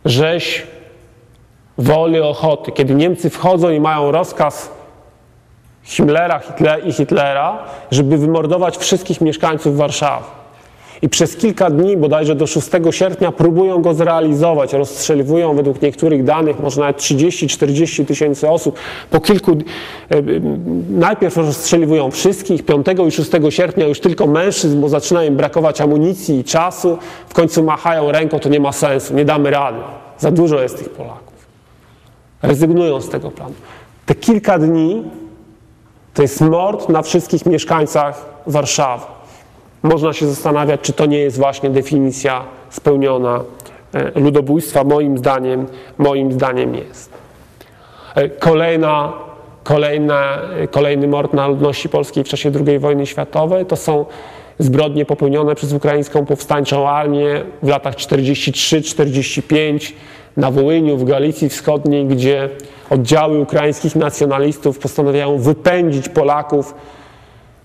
rzeź 0.06 0.68
woli, 1.78 2.20
ochoty, 2.20 2.72
kiedy 2.72 2.96
Niemcy 2.96 3.30
wchodzą 3.30 3.70
i 3.70 3.80
mają 3.80 4.12
rozkaz 4.12 4.72
Himmlera 5.84 6.42
i 6.86 6.94
Hitlera, 6.94 7.58
żeby 7.92 8.18
wymordować 8.18 8.78
wszystkich 8.78 9.22
mieszkańców 9.22 9.78
Warszawy. 9.78 10.26
I 11.04 11.10
przez 11.10 11.36
kilka 11.36 11.70
dni, 11.70 11.98
bodajże 11.98 12.36
do 12.36 12.48
6 12.48 12.70
sierpnia, 12.92 13.32
próbują 13.32 13.82
go 13.82 13.94
zrealizować. 13.94 14.74
Rozstrzeliwują 14.74 15.56
według 15.56 15.82
niektórych 15.82 16.24
danych, 16.24 16.60
może 16.60 16.82
nawet 16.82 16.98
30-40 16.98 18.06
tysięcy 18.06 18.50
osób. 18.50 18.80
Po 19.10 19.22
kilku, 19.22 19.52
e, 19.52 19.58
najpierw 20.90 21.38
rozstrzeliwują 21.38 22.12
wszystkich, 22.12 22.66
5 22.66 22.88
i 23.08 23.12
6 23.12 23.32
sierpnia 23.50 23.88
już 23.88 24.00
tylko 24.00 24.28
mężczyzn, 24.28 24.82
bo 24.82 24.90
zaczyna 24.90 25.26
im 25.26 25.36
brakować 25.36 25.82
amunicji 25.82 26.40
i 26.40 26.44
czasu. 26.44 26.98
W 27.30 27.34
końcu 27.34 27.64
machają 27.64 28.12
ręką, 28.12 28.40
to 28.40 28.50
nie 28.50 28.60
ma 28.60 28.72
sensu, 28.72 29.14
nie 29.14 29.26
damy 29.26 29.52
rady. 29.52 29.80
Za 30.18 30.32
dużo 30.32 30.62
jest 30.62 30.78
tych 30.78 30.90
Polaków. 30.90 31.48
Rezygnują 32.42 33.02
z 33.02 33.10
tego 33.10 33.32
planu. 33.32 33.54
Te 34.06 34.16
kilka 34.16 34.60
dni 34.60 35.04
to 36.14 36.22
jest 36.22 36.42
mord 36.42 36.90
na 36.90 37.02
wszystkich 37.02 37.46
mieszkańcach 37.46 38.26
Warszawy. 38.48 39.06
Można 39.84 40.14
się 40.14 40.28
zastanawiać, 40.28 40.82
czy 40.82 40.94
to 40.94 41.06
nie 41.06 41.20
jest 41.20 41.38
właśnie 41.38 41.70
definicja 41.70 42.44
spełniona 42.70 43.44
e, 43.94 44.20
ludobójstwa. 44.20 44.84
Moim 44.84 45.18
zdaniem, 45.18 45.68
moim 45.98 46.32
zdaniem 46.32 46.76
jest. 46.76 47.10
E, 48.16 48.30
kolejna, 48.30 49.14
kolejna, 49.64 50.42
e, 50.60 50.68
kolejny 50.68 51.08
mord 51.08 51.34
na 51.34 51.48
ludności 51.48 51.90
polskiej 51.90 52.24
w 52.24 52.28
czasie 52.28 52.52
II 52.68 52.80
wojny 52.80 53.06
światowej 53.06 53.66
to 53.66 53.76
są 53.76 54.06
zbrodnie 54.60 55.06
popełnione 55.06 55.56
przez 55.56 55.74
ukraińską 55.74 56.26
powstańczą 56.26 56.90
armię 56.90 57.44
w 57.64 57.68
latach 57.68 57.96
43-45 57.96 59.94
na 60.38 60.52
Wołyniu, 60.52 60.98
w 60.98 61.04
Galicji 61.04 61.50
Wschodniej, 61.50 62.06
gdzie 62.06 62.50
oddziały 62.90 63.40
ukraińskich 63.40 63.96
nacjonalistów 63.96 64.80
postanawiają 64.80 65.38
wypędzić 65.38 66.10
Polaków 66.10 66.76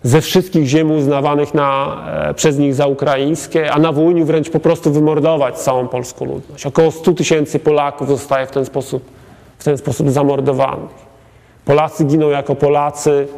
ze 0.03 0.21
wszystkich 0.21 0.67
ziem 0.67 0.91
uznawanych 0.91 1.55
na, 1.55 1.97
e, 2.31 2.35
przez 2.35 2.59
nich 2.59 2.75
za 2.75 2.87
ukraińskie, 2.87 3.73
a 3.73 3.79
na 3.79 3.93
Wołyniu 3.93 4.25
wręcz 4.25 4.51
po 4.51 4.61
prostu 4.61 4.93
wymordować 4.93 5.59
całą 5.59 5.89
polską 5.89 6.25
ludność. 6.25 6.67
Około 6.67 6.91
100 6.91 7.13
tysięcy 7.13 7.59
Polaków 7.59 8.09
zostaje 8.09 8.47
w 8.47 8.51
ten 8.51 8.65
sposób, 8.65 9.03
w 9.59 9.65
ten 9.65 9.79
sposób 9.79 10.11
zamordowanych. 10.11 11.09
Polacy 11.65 12.05
giną 12.05 12.29
jako 12.29 12.55
Polacy. 12.55 13.29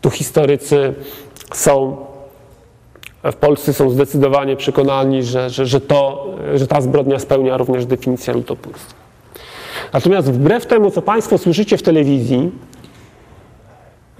Tu 0.00 0.10
historycy 0.10 0.94
są 1.52 1.96
w 3.32 3.36
Polsce 3.36 3.72
są 3.72 3.90
zdecydowanie 3.90 4.56
przekonani, 4.56 5.22
że, 5.22 5.50
że, 5.50 5.66
że, 5.66 5.80
to, 5.80 6.26
że 6.54 6.66
ta 6.66 6.80
zbrodnia 6.80 7.18
spełnia 7.18 7.56
również 7.56 7.86
definicję 7.86 8.34
ludobójstwa. 8.34 8.94
Natomiast 9.92 10.32
wbrew 10.32 10.66
temu, 10.66 10.90
co 10.90 11.02
Państwo 11.02 11.38
słyszycie 11.38 11.76
w 11.76 11.82
telewizji, 11.82 12.52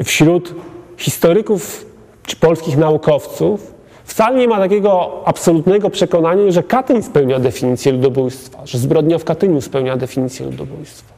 wśród 0.05 0.55
historyków 0.97 1.87
czy 2.27 2.37
polskich 2.37 2.77
naukowców 2.77 3.75
wcale 4.05 4.39
nie 4.39 4.49
ma 4.49 4.59
takiego 4.59 5.23
absolutnego 5.25 5.91
przekonania, 5.91 6.51
że 6.53 6.63
Katyń 6.63 7.03
spełnia 7.03 7.39
definicję 7.39 7.93
ludobójstwa, 7.93 8.67
że 8.67 8.79
zbrodnia 8.79 9.19
w 9.19 9.25
Katyniu 9.25 9.61
spełnia 9.61 9.97
definicję 9.97 10.47
ludobójstwa. 10.47 11.15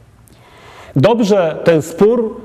Dobrze 0.95 1.57
ten 1.63 1.81
spór 1.81 2.41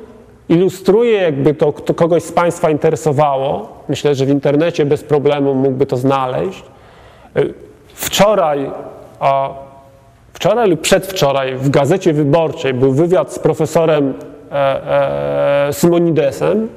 ilustruje, 0.52 1.12
jakby 1.12 1.54
to, 1.54 1.72
kogoś 1.72 2.22
z 2.22 2.32
Państwa 2.32 2.70
interesowało. 2.70 3.68
Myślę, 3.88 4.14
że 4.14 4.26
w 4.26 4.30
internecie 4.30 4.84
bez 4.86 5.02
problemu 5.02 5.54
mógłby 5.54 5.86
to 5.86 5.96
znaleźć. 5.96 6.62
Wczoraj, 7.94 8.70
a 9.20 9.50
wczoraj 10.32 10.70
lub 10.70 10.80
przedwczoraj 10.80 11.56
w 11.56 11.70
Gazecie 11.70 12.12
Wyborczej 12.12 12.74
był 12.74 12.92
wywiad 12.92 13.32
z 13.32 13.38
profesorem 13.38 14.14
e, 14.52 15.68
e, 15.68 15.72
Simonidesem, 15.72 16.68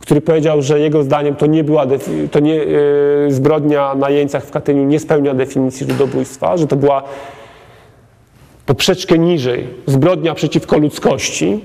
który 0.00 0.20
powiedział, 0.20 0.62
że 0.62 0.80
jego 0.80 1.02
zdaniem 1.02 1.36
to 1.36 1.46
nie 1.46 1.64
była 1.64 1.86
to 2.30 2.40
nie, 2.40 2.62
e, 2.62 2.66
zbrodnia 3.28 3.94
na 3.94 4.10
jeńcach 4.10 4.44
w 4.44 4.50
Katyniu 4.50 4.84
nie 4.84 5.00
spełnia 5.00 5.34
definicji 5.34 5.86
ludobójstwa, 5.86 6.56
że 6.56 6.66
to 6.66 6.76
była 6.76 7.02
poprzeczkę 8.66 9.18
niżej 9.18 9.66
zbrodnia 9.86 10.34
przeciwko 10.34 10.78
ludzkości. 10.78 11.60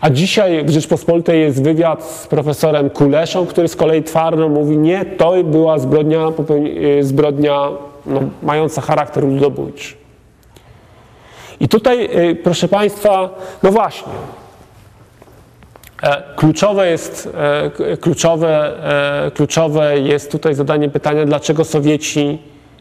A 0.00 0.10
dzisiaj 0.10 0.64
w 0.64 0.70
Rzeczpospolitej 0.70 1.40
jest 1.40 1.62
wywiad 1.62 2.04
z 2.04 2.26
profesorem 2.26 2.90
Kuleszą, 2.90 3.46
który 3.46 3.68
z 3.68 3.76
kolei 3.76 4.02
twardo 4.02 4.48
mówi, 4.48 4.78
nie, 4.78 5.04
to 5.04 5.44
była 5.44 5.78
zbrodnia, 5.78 6.18
e, 6.98 7.02
zbrodnia 7.02 7.68
no, 8.06 8.20
mająca 8.42 8.80
charakter 8.80 9.24
ludobójczy. 9.24 9.94
I 11.60 11.68
tutaj, 11.68 12.04
e, 12.04 12.34
proszę 12.34 12.68
Państwa, 12.68 13.30
no 13.62 13.72
właśnie, 13.72 14.12
E, 16.02 16.22
kluczowe 16.36 16.90
jest, 16.90 17.28
e, 17.78 17.96
kluczowe, 17.96 18.72
e, 19.26 19.30
kluczowe 19.30 19.98
jest 19.98 20.32
tutaj 20.32 20.54
zadanie 20.54 20.88
pytania, 20.88 21.24
dlaczego 21.24 21.64
Sowieci, 21.64 22.38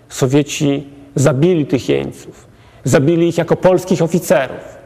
Sowieci 0.09 0.87
zabili 1.15 1.65
tych 1.65 1.89
jeńców. 1.89 2.47
Zabili 2.83 3.27
ich 3.27 3.37
jako 3.37 3.55
polskich 3.55 4.01
oficerów. 4.01 4.76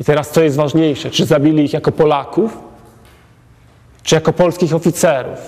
I 0.00 0.04
teraz 0.04 0.30
co 0.30 0.42
jest 0.42 0.56
ważniejsze? 0.56 1.10
Czy 1.10 1.26
zabili 1.26 1.64
ich 1.64 1.72
jako 1.72 1.92
Polaków, 1.92 2.58
czy 4.02 4.14
jako 4.14 4.32
polskich 4.32 4.74
oficerów? 4.74 5.38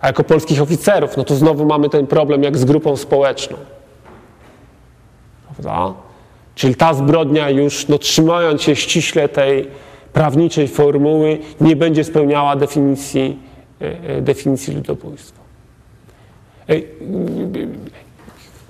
A 0.00 0.06
jako 0.06 0.24
polskich 0.24 0.62
oficerów, 0.62 1.16
no 1.16 1.24
to 1.24 1.34
znowu 1.34 1.66
mamy 1.66 1.88
ten 1.88 2.06
problem 2.06 2.42
jak 2.42 2.58
z 2.58 2.64
grupą 2.64 2.96
społeczną. 2.96 3.56
Prawda? 5.54 5.94
Czyli 6.54 6.74
ta 6.74 6.94
zbrodnia 6.94 7.50
już, 7.50 7.88
no, 7.88 7.98
trzymając 7.98 8.62
się 8.62 8.76
ściśle 8.76 9.28
tej, 9.28 9.68
prawniczej 10.12 10.68
formuły 10.68 11.38
nie 11.60 11.76
będzie 11.76 12.04
spełniała 12.04 12.56
definicji, 12.56 13.38
e, 13.80 14.16
e, 14.16 14.22
definicji 14.22 14.74
ludobójstwa. 14.74 15.40
E, 16.68 16.74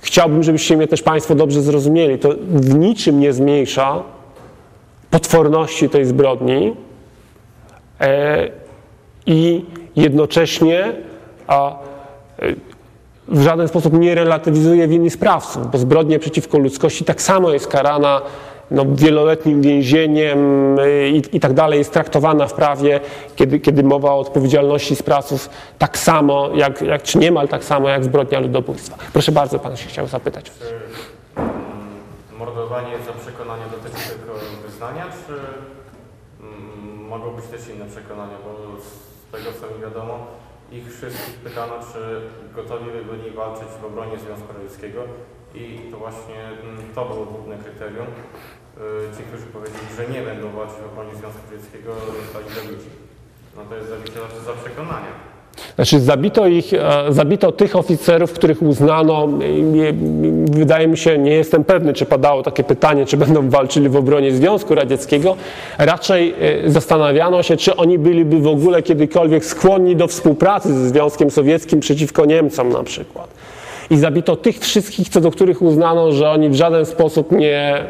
chciałbym, 0.01 0.43
żebyście 0.43 0.76
mnie 0.76 0.88
też 0.88 1.03
Państwo 1.03 1.34
dobrze 1.34 1.62
zrozumieli. 1.62 2.18
To 2.18 2.28
w 2.49 2.74
niczym 2.74 3.20
nie 3.20 3.32
zmniejsza 3.32 4.03
potworności 5.11 5.89
tej 5.89 6.05
zbrodni 6.05 6.77
i 9.27 9.65
jednocześnie 9.97 10.93
w 13.29 13.43
żaden 13.43 13.69
sposób 13.69 13.93
nie 13.93 14.15
relatywizuje 14.15 14.89
winy 14.89 15.11
sprawców, 15.11 15.71
bo 15.71 15.79
zbrodnia 15.79 16.19
przeciwko 16.19 16.59
ludzkości 16.59 17.05
tak 17.05 17.23
samo 17.23 17.51
jest 17.51 17.67
karana 17.67 18.23
no, 18.71 18.85
wieloletnim 18.89 19.63
więzieniem 19.63 20.79
y, 20.79 21.09
i, 21.09 21.37
i, 21.37 21.41
tak 21.41 21.53
dalej 21.53 21.79
jest 21.79 21.93
traktowana 21.93 22.47
w 22.47 22.53
prawie, 22.53 23.01
kiedy, 23.37 23.61
kiedy 23.61 23.83
mowa 23.83 24.11
o 24.11 24.19
odpowiedzialności 24.19 24.97
sprawców 24.97 25.51
tak 25.79 25.99
samo, 25.99 26.51
jak, 26.55 26.83
jak, 26.83 27.03
czy 27.03 27.19
niemal 27.19 27.49
tak 27.49 27.65
samo 27.65 27.89
jak 27.89 28.05
zbrodnia 28.05 28.41
ludobójstwa. 28.41 28.97
Proszę 29.13 29.33
bardzo, 29.33 29.59
pan 29.59 29.77
się 29.77 29.89
chciał 29.89 30.07
zapytać. 30.07 30.45
Czy 30.45 30.65
mm, 31.37 31.51
mordowanie 32.39 32.93
za 33.07 33.13
przekonanie 33.13 33.65
dotyczy 33.71 34.09
tylko 34.09 34.33
wyznania, 34.81 35.07
czy 35.26 35.35
mm, 36.41 37.07
mogą 37.09 37.31
być 37.37 37.47
też 37.47 37.68
inne 37.68 37.87
przekonania, 37.87 38.37
bo 38.45 38.81
z 38.81 38.89
tego 39.33 39.51
co 39.61 39.74
mi 39.74 39.83
wiadomo, 39.83 40.26
ich 40.72 40.95
wszystkich 40.95 41.35
pytano, 41.35 41.74
czy 41.93 42.01
gotowi 42.55 42.85
byli 43.11 43.31
walczyć 43.31 43.68
w 43.81 43.85
obronie 43.85 44.18
Związku 44.18 44.53
Radzieckiego 44.53 45.03
i 45.55 45.64
to 45.91 45.97
właśnie 45.97 46.41
mm, 46.45 46.95
to 46.95 47.05
było 47.05 47.24
główne 47.26 47.59
kryterium. 47.59 48.07
Y, 48.07 49.16
ci, 49.16 49.22
którzy 49.22 49.47
powiedzieli, 49.47 49.91
że 49.97 50.09
nie 50.14 50.22
będą 50.22 50.51
walczyć 50.51 50.78
w 50.78 50.93
obronie 50.93 51.14
Związku 51.14 51.41
Radzieckiego, 51.51 51.91
zostali 52.20 52.49
zabici. 52.55 52.91
No 53.57 53.62
to 53.68 53.74
jest 53.76 53.89
zabicie 53.89 54.12
znaczy 54.12 54.41
za 54.41 54.53
przekonania. 54.53 55.30
Znaczy 55.77 56.01
zabito 56.01 56.47
ich, 56.47 56.75
e, 56.75 57.05
zabito 57.09 57.53
tych 57.53 57.77
oficerów, 57.77 58.33
których 58.33 58.63
uznano, 58.63 59.29
wydaje 60.51 60.89
mi 60.89 60.99
się, 60.99 61.19
nie 61.19 61.33
jestem 61.33 61.65
pewny, 61.65 61.93
czy 61.93 62.07
padało 62.07 62.43
takie 62.43 62.65
pytanie, 62.65 63.07
czy 63.07 63.17
będą 63.17 63.51
walczyli 63.51 63.89
w 63.89 63.97
obronie 63.97 64.33
Związku 64.33 64.75
Radzieckiego. 64.75 65.37
Raczej 65.79 66.35
e, 66.65 66.71
zastanawiano 66.71 67.43
się, 67.43 67.57
czy 67.57 67.77
oni 67.77 67.99
byliby 67.99 68.39
w 68.39 68.47
ogóle 68.47 68.83
kiedykolwiek 68.83 69.45
skłonni 69.45 69.97
do 69.97 70.09
współpracy 70.09 70.75
ze 70.75 70.89
Związkiem 70.89 71.31
Sowieckim 71.31 71.81
przeciwko 71.81 72.25
Niemcom 72.25 72.69
na 72.69 72.83
przykład. 72.83 73.29
I 73.91 73.99
zabito 73.99 74.37
tych 74.37 74.59
wszystkich, 74.59 75.09
co 75.09 75.21
do 75.21 75.31
których 75.31 75.63
uznano, 75.63 76.13
że 76.13 76.31
oni 76.31 76.49
w 76.49 76.55
żaden 76.55 76.87
sposób 76.87 77.33
nie, 77.33 77.85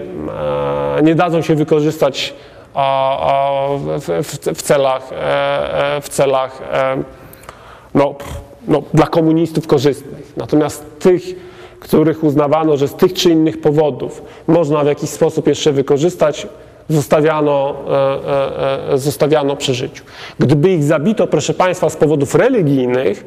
e, 0.98 1.02
nie 1.02 1.14
dadzą 1.14 1.42
się 1.42 1.54
wykorzystać 1.54 2.34
w 4.54 4.62
celach, 4.62 5.10
w 6.02 6.08
celach 6.08 6.62
no, 7.94 8.14
no, 8.68 8.82
dla 8.94 9.06
komunistów 9.06 9.66
korzystnych. 9.66 10.32
Natomiast 10.36 10.98
tych, 10.98 11.22
których 11.80 12.24
uznawano, 12.24 12.76
że 12.76 12.88
z 12.88 12.94
tych 12.94 13.12
czy 13.12 13.30
innych 13.30 13.60
powodów 13.60 14.22
można 14.46 14.84
w 14.84 14.86
jakiś 14.86 15.10
sposób 15.10 15.46
jeszcze 15.46 15.72
wykorzystać, 15.72 16.46
zostawiano, 16.88 17.74
e, 17.88 17.92
e, 17.92 18.92
e, 18.92 18.98
zostawiano 18.98 19.56
przy 19.56 19.74
życiu. 19.74 20.04
Gdyby 20.38 20.70
ich 20.70 20.84
zabito, 20.84 21.26
proszę 21.26 21.54
Państwa, 21.54 21.90
z 21.90 21.96
powodów 21.96 22.34
religijnych, 22.34 23.24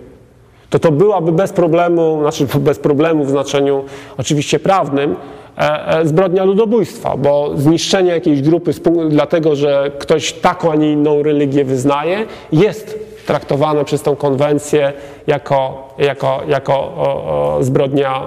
to 0.69 0.79
to 0.79 0.91
byłaby 0.91 1.31
bez 1.31 1.51
problemu, 1.51 2.19
znaczy 2.21 2.47
bez 2.59 2.79
problemu 2.79 3.25
w 3.25 3.29
znaczeniu 3.29 3.83
oczywiście 4.17 4.59
prawnym, 4.59 5.15
e, 5.57 5.87
e, 5.87 6.05
zbrodnia 6.05 6.43
ludobójstwa, 6.43 7.17
bo 7.17 7.51
zniszczenie 7.55 8.11
jakiejś 8.11 8.41
grupy 8.41 8.73
dlatego, 9.09 9.55
że 9.55 9.91
ktoś 9.99 10.33
taką, 10.33 10.71
a 10.71 10.75
nie 10.75 10.91
inną 10.91 11.23
religię 11.23 11.65
wyznaje, 11.65 12.25
jest 12.51 13.12
traktowane 13.25 13.85
przez 13.85 14.01
tę 14.01 14.15
konwencję 14.15 14.93
jako, 15.27 15.89
jako, 15.97 16.41
jako 16.47 17.57
zbrodnia, 17.61 18.21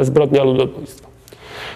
e, 0.00 0.04
zbrodnia 0.04 0.44
ludobójstwa. 0.44 1.08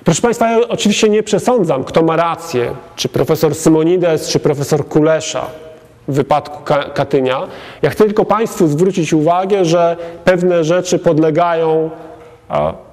Proszę 0.05 0.23
Państwa, 0.23 0.51
ja 0.51 0.69
oczywiście 0.69 1.09
nie 1.09 1.23
przesądzam, 1.23 1.85
kto 1.85 2.03
ma 2.03 2.17
rację, 2.17 2.71
czy 2.97 3.09
profesor 3.09 3.55
Simonides, 3.55 4.29
czy 4.29 4.41
profesor 4.41 4.89
Kulesza 4.89 5.47
w 6.09 6.15
wypadku 6.15 6.63
Katynia. 6.95 7.47
Ja 7.83 7.91
chcę 7.91 8.05
tylko 8.05 8.25
Państwu 8.25 8.69
zwrócić 8.69 9.13
uwagę, 9.13 9.65
że 9.65 9.97
pewne 10.25 10.65
rzeczy 10.65 10.99
podlegają 10.99 11.91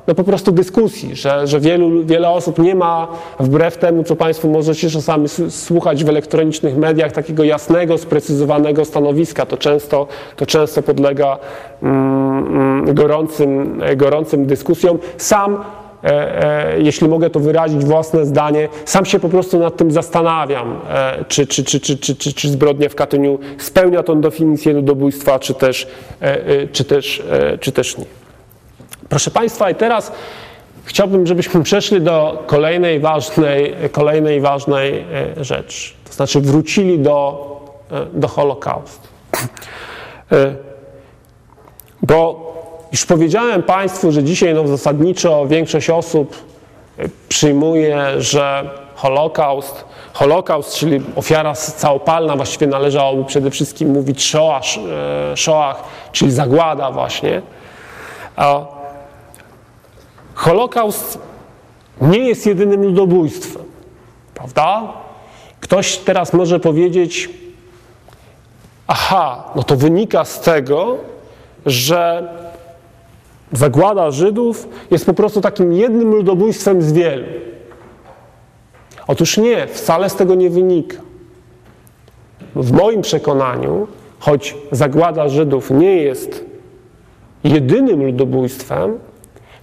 no 0.07 0.15
po 0.15 0.23
prostu 0.23 0.51
dyskusji, 0.51 1.15
że, 1.15 1.47
że 1.47 1.59
wielu, 1.59 2.05
wiele 2.05 2.29
osób 2.29 2.59
nie 2.59 2.75
ma, 2.75 3.07
wbrew 3.39 3.77
temu, 3.77 4.03
co 4.03 4.15
Państwo 4.15 4.47
możecie 4.47 4.89
czasami 4.89 5.27
słuchać 5.49 6.03
w 6.03 6.09
elektronicznych 6.09 6.77
mediach, 6.77 7.11
takiego 7.11 7.43
jasnego, 7.43 7.97
sprecyzowanego 7.97 8.85
stanowiska. 8.85 9.45
To 9.45 9.57
często, 9.57 10.07
to 10.35 10.45
często 10.45 10.83
podlega 10.83 11.39
mm, 11.83 12.47
mm 12.47 12.95
gorącym, 12.95 13.81
gorącym 13.95 14.45
dyskusjom. 14.45 14.99
Sam 15.17 15.57
E, 16.03 16.73
e, 16.75 16.81
jeśli 16.81 17.07
mogę 17.07 17.29
to 17.29 17.39
wyrazić 17.39 17.85
własne 17.85 18.25
zdanie, 18.25 18.69
sam 18.85 19.05
się 19.05 19.19
po 19.19 19.29
prostu 19.29 19.59
nad 19.59 19.77
tym 19.77 19.91
zastanawiam, 19.91 20.79
e, 20.89 21.25
czy, 21.27 21.47
czy, 21.47 21.63
czy, 21.63 21.79
czy, 21.79 21.97
czy, 21.97 22.15
czy, 22.15 22.33
czy 22.33 22.49
zbrodnia 22.49 22.89
w 22.89 22.95
Katyniu 22.95 23.39
spełnia 23.57 24.03
tą 24.03 24.21
definicję 24.21 24.73
ludobójstwa, 24.73 25.39
czy 25.39 25.53
też, 25.53 25.87
czy 26.71 26.85
też, 26.85 27.23
czy 27.59 27.71
też 27.71 27.97
nie. 27.97 28.22
Proszę 29.13 29.31
Państwa, 29.31 29.69
i 29.69 29.75
teraz 29.75 30.11
chciałbym, 30.85 31.27
żebyśmy 31.27 31.63
przeszli 31.63 32.01
do 32.01 32.43
kolejnej 32.47 32.99
ważnej, 32.99 33.75
kolejnej 33.91 34.41
ważnej 34.41 35.05
e, 35.37 35.43
rzeczy. 35.43 35.93
To 36.07 36.13
znaczy 36.13 36.41
wrócili 36.41 36.99
do, 36.99 37.47
e, 37.91 38.05
do 38.05 38.27
Holokaustu. 38.27 39.07
E, 40.31 40.55
bo 42.01 42.53
już 42.91 43.05
powiedziałem 43.05 43.63
Państwu, 43.63 44.11
że 44.11 44.23
dzisiaj 44.23 44.53
no, 44.53 44.67
zasadniczo 44.67 45.47
większość 45.47 45.89
osób 45.89 46.35
przyjmuje, 47.29 48.21
że 48.21 48.69
Holokaust, 48.95 49.85
Holokaust, 50.13 50.75
czyli 50.75 51.01
ofiara 51.15 51.53
całopalna, 51.53 52.35
właściwie 52.35 52.67
należałoby 52.67 53.25
przede 53.25 53.51
wszystkim 53.51 53.89
mówić 53.89 54.29
Shoah, 54.29 54.63
Shoah 55.35 55.83
czyli 56.11 56.31
zagłada 56.31 56.91
właśnie. 56.91 57.41
Holokaust 60.43 61.19
nie 62.01 62.19
jest 62.19 62.45
jedynym 62.45 62.83
ludobójstwem, 62.83 63.63
prawda? 64.33 64.93
Ktoś 65.59 65.97
teraz 65.97 66.33
może 66.33 66.59
powiedzieć, 66.59 67.29
aha, 68.87 69.43
no 69.55 69.63
to 69.63 69.75
wynika 69.75 70.25
z 70.25 70.41
tego, 70.41 70.97
że 71.65 72.29
zagłada 73.51 74.11
Żydów 74.11 74.67
jest 74.91 75.05
po 75.05 75.13
prostu 75.13 75.41
takim 75.41 75.73
jednym 75.73 76.11
ludobójstwem 76.11 76.81
z 76.81 76.91
wielu. 76.91 77.27
Otóż 79.07 79.37
nie, 79.37 79.67
wcale 79.67 80.09
z 80.09 80.15
tego 80.15 80.35
nie 80.35 80.49
wynika. 80.49 80.97
W 82.55 82.71
moim 82.71 83.01
przekonaniu, 83.01 83.87
choć 84.19 84.55
zagłada 84.71 85.29
Żydów 85.29 85.71
nie 85.71 85.95
jest 85.95 86.45
jedynym 87.43 88.05
ludobójstwem, 88.05 88.99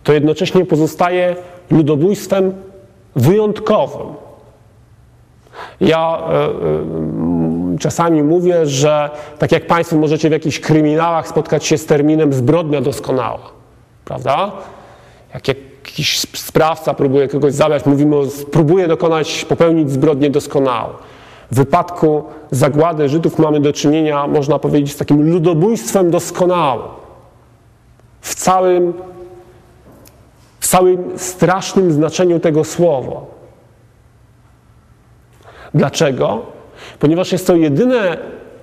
to 0.05 0.13
jednocześnie 0.13 0.67
pozostaje 0.67 1.37
ludobójstwem 1.71 2.53
wyjątkowym. 3.17 4.07
Ja 5.81 6.23
y, 7.71 7.75
y, 7.75 7.79
czasami 7.79 8.23
mówię, 8.23 8.67
że 8.67 9.11
tak 9.39 9.53
jak 9.53 9.67
Państwo 9.67 9.97
możecie 9.97 10.29
w 10.29 10.33
jakichś 10.33 10.61
kryminałach 10.61 11.29
spotkać 11.29 11.65
się 11.65 11.79
z 11.79 11.87
terminem 11.87 12.33
zbrodnia 12.33 12.81
doskonała, 12.81 13.51
prawda? 14.05 14.53
Jak 15.35 15.49
jakiś 15.49 16.19
sprawca 16.19 16.95
próbuje 16.95 17.29
kogoś 17.29 17.53
zabrać, 17.53 17.87
mówimy 17.87 18.17
o 18.17 18.23
próbuje 18.53 18.89
dokonać, 18.89 19.45
popełnić 19.45 19.91
zbrodnię 19.91 20.31
doskonałą. 20.31 20.89
W 21.51 21.55
wypadku 21.55 22.25
zagłady 22.51 23.09
Żydów 23.09 23.39
mamy 23.39 23.61
do 23.61 23.73
czynienia, 23.73 24.27
można 24.27 24.59
powiedzieć, 24.59 24.93
z 24.93 24.97
takim 24.97 25.31
ludobójstwem 25.31 26.11
doskonałym. 26.11 26.89
W 28.21 28.35
całym 28.35 28.93
w 30.61 30.67
całym 30.67 31.19
strasznym 31.19 31.93
znaczeniu 31.93 32.41
tego 32.41 32.65
słowa. 32.65 33.21
Dlaczego? 35.75 36.43
Ponieważ 36.99 37.33
jest 37.33 37.47
to 37.47 37.57
jedyne 37.57 38.17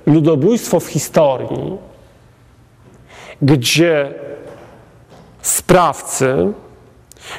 ludobójstwo 0.06 0.80
w 0.80 0.88
historii, 0.88 1.78
gdzie 3.42 4.14
sprawcy 5.42 6.54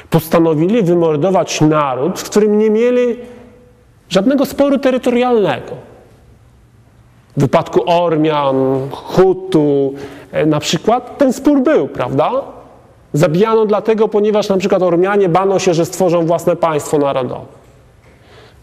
postanowili 0.09 0.83
wymordować 0.83 1.61
naród, 1.61 2.19
z 2.19 2.23
którym 2.23 2.57
nie 2.57 2.69
mieli 2.69 3.17
żadnego 4.09 4.45
sporu 4.45 4.77
terytorialnego. 4.77 5.75
W 7.37 7.41
wypadku 7.41 7.83
Ormian, 7.85 8.89
Hutu, 8.91 9.93
e, 10.31 10.45
na 10.45 10.59
przykład 10.59 11.17
ten 11.17 11.33
spór 11.33 11.61
był, 11.61 11.87
prawda? 11.87 12.58
Zabijano 13.13 13.65
dlatego, 13.65 14.07
ponieważ 14.07 14.49
na 14.49 14.57
przykład 14.57 14.83
Ormianie 14.83 15.29
bano 15.29 15.59
się, 15.59 15.73
że 15.73 15.85
stworzą 15.85 16.25
własne 16.25 16.55
państwo 16.55 16.97
narodowe. 16.97 17.45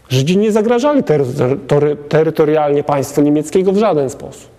Żydzi 0.09 0.37
nie 0.37 0.51
zagrażali 0.51 1.03
ter 1.03 1.23
ter 1.67 1.97
terytorialnie 2.09 2.83
państwu 2.83 3.21
niemieckiego 3.21 3.71
w 3.71 3.77
żaden 3.77 4.09
sposób. 4.09 4.57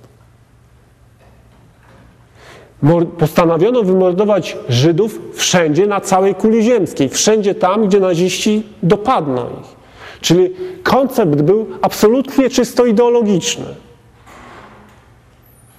Postanowiono 3.19 3.83
wymordować 3.83 4.57
Żydów 4.69 5.21
wszędzie 5.35 5.87
na 5.87 6.01
całej 6.01 6.35
kuli 6.35 6.63
ziemskiej, 6.63 7.09
wszędzie 7.09 7.55
tam, 7.55 7.87
gdzie 7.87 8.01
naziści 8.01 8.63
dopadną 8.83 9.47
ich. 9.61 9.79
Czyli 10.21 10.55
koncept 10.83 11.43
był 11.43 11.67
absolutnie 11.83 12.51
czysto 12.51 12.87
ideologiczny. 12.87 13.65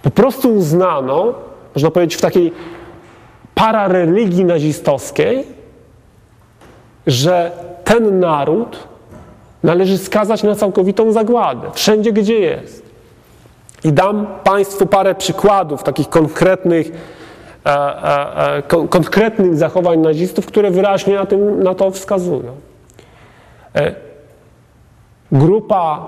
Po 0.01 0.09
prostu 0.09 0.55
uznano, 0.55 1.33
można 1.75 1.91
powiedzieć 1.91 2.15
w 2.15 2.21
takiej 2.21 2.51
parareligii 3.59 4.45
nazistowskiej, 4.45 5.47
że 7.07 7.51
ten 7.83 8.19
naród 8.19 8.87
należy 9.63 9.97
skazać 9.97 10.43
na 10.43 10.55
całkowitą 10.55 11.11
zagładę, 11.11 11.67
wszędzie 11.73 12.11
gdzie 12.11 12.39
jest. 12.39 12.83
I 13.83 13.93
dam 13.93 14.27
Państwu 14.43 14.85
parę 14.85 15.15
przykładów 15.15 15.83
takich 15.83 16.09
konkretnych, 16.09 16.91
e, 17.65 17.69
e, 17.69 18.57
e, 18.57 18.87
konkretnych 18.87 19.55
zachowań 19.55 19.99
nazistów, 19.99 20.45
które 20.45 20.71
wyraźnie 20.71 21.15
na, 21.15 21.25
tym, 21.25 21.63
na 21.63 21.75
to 21.75 21.91
wskazują. 21.91 22.55
E, 23.75 23.95
grupa, 25.31 26.05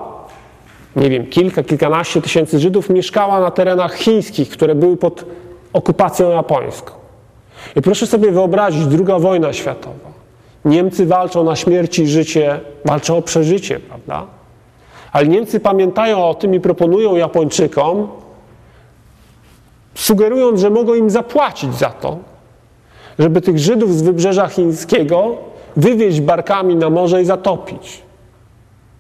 nie 0.95 1.09
wiem, 1.09 1.27
kilka, 1.27 1.63
kilkanaście 1.63 2.21
tysięcy 2.21 2.59
Żydów 2.59 2.89
mieszkała 2.89 3.39
na 3.39 3.51
terenach 3.51 3.93
chińskich, 3.93 4.49
które 4.49 4.75
były 4.75 4.97
pod 4.97 5.25
okupacją 5.73 6.29
japońską. 6.29 7.00
I 7.75 7.81
proszę 7.81 8.07
sobie 8.07 8.31
wyobrazić, 8.31 8.85
druga 8.85 9.19
wojna 9.19 9.53
światowa. 9.53 10.11
Niemcy 10.65 11.05
walczą 11.05 11.43
na 11.43 11.55
śmierć 11.55 11.99
i 11.99 12.07
życie, 12.07 12.59
walczą 12.85 13.17
o 13.17 13.21
przeżycie, 13.21 13.79
prawda? 13.79 14.25
Ale 15.11 15.27
Niemcy 15.27 15.59
pamiętają 15.59 16.25
o 16.25 16.33
tym 16.33 16.55
i 16.55 16.59
proponują 16.59 17.15
Japończykom 17.15 18.07
sugerując, 19.95 20.59
że 20.59 20.69
mogą 20.69 20.93
im 20.93 21.09
zapłacić 21.09 21.75
za 21.75 21.89
to, 21.89 22.17
żeby 23.19 23.41
tych 23.41 23.59
Żydów 23.59 23.95
z 23.95 24.01
wybrzeża 24.01 24.47
chińskiego 24.47 25.37
wywieźć 25.77 26.21
barkami 26.21 26.75
na 26.75 26.89
morze 26.89 27.21
i 27.21 27.25
zatopić. 27.25 28.01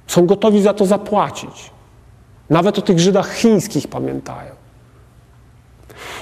Są 0.07 0.25
gotowi 0.25 0.61
za 0.61 0.73
to 0.73 0.85
zapłacić. 0.85 1.71
Nawet 2.49 2.79
o 2.79 2.81
tych 2.81 2.99
Żydach 2.99 3.33
chińskich 3.33 3.87
pamiętają. 3.87 4.60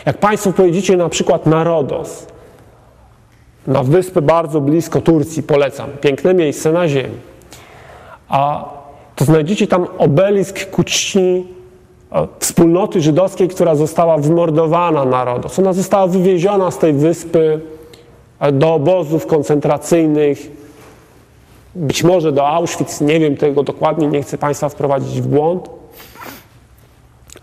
Jak 0.05 0.17
Państwo 0.17 0.51
pojedziecie 0.51 0.97
na 0.97 1.09
przykład 1.09 1.45
na 1.45 1.63
Rodos, 1.63 2.27
na 3.67 3.83
wyspę 3.83 4.21
bardzo 4.21 4.61
blisko 4.61 5.01
Turcji, 5.01 5.43
polecam, 5.43 5.89
piękne 6.01 6.33
miejsce 6.33 6.71
na 6.71 6.87
ziemi, 6.87 7.17
a 8.29 8.69
to 9.15 9.25
znajdziecie 9.25 9.67
tam 9.67 9.87
obelisk 9.97 10.69
ku 10.69 10.83
czci 10.83 11.47
e, 12.11 12.27
wspólnoty 12.39 13.01
żydowskiej, 13.01 13.47
która 13.47 13.75
została 13.75 14.17
wymordowana 14.17 15.05
na 15.05 15.25
Rodos. 15.25 15.59
Ona 15.59 15.73
została 15.73 16.07
wywieziona 16.07 16.71
z 16.71 16.77
tej 16.77 16.93
wyspy 16.93 17.61
e, 18.39 18.51
do 18.51 18.73
obozów 18.73 19.25
koncentracyjnych, 19.25 20.51
być 21.75 22.03
może 22.03 22.31
do 22.31 22.47
Auschwitz, 22.47 23.01
nie 23.01 23.19
wiem 23.19 23.37
tego 23.37 23.63
dokładnie, 23.63 24.07
nie 24.07 24.21
chcę 24.21 24.37
Państwa 24.37 24.69
wprowadzić 24.69 25.21
w 25.21 25.27
błąd 25.27 25.78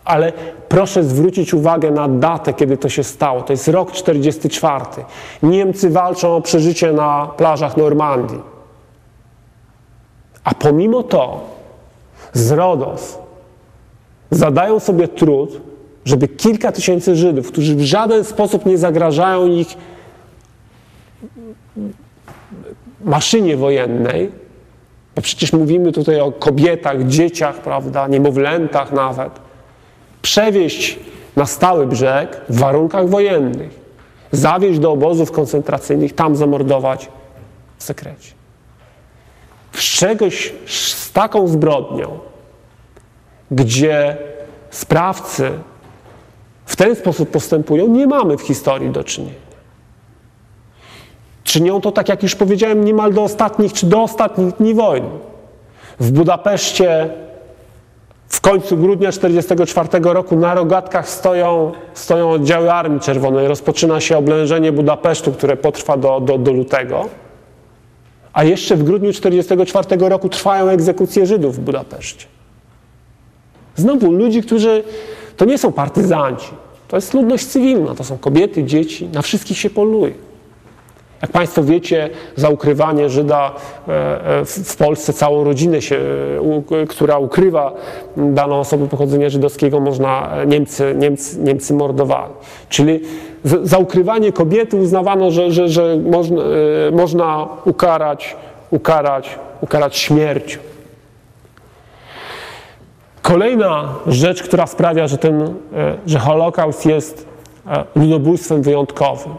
ale 0.07 0.33
proszę 0.69 1.05
zwrócić 1.05 1.55
uwagę 1.55 1.91
na 1.91 2.09
datę, 2.09 2.55
kiedy 2.55 2.77
to 2.77 2.89
się 2.89 3.05
stało. 3.05 3.43
To 3.43 3.53
jest 3.53 3.69
rok 3.69 3.93
44. 3.93 4.85
Niemcy 5.43 5.91
walczą 5.91 6.37
o 6.37 6.41
przeżycie 6.41 6.93
na 6.93 7.27
plażach 7.37 7.77
Normandii. 7.77 8.41
A 10.45 10.55
pomimo 10.55 11.03
to 11.03 11.41
z 12.33 12.51
Rodos 12.53 13.19
zadają 14.31 14.81
sobie 14.81 15.09
trud, 15.09 15.61
żeby 16.05 16.29
kilka 16.29 16.73
tysięcy 16.73 17.17
Żydów, 17.17 17.49
którzy 17.49 17.77
w 17.77 17.83
żaden 17.83 18.25
sposób 18.25 18.67
nie 18.67 18.79
zagrażają 18.79 19.47
ich 19.47 19.77
maszynie 23.05 23.57
wojennej, 23.57 24.33
bo 25.17 25.23
przecież 25.23 25.53
mówimy 25.53 25.93
tutaj 25.93 26.21
o 26.21 26.33
kobietach, 26.33 27.07
dzieciach, 27.07 27.57
prawda, 27.61 28.09
niemowlętach 28.09 28.93
nawet, 28.93 29.46
przewieźć 30.27 30.99
na 31.37 31.47
stały 31.47 31.87
brzeg 31.87 32.41
w 32.49 32.59
warunkach 32.59 33.09
wojennych, 33.09 33.71
zawieźć 34.33 34.79
do 34.79 34.93
obozów 34.93 35.33
koncentracyjnych, 35.33 36.15
tam 36.15 36.37
zamordować 36.37 37.09
w 37.79 37.85
sekrecie. 37.85 38.33
Z 39.73 39.81
czegoś 39.81 40.53
z 40.67 41.13
taką 41.13 41.49
zbrodnią, 41.49 42.19
gdzie 43.51 44.17
sprawcy 44.71 45.51
w 46.67 46.77
ten 46.77 46.97
sposób 46.97 47.31
postępują, 47.31 47.89
nie 47.89 48.07
mamy 48.07 48.37
w 48.37 48.43
historii 48.43 48.91
do 48.91 49.05
czynienia. 49.05 49.47
Czynią 51.45 51.81
to, 51.81 51.93
tak 51.93 52.09
jak 52.09 52.23
już 52.23 52.35
powiedziałem, 52.35 52.85
niemal 52.85 53.13
do 53.13 53.23
ostatnich 53.23 53.73
czy 53.73 53.87
do 53.87 54.03
ostatnich 54.03 54.55
dni 54.55 54.75
wojny. 54.75 55.11
W 56.01 56.11
Budapeszcie 56.11 57.11
końcu 58.51 58.77
grudnia 58.77 59.09
1944 59.09 60.15
roku 60.15 60.37
na 60.37 60.55
rogatkach 60.55 61.09
stoją, 61.09 61.73
stoją 61.95 62.31
oddziały 62.31 62.73
Armii 62.73 63.01
Czerwonej. 63.01 63.49
Rozpoczyna 63.49 64.01
się 64.01 64.19
oblężenie 64.19 64.73
Budapesztu, 64.73 65.33
które 65.33 65.57
potrwa 65.57 65.97
do, 65.97 66.21
do, 66.21 66.39
do 66.39 66.53
lutego. 66.53 67.09
A 68.33 68.45
jeszcze 68.45 68.77
w 68.77 68.83
grudniu 68.83 69.13
1944 69.13 70.09
roku 70.09 70.29
trwają 70.29 70.69
egzekucje 70.69 71.27
Żydów 71.27 71.57
w 71.57 71.61
Budapeszcie. 71.61 72.27
Znowu 73.77 74.13
ludzi, 74.13 74.43
którzy 74.43 74.85
to 75.37 75.45
nie 75.45 75.59
są 75.59 75.73
partyzanci, 75.73 76.49
to 76.89 76.97
jest 76.97 77.15
ludność 77.15 77.47
cywilna, 77.47 77.95
to 77.95 78.05
są 78.05 78.19
kobiety, 78.19 78.65
dzieci, 78.65 79.09
na 79.09 79.23
wszystkich 79.23 79.59
się 79.59 79.71
poluje. 79.71 80.26
Jak 81.23 81.31
Państwo 81.31 81.63
wiecie, 81.63 82.11
za 82.37 82.49
ukrywanie 82.49 83.09
Żyda 83.09 83.53
e, 83.89 83.93
e, 84.41 84.45
w 84.45 84.77
Polsce 84.77 85.13
całą 85.13 85.45
rodzinę, 85.45 85.83
się, 85.83 86.01
która 86.89 87.19
ukrywa 87.19 87.73
daną 88.17 88.61
osobę 88.61 88.89
pochodzenia 88.89 89.29
żydowskiego, 89.29 89.81
można 89.81 90.37
e, 90.37 90.47
Niemcy, 90.47 90.95
Niemcy, 90.99 91.39
Niemcy 91.41 91.75
mordowali. 91.75 92.33
Czyli 92.69 93.01
za 93.63 93.79
ukrywanie 93.79 94.33
kobiety 94.33 94.77
uznawano, 94.77 95.31
że, 95.31 95.51
że, 95.51 95.69
że 95.69 95.97
można, 95.97 96.43
można 96.93 97.49
ukarać, 97.65 98.37
ukarać, 98.71 99.39
ukarać 99.61 99.97
śmiercią. 99.97 100.59
Kolejna 103.23 103.95
rzecz, 104.07 104.43
która 104.43 104.67
sprawia, 104.67 105.09
że, 105.09 105.19
ten, 105.19 105.55
że 106.07 106.19
Holokaust 106.19 106.87
jest 106.87 107.27
ludobójstwem 107.95 108.63
wyjątkowym, 108.63 109.33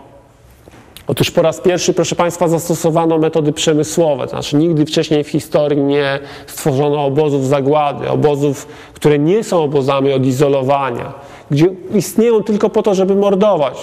Otóż 1.08 1.32
po 1.32 1.42
raz 1.42 1.62
pierwszy, 1.62 1.94
proszę 1.94 2.16
Państwa, 2.16 2.48
zastosowano 2.48 3.18
metody 3.18 3.54
przemysłowe. 3.54 4.28
Znaczy, 4.28 4.56
nigdy 4.56 4.86
wcześniej 4.86 5.24
w 5.24 5.30
historii 5.30 5.82
nie 5.82 6.20
stworzono 6.48 7.06
obozów 7.06 7.48
zagłady, 7.48 8.10
obozów, 8.10 8.68
które 8.94 9.20
nie 9.20 9.44
są 9.44 9.64
obozami 9.64 10.14
odizolowania, 10.14 11.14
gdzie 11.52 11.68
istnieją 11.96 12.44
tylko 12.44 12.70
po 12.70 12.84
to, 12.84 12.96
żeby 12.96 13.16
mordować 13.16 13.78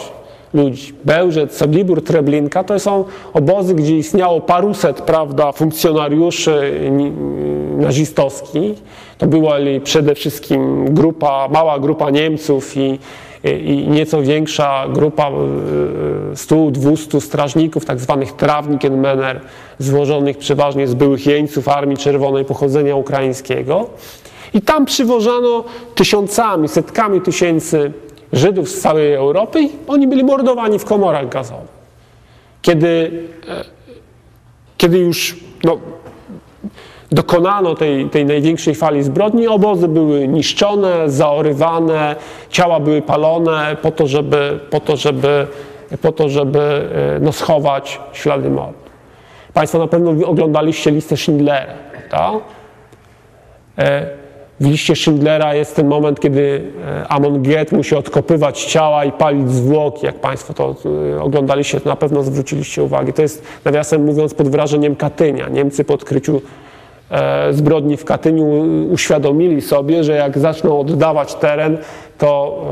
ludzi. 0.55 0.93
Bełżec, 1.05 1.57
Soblibór, 1.57 2.05
Treblinka 2.05 2.65
to 2.65 2.79
są 2.79 3.05
obozy, 3.33 3.75
gdzie 3.75 3.97
istniało 3.97 4.41
paruset 4.41 5.01
prawda, 5.01 5.53
funkcjonariuszy 5.53 6.81
nazistowskich. 7.77 8.83
To 9.19 9.27
była 9.27 9.57
przede 9.85 10.15
wszystkim 10.15 10.85
grupa, 10.95 11.49
mała 11.49 11.79
grupa 11.79 12.11
Niemców 12.11 12.77
i 12.77 12.99
i 13.45 13.89
nieco 13.89 14.23
większa 14.23 14.89
grupa 14.89 15.31
100-200 16.35 17.17
e, 17.17 17.21
strażników, 17.21 17.85
tak 17.85 18.01
zwanych 18.01 18.33
Trawnikenmänner, 18.33 19.41
złożonych 19.79 20.39
przeważnie 20.39 20.89
z 20.89 20.95
byłych 20.95 21.27
jeńców 21.27 21.69
Armii 21.69 21.97
Czerwonej 21.97 22.45
pochodzenia 22.45 22.97
ukraińskiego. 22.97 23.91
I 24.55 24.61
tam 24.63 24.87
przywożano 24.87 25.65
tysiącami, 25.95 26.69
setkami 26.69 27.21
tysięcy 27.21 27.93
Żydów 28.33 28.69
z 28.69 28.81
całej 28.81 29.15
Europy 29.15 29.63
i 29.63 29.71
oni 29.87 30.07
byli 30.07 30.25
mordowani 30.25 30.79
w 30.79 30.85
komorach 30.85 31.29
gazowych. 31.29 31.75
Kiedy, 32.63 33.11
e, 33.49 33.65
kiedy 34.77 34.99
już 34.99 35.37
no, 35.65 35.79
dokonano 37.15 37.75
tej, 37.75 38.11
tej 38.11 38.27
największej 38.27 38.75
fali 38.75 39.03
zbrodni, 39.03 39.49
obozy 39.49 39.89
były 39.89 40.29
niszczone, 40.29 41.11
zaorywane, 41.11 42.17
ciała 42.51 42.81
były 42.81 43.03
palone 43.03 43.77
po 43.83 43.91
to, 43.91 44.07
żeby, 44.07 44.61
po 44.71 44.81
to, 44.81 44.97
żeby, 44.97 45.47
po 46.03 46.13
to, 46.13 46.29
żeby 46.29 46.89
e, 47.17 47.21
no, 47.21 47.33
schować 47.33 48.01
ślady 48.13 48.51
mordu. 48.51 48.85
Państwo 49.53 49.79
na 49.79 49.87
pewno 49.87 50.27
oglądaliście 50.27 50.91
listę 50.91 51.17
Schindlera, 51.17 51.75
prawda? 51.93 52.41
E, 53.79 54.07
w 54.61 54.67
liście 54.67 54.97
Schindlera 54.97 55.55
jest 55.55 55.77
ten 55.77 55.89
moment, 55.89 56.21
kiedy 56.21 56.73
e, 56.87 57.09
Amon 57.09 57.43
Get 57.43 57.73
musi 57.73 57.97
odkopywać 57.97 58.65
ciała 58.65 59.05
i 59.05 59.13
palić 59.13 59.51
zwłoki. 59.51 60.07
Jak 60.07 60.15
Państwo 60.15 60.55
to 60.55 60.75
oglądaliście, 61.21 61.81
to 61.81 61.89
na 61.89 61.97
pewno 61.97 62.23
zwróciliście 62.23 62.83
uwagę. 62.83 63.13
To 63.13 63.23
jest, 63.23 63.43
nawiasem 63.65 64.05
mówiąc, 64.05 64.35
pod 64.35 64.49
wrażeniem 64.49 64.97
Katynia. 64.97 65.49
Niemcy 65.49 65.85
po 65.85 65.95
odkryciu 65.95 66.41
zbrodni 67.51 67.97
w 67.97 68.05
Katyniu 68.05 68.47
uświadomili 68.93 69.63
sobie, 69.63 70.05
że 70.05 70.13
jak 70.13 70.39
zaczną 70.39 70.81
oddawać 70.81 71.35
teren, 71.35 71.79
to 72.19 72.63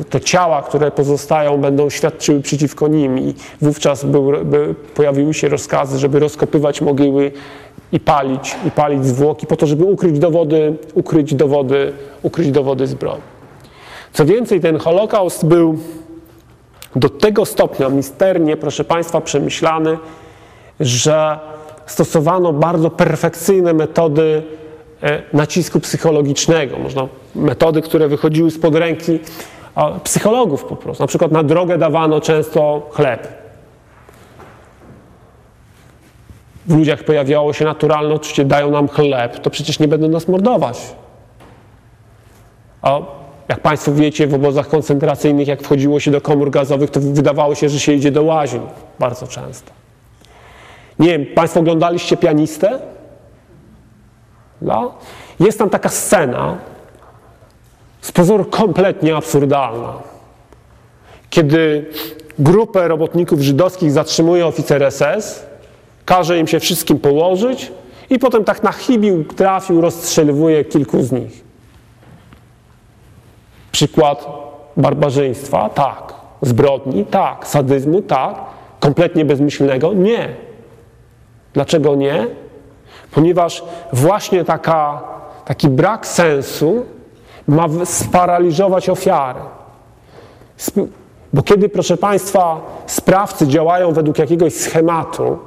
e, 0.00 0.04
te 0.04 0.20
ciała, 0.20 0.62
które 0.62 0.90
pozostają, 0.90 1.58
będą 1.58 1.90
świadczyły 1.90 2.40
przeciwko 2.40 2.88
nim 2.88 3.18
i 3.18 3.34
wówczas 3.62 4.04
był, 4.04 4.32
by 4.44 4.74
pojawiły 4.94 5.34
się 5.34 5.48
rozkazy, 5.48 5.98
żeby 5.98 6.18
rozkopywać 6.18 6.80
mogiły 6.80 7.32
i 7.92 8.00
palić, 8.00 8.56
i 8.66 8.70
palić 8.70 9.06
zwłoki 9.06 9.46
po 9.46 9.56
to, 9.56 9.66
żeby 9.66 9.84
ukryć 9.84 10.18
dowody, 10.18 10.74
ukryć 10.94 11.34
dowody, 11.34 11.92
ukryć 12.22 12.50
dowody 12.50 12.86
zbrodni. 12.86 13.22
Co 14.12 14.24
więcej, 14.24 14.60
ten 14.60 14.78
Holokaust 14.78 15.46
był 15.46 15.78
do 16.96 17.08
tego 17.08 17.44
stopnia 17.44 17.88
misternie, 17.88 18.56
proszę 18.56 18.84
Państwa, 18.84 19.20
przemyślany, 19.20 19.98
że 20.80 21.38
stosowano 21.90 22.52
bardzo 22.52 22.90
perfekcyjne 22.90 23.72
metody 23.72 24.42
e, 25.02 25.22
nacisku 25.32 25.80
psychologicznego. 25.80 26.78
Można, 26.78 27.08
metody, 27.34 27.82
które 27.82 28.08
wychodziły 28.08 28.50
spod 28.50 28.74
ręki 28.74 29.18
psychologów 30.04 30.64
po 30.64 30.76
prostu. 30.76 31.02
Na 31.02 31.06
przykład 31.06 31.32
na 31.32 31.42
drogę 31.42 31.78
dawano 31.78 32.20
często 32.20 32.88
chleb. 32.90 33.28
W 36.66 36.76
ludziach 36.76 37.04
pojawiało 37.04 37.52
się 37.52 37.64
naturalne 37.64 38.14
odczucie, 38.14 38.44
dają 38.44 38.70
nam 38.70 38.88
chleb, 38.88 39.40
to 39.40 39.50
przecież 39.50 39.78
nie 39.78 39.88
będą 39.88 40.08
nas 40.08 40.28
mordować. 40.28 40.78
A 42.82 42.98
jak 43.48 43.60
Państwo 43.60 43.92
wiecie, 43.92 44.26
w 44.26 44.34
obozach 44.34 44.68
koncentracyjnych, 44.68 45.48
jak 45.48 45.62
wchodziło 45.62 46.00
się 46.00 46.10
do 46.10 46.20
komór 46.20 46.50
gazowych, 46.50 46.90
to 46.90 47.00
wydawało 47.00 47.54
się, 47.54 47.68
że 47.68 47.80
się 47.80 47.92
idzie 47.92 48.10
do 48.10 48.22
łazień 48.22 48.60
bardzo 48.98 49.26
często. 49.26 49.77
Nie 50.98 51.08
wiem, 51.08 51.26
Państwo 51.34 51.60
oglądaliście 51.60 52.16
pianistę? 52.16 52.78
No. 54.62 54.94
Jest 55.40 55.58
tam 55.58 55.70
taka 55.70 55.88
scena, 55.88 56.58
z 58.00 58.12
pozoru 58.12 58.44
kompletnie 58.44 59.16
absurdalna. 59.16 59.92
kiedy 61.30 61.86
grupę 62.38 62.88
robotników 62.88 63.40
żydowskich 63.40 63.92
zatrzymuje 63.92 64.46
oficer 64.46 64.92
SS, 64.92 65.46
każe 66.04 66.38
im 66.38 66.46
się 66.46 66.60
wszystkim 66.60 66.98
położyć 66.98 67.72
i 68.10 68.18
potem 68.18 68.44
tak 68.44 68.62
na 68.62 68.72
chybił 68.72 69.24
trafił, 69.24 69.80
rozstrzeliwuje 69.80 70.64
kilku 70.64 71.02
z 71.02 71.12
nich. 71.12 71.44
Przykład 73.72 74.26
barbarzyństwa? 74.76 75.68
Tak. 75.68 76.14
Zbrodni? 76.42 77.06
Tak. 77.06 77.46
Sadyzmu? 77.46 78.02
Tak. 78.02 78.34
Kompletnie 78.80 79.24
bezmyślnego? 79.24 79.92
Nie. 79.92 80.47
Dlaczego 81.58 81.94
nie? 81.94 82.26
Ponieważ 83.10 83.64
właśnie 83.92 84.44
taka, 84.44 85.02
taki 85.44 85.68
brak 85.68 86.06
sensu 86.06 86.86
ma 87.48 87.66
sparaliżować 87.84 88.88
ofiary. 88.88 89.40
Bo 91.32 91.42
kiedy, 91.42 91.68
proszę 91.68 91.96
Państwa, 91.96 92.60
sprawcy 92.86 93.46
działają 93.46 93.92
według 93.92 94.18
jakiegoś 94.18 94.54
schematu, 94.54 95.38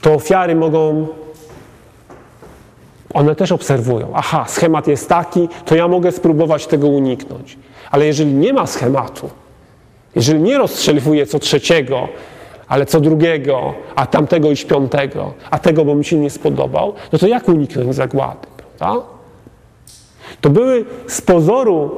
to 0.00 0.12
ofiary 0.14 0.56
mogą. 0.56 1.06
One 3.14 3.34
też 3.34 3.52
obserwują. 3.52 4.12
Aha, 4.14 4.44
schemat 4.48 4.86
jest 4.86 5.08
taki, 5.08 5.48
to 5.64 5.74
ja 5.74 5.88
mogę 5.88 6.12
spróbować 6.12 6.66
tego 6.66 6.86
uniknąć. 6.88 7.58
Ale 7.90 8.06
jeżeli 8.06 8.34
nie 8.34 8.52
ma 8.52 8.66
schematu, 8.66 9.30
jeżeli 10.14 10.40
nie 10.40 10.58
rozstrzeliwuję 10.58 11.26
co 11.26 11.38
trzeciego, 11.38 12.08
ale 12.68 12.86
co 12.86 13.00
drugiego, 13.00 13.74
a 13.94 14.06
tamtego 14.06 14.50
i 14.50 14.56
piątego, 14.56 15.32
a 15.50 15.58
tego, 15.58 15.84
bo 15.84 15.94
mi 15.94 16.04
się 16.04 16.16
nie 16.16 16.30
spodobał, 16.30 16.94
no 17.12 17.18
to 17.18 17.26
jak 17.26 17.48
uniknąć 17.48 17.94
zagłady, 17.94 18.46
prawda? 18.56 19.02
To 20.40 20.50
były 20.50 20.84
z 21.06 21.20
pozoru 21.20 21.90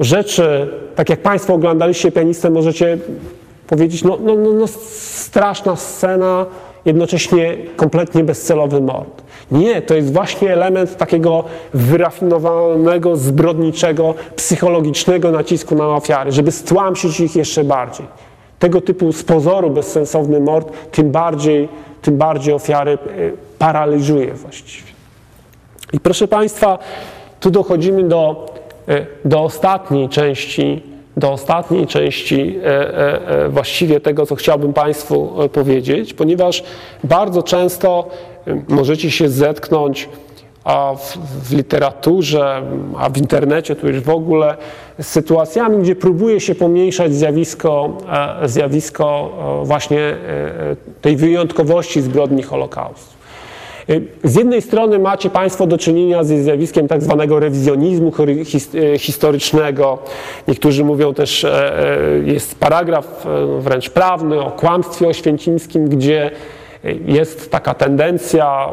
rzeczy, 0.00 0.72
tak 0.94 1.08
jak 1.10 1.22
Państwo 1.22 1.54
oglądaliście 1.54 2.12
pianistę, 2.12 2.50
możecie 2.50 2.98
powiedzieć, 3.66 4.04
no, 4.04 4.18
no, 4.20 4.34
no, 4.34 4.52
no 4.52 4.66
straszna 4.66 5.76
scena, 5.76 6.46
jednocześnie 6.84 7.56
kompletnie 7.76 8.24
bezcelowy 8.24 8.80
mord. 8.80 9.22
Nie, 9.50 9.82
to 9.82 9.94
jest 9.94 10.12
właśnie 10.12 10.52
element 10.52 10.96
takiego 10.96 11.44
wyrafinowanego, 11.74 13.16
zbrodniczego, 13.16 14.14
psychologicznego 14.36 15.30
nacisku 15.30 15.74
na 15.74 15.88
ofiary, 15.88 16.32
żeby 16.32 16.52
stłamsić 16.52 17.20
ich 17.20 17.36
jeszcze 17.36 17.64
bardziej. 17.64 18.06
Tego 18.58 18.80
typu 18.80 19.12
z 19.12 19.22
pozoru 19.22 19.70
bezsensowny 19.70 20.40
mord, 20.40 20.72
tym 20.90 21.10
bardziej, 21.10 21.68
tym 22.02 22.16
bardziej 22.16 22.54
ofiary 22.54 22.90
e, 22.92 22.96
paraliżuje 23.58 24.34
właściwie. 24.34 24.88
I 25.92 26.00
proszę 26.00 26.28
Państwa, 26.28 26.78
tu 27.40 27.50
dochodzimy 27.50 28.04
do, 28.04 28.46
e, 28.88 29.06
do 29.24 29.42
ostatniej 29.42 30.08
części, 30.08 30.82
do 31.16 31.32
ostatniej 31.32 31.86
części 31.86 32.58
e, 32.64 33.48
właściwie 33.48 34.00
tego, 34.00 34.26
co 34.26 34.34
chciałbym 34.34 34.72
Państwu 34.72 35.32
powiedzieć, 35.52 36.14
ponieważ 36.14 36.64
bardzo 37.04 37.42
często 37.42 38.08
możecie 38.68 39.10
się 39.10 39.28
zetknąć 39.28 40.08
a 40.68 40.94
w, 40.94 41.18
w, 41.48 41.52
literaturze, 41.52 42.62
a 42.98 43.10
w 43.10 43.16
internecie 43.16 43.76
tu 43.76 43.88
już 43.88 44.00
w 44.00 44.10
ogóle 44.10 44.56
z 45.00 45.06
sytuacjami, 45.06 45.78
gdzie 45.82 45.96
próbuje 45.96 46.40
się 46.40 46.54
pomniejszać 46.54 47.14
zjawisko, 47.14 47.98
e, 48.42 48.48
zjawisko 48.48 49.30
e, 49.62 49.66
właśnie 49.66 50.00
e, 50.00 50.16
tej 51.00 51.16
wyjątkowości 51.16 52.02
zbrodni 52.02 52.42
Holokaustu. 52.42 53.18
Z 54.24 54.36
jednej 54.36 54.62
strony 54.62 54.98
macie 54.98 55.30
Państwo 55.30 55.66
do 55.66 55.78
czynienia 55.78 56.24
ze 56.24 56.42
zjawiskiem 56.42 56.88
tak 56.88 57.02
zwanego 57.02 57.40
rewizjonizmu 57.40 58.12
historycznego. 58.98 59.98
Niektórzy 60.48 60.84
mówią 60.84 61.14
też, 61.14 61.46
jest 62.24 62.58
paragraf 62.60 63.26
wręcz 63.58 63.90
prawny 63.90 64.40
o 64.40 64.50
kłamstwie 64.50 65.08
oświęcimskim, 65.08 65.88
gdzie 65.88 66.30
jest 67.06 67.50
taka 67.50 67.74
tendencja 67.74 68.68
e, 68.68 68.72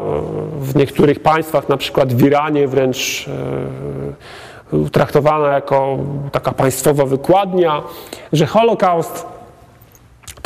w 0.60 0.76
niektórych 0.76 1.20
państwach, 1.20 1.68
na 1.68 1.76
przykład 1.76 2.12
w 2.12 2.26
Iranie, 2.26 2.68
wręcz 2.68 3.28
e, 4.72 4.90
traktowana 4.90 5.48
jako 5.48 5.98
taka 6.32 6.52
państwowa 6.52 7.04
wykładnia, 7.04 7.82
że 8.32 8.46
Holokaust 8.46 9.35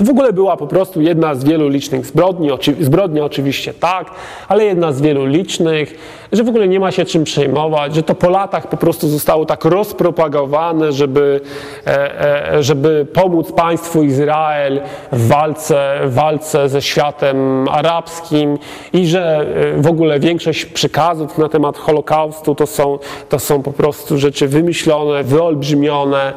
to 0.00 0.04
w 0.04 0.10
ogóle 0.10 0.32
była 0.32 0.56
po 0.56 0.66
prostu 0.66 1.00
jedna 1.00 1.34
z 1.34 1.44
wielu 1.44 1.68
licznych 1.68 2.06
zbrodni, 2.06 2.50
zbrodnia 2.80 3.24
oczywiście 3.24 3.74
tak, 3.74 4.10
ale 4.48 4.64
jedna 4.64 4.92
z 4.92 5.00
wielu 5.00 5.26
licznych, 5.26 5.94
że 6.32 6.44
w 6.44 6.48
ogóle 6.48 6.68
nie 6.68 6.80
ma 6.80 6.90
się 6.90 7.04
czym 7.04 7.24
przejmować, 7.24 7.94
że 7.94 8.02
to 8.02 8.14
po 8.14 8.30
latach 8.30 8.68
po 8.68 8.76
prostu 8.76 9.08
zostało 9.08 9.46
tak 9.46 9.64
rozpropagowane, 9.64 10.92
żeby, 10.92 11.40
e, 11.86 12.54
e, 12.54 12.62
żeby 12.62 13.06
pomóc 13.12 13.52
państwu 13.52 14.02
Izrael 14.02 14.80
w 15.12 15.28
walce, 15.28 16.00
w 16.04 16.14
walce 16.14 16.68
ze 16.68 16.82
światem 16.82 17.68
arabskim 17.68 18.58
i 18.92 19.06
że 19.06 19.46
e, 19.76 19.82
w 19.82 19.86
ogóle 19.86 20.20
większość 20.20 20.64
przekazów 20.64 21.38
na 21.38 21.48
temat 21.48 21.78
Holokaustu 21.78 22.54
to 22.54 22.66
są, 22.66 22.98
to 23.28 23.38
są 23.38 23.62
po 23.62 23.72
prostu 23.72 24.18
rzeczy 24.18 24.48
wymyślone, 24.48 25.24
wyolbrzymione 25.24 26.32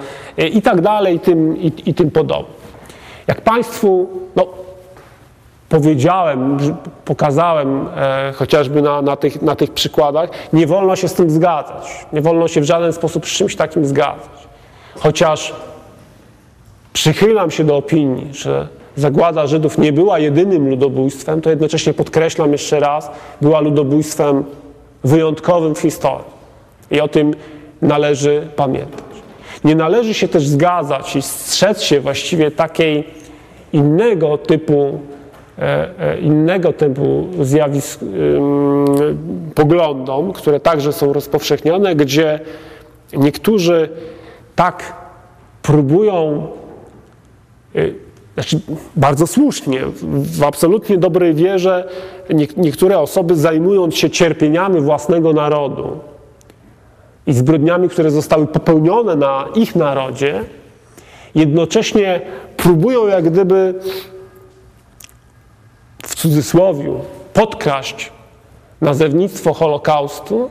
i 0.53 0.61
tak 0.61 0.81
dalej, 0.81 1.15
i 1.15 1.19
tym, 1.19 1.57
i, 1.57 1.72
i 1.85 1.94
tym 1.94 2.11
podobne. 2.11 2.62
Jak 3.27 3.41
Państwu 3.41 4.07
no, 4.35 4.47
powiedziałem, 5.69 6.57
pokazałem 7.05 7.87
e, 7.95 8.33
chociażby 8.35 8.81
na, 8.81 9.01
na, 9.01 9.15
tych, 9.15 9.41
na 9.41 9.55
tych 9.55 9.71
przykładach, 9.71 10.29
nie 10.53 10.67
wolno 10.67 10.95
się 10.95 11.07
z 11.07 11.13
tym 11.13 11.29
zgadzać. 11.29 12.05
Nie 12.13 12.21
wolno 12.21 12.47
się 12.47 12.61
w 12.61 12.63
żaden 12.63 12.93
sposób 12.93 13.25
z 13.25 13.29
czymś 13.29 13.55
takim 13.55 13.85
zgadzać. 13.85 14.47
Chociaż 14.99 15.53
przychylam 16.93 17.51
się 17.51 17.63
do 17.63 17.77
opinii, 17.77 18.33
że 18.33 18.67
zagłada 18.95 19.47
Żydów 19.47 19.77
nie 19.77 19.93
była 19.93 20.19
jedynym 20.19 20.69
ludobójstwem, 20.69 21.41
to 21.41 21.49
jednocześnie 21.49 21.93
podkreślam 21.93 22.51
jeszcze 22.51 22.79
raz, 22.79 23.11
była 23.41 23.59
ludobójstwem 23.59 24.43
wyjątkowym 25.03 25.75
w 25.75 25.79
historii. 25.79 26.33
I 26.91 27.01
o 27.01 27.07
tym 27.07 27.33
należy 27.81 28.47
pamiętać. 28.55 29.12
Nie 29.64 29.76
należy 29.76 30.14
się 30.14 30.27
też 30.27 30.48
zgadzać 30.48 31.15
i 31.15 31.22
strzec 31.22 31.81
się 31.81 31.99
właściwie 31.99 32.52
takiej 32.52 33.03
innego 33.73 34.38
typu, 34.38 34.99
e, 35.60 35.90
e, 35.99 36.19
innego 36.19 36.73
typu 36.73 37.27
zjawisk, 37.41 37.99
poglądom, 39.56 40.34
które 40.34 40.60
także 40.60 40.94
są 40.94 41.14
rozpowszechnione, 41.14 41.95
gdzie 41.95 42.40
niektórzy 43.14 43.90
tak 44.56 44.94
próbują, 45.61 46.48
e, 47.76 47.81
znaczy 48.34 48.60
bardzo 48.95 49.27
słusznie, 49.27 49.81
w 50.14 50.44
absolutnie 50.44 50.98
dobrej 50.98 51.34
wierze, 51.34 51.90
niektóre 52.57 52.99
osoby 52.99 53.35
zajmując 53.35 53.95
się 53.95 54.10
cierpieniami 54.10 54.81
własnego 54.81 55.34
narodu, 55.34 55.99
i 57.27 57.33
zbrodniami, 57.33 57.89
które 57.89 58.11
zostały 58.11 58.47
popełnione 58.47 59.15
na 59.15 59.45
ich 59.55 59.75
narodzie, 59.75 60.43
jednocześnie 61.35 62.21
próbują 62.57 63.07
jak 63.07 63.29
gdyby 63.29 63.73
w 66.03 66.15
cudzysłowie 66.15 66.93
podkraść 67.33 68.11
nazewnictwo 68.81 69.53
Holokaustu 69.53 70.49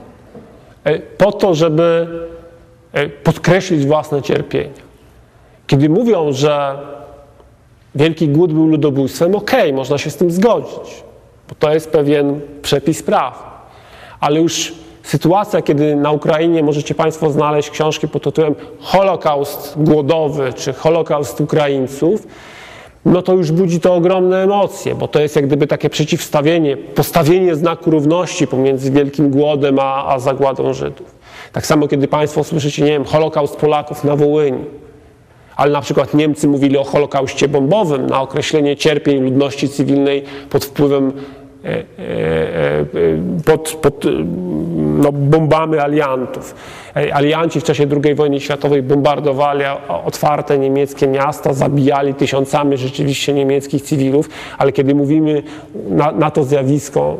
e, 0.84 0.98
po 0.98 1.32
to, 1.32 1.54
żeby 1.54 2.08
e, 2.92 3.08
podkreślić 3.08 3.86
własne 3.86 4.22
cierpienia. 4.22 4.82
Kiedy 5.66 5.88
mówią, 5.88 6.32
że 6.32 6.78
Wielki 7.94 8.28
Głód 8.28 8.52
był 8.52 8.66
ludobójstwem, 8.66 9.34
okej, 9.34 9.60
okay, 9.60 9.72
można 9.72 9.98
się 9.98 10.10
z 10.10 10.16
tym 10.16 10.30
zgodzić, 10.30 11.04
bo 11.48 11.54
to 11.58 11.74
jest 11.74 11.90
pewien 11.90 12.40
przepis 12.62 13.02
praw. 13.02 13.52
Ale 14.20 14.40
już 14.40 14.74
sytuacja, 15.02 15.62
kiedy 15.62 15.96
na 15.96 16.10
Ukrainie 16.10 16.62
możecie 16.62 16.94
Państwo 16.94 17.30
znaleźć 17.30 17.70
książki 17.70 18.08
pod 18.08 18.22
tytułem 18.22 18.54
Holokaust 18.80 19.74
głodowy 19.76 20.52
czy 20.52 20.72
Holokaust 20.72 21.40
Ukraińców, 21.40 22.26
no 23.04 23.22
to 23.22 23.34
już 23.34 23.52
budzi 23.52 23.80
to 23.80 23.94
ogromne 23.94 24.42
emocje, 24.42 24.94
bo 24.94 25.08
to 25.08 25.20
jest 25.20 25.36
jak 25.36 25.46
gdyby 25.46 25.66
takie 25.66 25.90
przeciwstawienie, 25.90 26.76
postawienie 26.76 27.54
znaku 27.54 27.90
równości 27.90 28.46
pomiędzy 28.46 28.90
wielkim 28.90 29.30
głodem 29.30 29.78
a, 29.78 30.06
a 30.06 30.18
zagładą 30.18 30.72
Żydów. 30.72 31.14
Tak 31.52 31.66
samo, 31.66 31.88
kiedy 31.88 32.08
Państwo 32.08 32.44
słyszycie, 32.44 32.82
nie 32.82 32.90
wiem, 32.90 33.04
Holokaust 33.04 33.56
Polaków 33.56 34.04
na 34.04 34.16
Wołyniu, 34.16 34.64
ale 35.56 35.72
na 35.72 35.80
przykład 35.80 36.14
Niemcy 36.14 36.48
mówili 36.48 36.78
o 36.78 36.84
Holokauście 36.84 37.48
bombowym 37.48 38.06
na 38.06 38.20
określenie 38.20 38.76
cierpień 38.76 39.22
ludności 39.22 39.68
cywilnej 39.68 40.22
pod 40.50 40.64
wpływem 40.64 41.12
pod, 43.44 43.78
pod 43.82 44.04
no, 44.76 45.12
bombami 45.12 45.78
aliantów. 45.78 46.54
Alianci 47.12 47.60
w 47.60 47.64
czasie 47.64 47.86
II 48.04 48.14
wojny 48.14 48.40
światowej 48.40 48.82
bombardowali 48.82 49.64
otwarte 50.04 50.58
niemieckie 50.58 51.06
miasta, 51.06 51.52
zabijali 51.52 52.14
tysiącami 52.14 52.76
rzeczywiście 52.76 53.32
niemieckich 53.32 53.82
cywilów, 53.82 54.28
ale 54.58 54.72
kiedy 54.72 54.94
mówimy 54.94 55.42
na, 55.88 56.12
na 56.12 56.30
to 56.30 56.44
zjawisko, 56.44 57.16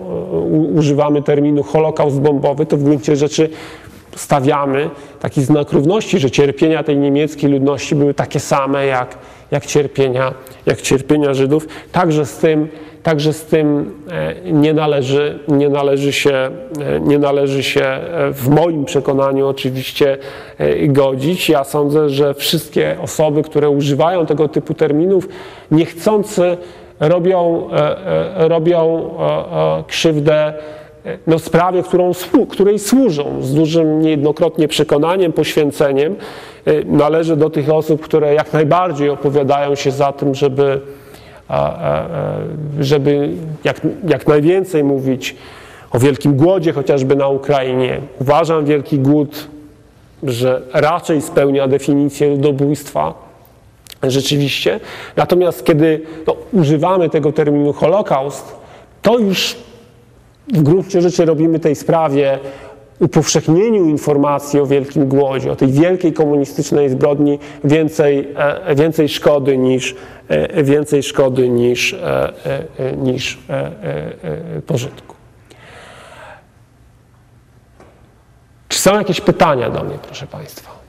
używamy 0.75 1.23
terminu 1.23 1.63
holokaust 1.63 2.21
bombowy, 2.21 2.67
to 2.67 2.77
w 2.77 2.83
gruncie 2.83 3.17
rzeczy 3.17 3.51
stawiamy 4.17 4.91
taki 5.21 5.43
znak 5.43 5.73
równości, 5.73 6.19
że 6.19 6.31
cierpienia 6.31 6.83
tej 6.83 6.97
niemieckiej 6.97 7.51
ludności 7.51 7.95
były 7.95 8.15
takie 8.15 8.41
same 8.41 8.87
jak, 8.87 9.19
jak, 9.51 9.67
cierpienia, 9.67 10.35
jak 10.67 10.81
cierpienia 10.81 11.35
Żydów. 11.35 11.69
Także 11.93 12.27
z 12.27 12.37
tym, 12.37 12.69
także 13.03 13.33
z 13.33 13.45
tym 13.45 13.95
e, 14.11 14.53
nie, 14.53 14.75
należy, 14.75 15.39
nie, 15.49 15.69
należy 15.69 16.13
się, 16.13 16.35
e, 16.35 17.01
nie 17.01 17.19
należy 17.19 17.63
się 17.63 17.85
e, 17.85 18.33
w 18.33 18.49
moim 18.49 18.85
przekonaniu 18.85 19.49
oczywiście 19.49 20.19
godzić. 20.89 21.49
Ja 21.49 21.65
sądzę, 21.65 22.09
że 22.09 22.35
wszystkie 22.35 22.97
osoby, 23.03 23.43
które 23.43 23.71
używają 23.71 24.27
tego 24.27 24.49
typu 24.49 24.75
terminów, 24.75 25.29
niechcący 25.71 26.57
robią, 27.01 27.69
robią 28.35 29.11
krzywdę 29.87 30.53
no, 31.27 31.39
sprawie, 31.39 31.83
którą, 31.83 32.13
której 32.51 32.79
służą 32.79 33.43
z 33.43 33.55
dużym 33.55 34.01
niejednokrotnie 34.01 34.69
przekonaniem, 34.69 35.33
poświęceniem. 35.33 36.17
Należy 36.87 37.37
do 37.37 37.51
tych 37.51 37.71
osób, 37.71 38.01
które 38.01 38.35
jak 38.35 38.53
najbardziej 38.53 39.11
opowiadają 39.11 39.75
się 39.75 39.91
za 39.91 40.13
tym, 40.13 40.35
żeby, 40.35 40.81
żeby 42.81 43.29
jak, 43.65 43.81
jak 44.09 44.27
najwięcej 44.27 44.85
mówić 44.85 45.37
o 45.91 45.99
wielkim 45.99 46.37
głodzie, 46.37 46.73
chociażby 46.73 47.17
na 47.17 47.29
Ukrainie. 47.29 48.01
Uważam 48.21 48.65
wielki 48.65 48.99
głód, 48.99 49.49
że 50.23 50.63
raczej 50.73 51.23
spełnia 51.23 51.69
definicję 51.69 52.31
ludobójstwa. 52.31 53.15
Rzeczywiście. 54.03 54.81
Natomiast 55.17 55.65
kiedy 55.65 56.01
no, 56.27 56.37
używamy 56.53 57.11
tego 57.11 57.33
terminu 57.33 57.73
Holokaust, 57.73 58.57
to 59.03 59.19
już 59.19 59.57
w 60.53 60.63
gruncie 60.63 61.03
rzeczy 61.03 61.25
robimy 61.25 61.59
tej 61.59 61.75
sprawie 61.75 62.39
upowszechnieniu 63.03 63.85
informacji 63.85 64.61
o 64.61 64.67
wielkim 64.67 65.09
głodzie, 65.09 65.53
o 65.53 65.57
tej 65.57 65.69
wielkiej 65.69 66.13
komunistycznej 66.13 66.91
zbrodni 66.91 67.39
więcej, 67.65 68.29
e, 68.37 68.75
więcej 68.75 69.09
szkody 69.09 69.59
niż, 69.59 69.95
e, 70.29 70.63
więcej 70.63 71.03
szkody 71.03 71.49
niż, 71.49 71.93
e, 71.95 72.33
niż 72.97 73.39
pożytku. 74.67 75.15
Czy 78.69 78.79
są 78.79 78.99
jakieś 78.99 79.21
pytania 79.21 79.71
do 79.71 79.85
mnie, 79.85 79.99
proszę 80.03 80.27
Państwa? 80.27 80.82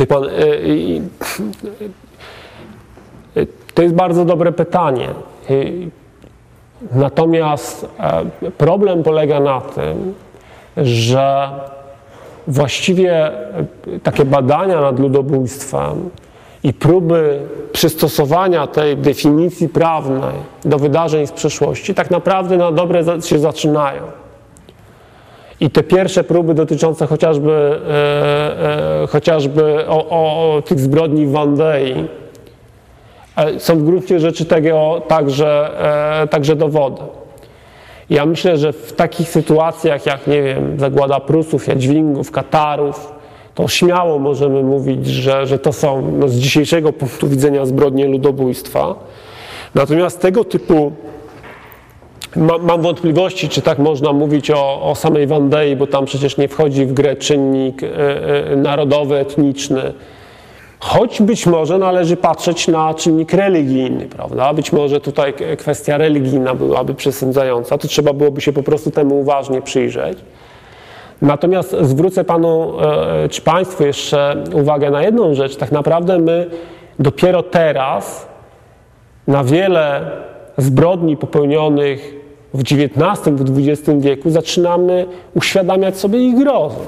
Wie 0.00 0.06
pan, 0.06 0.24
y, 0.24 0.28
y, 3.36 3.46
to 3.74 3.82
jest 3.82 3.94
bardzo 3.94 4.24
dobre 4.24 4.52
pytanie. 4.52 5.08
Natomiast 6.92 7.86
e, 8.00 8.50
problem 8.50 9.02
polega 9.02 9.40
na 9.40 9.60
tym, 9.60 10.14
że 10.76 11.50
właściwie 12.46 13.26
e, 13.26 13.66
takie 14.02 14.24
badania 14.24 14.80
nad 14.80 14.98
ludobójstwem 14.98 16.10
i 16.62 16.72
próby 16.72 17.40
przystosowania 17.72 18.66
tej 18.66 18.96
definicji 18.96 19.68
prawnej 19.68 20.34
do 20.64 20.78
wydarzeń 20.78 21.26
z 21.26 21.32
przeszłości 21.32 21.94
tak 21.94 22.10
naprawdę 22.10 22.56
na 22.56 22.72
dobre 22.72 23.04
się 23.22 23.38
zaczynają. 23.38 24.02
I 25.60 25.70
te 25.70 25.82
pierwsze 25.82 26.24
próby 26.24 26.54
dotyczące 26.54 27.06
chociażby, 27.06 27.52
e, 27.52 29.02
e, 29.02 29.06
chociażby 29.06 29.86
o, 29.86 30.08
o, 30.08 30.62
tych 30.62 30.80
zbrodni 30.80 31.26
w 31.26 31.30
Wandei 31.30 31.94
e, 33.36 33.60
są 33.60 33.76
w 33.76 33.82
gruncie 33.82 34.20
rzeczy 34.20 34.44
tego 34.44 35.02
także, 35.08 35.70
e, 36.22 36.26
także 36.26 36.56
dowodem. 36.56 37.06
Ja 38.10 38.26
myślę, 38.26 38.56
że 38.56 38.72
w 38.72 38.92
takich 38.92 39.28
sytuacjach 39.28 40.06
jak, 40.06 40.26
nie 40.26 40.42
wiem, 40.42 40.80
zagłada 40.80 41.20
Prusów, 41.20 41.66
Jadźwingów, 41.66 42.30
Katarów, 42.30 43.12
to 43.54 43.68
śmiało 43.68 44.18
możemy 44.18 44.62
mówić, 44.62 45.06
że, 45.06 45.46
że 45.46 45.58
to 45.58 45.72
są 45.72 46.12
no, 46.18 46.28
z 46.28 46.34
dzisiejszego 46.34 46.92
punktu 46.92 47.28
widzenia 47.28 47.66
zbrodnie 47.66 48.06
ludobójstwa. 48.08 48.94
Natomiast 49.74 50.20
tego 50.20 50.44
typu 50.44 50.92
Mam 52.36 52.82
wątpliwości, 52.82 53.48
czy 53.48 53.62
tak 53.62 53.78
można 53.78 54.12
mówić 54.12 54.50
o, 54.50 54.82
o 54.82 54.94
samej 54.94 55.26
Wandei, 55.26 55.76
bo 55.76 55.86
tam 55.86 56.04
przecież 56.04 56.36
nie 56.36 56.48
wchodzi 56.48 56.86
w 56.86 56.92
grę 56.92 57.16
czynnik 57.16 57.82
e, 57.82 57.86
e, 58.52 58.56
narodowy, 58.56 59.16
etniczny. 59.16 59.92
Choć 60.80 61.22
być 61.22 61.46
może 61.46 61.78
należy 61.78 62.16
patrzeć 62.16 62.68
na 62.68 62.94
czynnik 62.94 63.32
religijny, 63.32 64.06
prawda? 64.06 64.54
Być 64.54 64.72
może 64.72 65.00
tutaj 65.00 65.34
kwestia 65.58 65.98
religijna 65.98 66.54
byłaby 66.54 66.94
przesądzająca, 66.94 67.78
to 67.78 67.88
trzeba 67.88 68.12
byłoby 68.12 68.40
się 68.40 68.52
po 68.52 68.62
prostu 68.62 68.90
temu 68.90 69.20
uważnie 69.20 69.62
przyjrzeć. 69.62 70.18
Natomiast 71.22 71.76
zwrócę 71.80 72.24
Panu 72.24 72.80
e, 72.80 73.28
czy 73.28 73.42
Państwu 73.42 73.84
jeszcze 73.84 74.44
uwagę 74.54 74.90
na 74.90 75.02
jedną 75.02 75.34
rzecz. 75.34 75.56
Tak 75.56 75.72
naprawdę 75.72 76.18
my 76.18 76.50
dopiero 76.98 77.42
teraz 77.42 78.26
na 79.26 79.44
wiele 79.44 80.10
zbrodni 80.56 81.16
popełnionych 81.16 82.19
w 82.54 82.60
XIX, 82.60 83.36
w 83.36 83.58
XX 83.58 83.90
wieku 83.98 84.30
zaczynamy 84.30 85.06
uświadamiać 85.34 85.98
sobie 85.98 86.18
ich 86.18 86.38
grozę. 86.38 86.80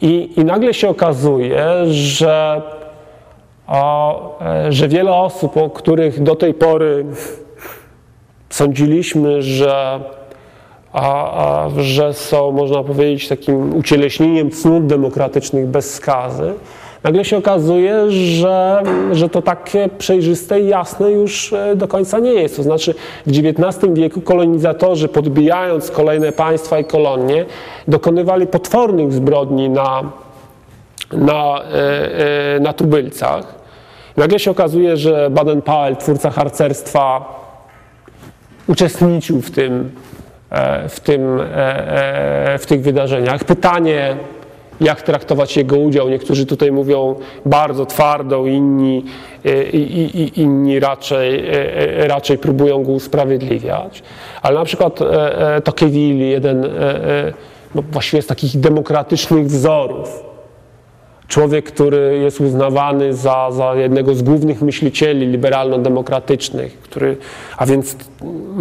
I, 0.00 0.30
i 0.36 0.44
nagle 0.44 0.74
się 0.74 0.88
okazuje, 0.88 1.64
że, 1.86 2.62
o, 3.66 4.38
e, 4.40 4.72
że 4.72 4.88
wiele 4.88 5.14
osób, 5.14 5.56
o 5.56 5.70
których 5.70 6.22
do 6.22 6.34
tej 6.34 6.54
pory 6.54 7.06
sądziliśmy, 8.50 9.42
że, 9.42 10.00
a, 10.92 11.64
a, 11.64 11.70
że 11.78 12.14
są, 12.14 12.52
można 12.52 12.82
powiedzieć, 12.82 13.28
takim 13.28 13.76
ucieleśnieniem 13.76 14.50
cnót 14.50 14.86
demokratycznych 14.86 15.66
bez 15.66 15.94
skazy, 15.94 16.54
nagle 17.06 17.24
się 17.24 17.36
okazuje, 17.36 18.10
że, 18.10 18.82
że 19.12 19.28
to 19.28 19.42
takie 19.42 19.88
przejrzyste 19.98 20.60
i 20.60 20.68
jasne 20.68 21.10
już 21.10 21.52
e, 21.52 21.76
do 21.76 21.88
końca 21.88 22.18
nie 22.18 22.32
jest. 22.32 22.56
To 22.56 22.62
znaczy 22.62 22.94
w 23.26 23.30
XIX 23.30 23.92
wieku 23.94 24.20
kolonizatorzy, 24.20 25.08
podbijając 25.08 25.90
kolejne 25.90 26.32
państwa 26.32 26.78
i 26.78 26.84
kolonie, 26.84 27.44
dokonywali 27.88 28.46
potwornych 28.46 29.12
zbrodni 29.12 29.70
na, 29.70 30.02
na, 31.12 31.62
e, 31.62 32.56
e, 32.56 32.60
na 32.60 32.72
tubylcach. 32.72 33.54
Nagle 34.16 34.38
się 34.38 34.50
okazuje, 34.50 34.96
że 34.96 35.30
Baden-Powell, 35.30 35.96
twórca 35.96 36.30
harcerstwa, 36.30 37.24
uczestniczył 38.66 39.40
w 39.40 39.50
tym, 39.50 39.90
w, 40.88 41.00
tym, 41.00 41.40
w 42.58 42.66
tych 42.66 42.82
wydarzeniach. 42.82 43.44
Pytanie, 43.44 44.16
jak 44.80 45.02
traktować 45.02 45.56
jego 45.56 45.76
udział. 45.76 46.08
Niektórzy 46.08 46.46
tutaj 46.46 46.72
mówią 46.72 47.14
bardzo 47.46 47.86
twardo, 47.86 48.46
inni, 48.46 49.04
e, 49.44 49.64
i, 49.70 50.20
i, 50.22 50.40
inni 50.40 50.80
raczej, 50.80 51.48
e, 51.48 51.76
e, 52.02 52.08
raczej 52.08 52.38
próbują 52.38 52.84
go 52.84 52.92
usprawiedliwiać. 52.92 54.02
Ale 54.42 54.58
na 54.58 54.64
przykład 54.64 54.98
Tocqueville, 55.64 56.24
jeden 56.24 56.66
no 57.74 57.82
właściwie 57.92 58.22
z 58.22 58.26
takich 58.26 58.60
demokratycznych 58.60 59.46
wzorów, 59.46 60.22
człowiek, 61.28 61.64
który 61.64 62.18
jest 62.22 62.40
uznawany 62.40 63.14
za, 63.14 63.48
za 63.50 63.74
jednego 63.74 64.14
z 64.14 64.22
głównych 64.22 64.62
myślicieli 64.62 65.26
liberalno-demokratycznych, 65.26 66.78
który, 66.78 67.16
a 67.56 67.66
więc 67.66 67.96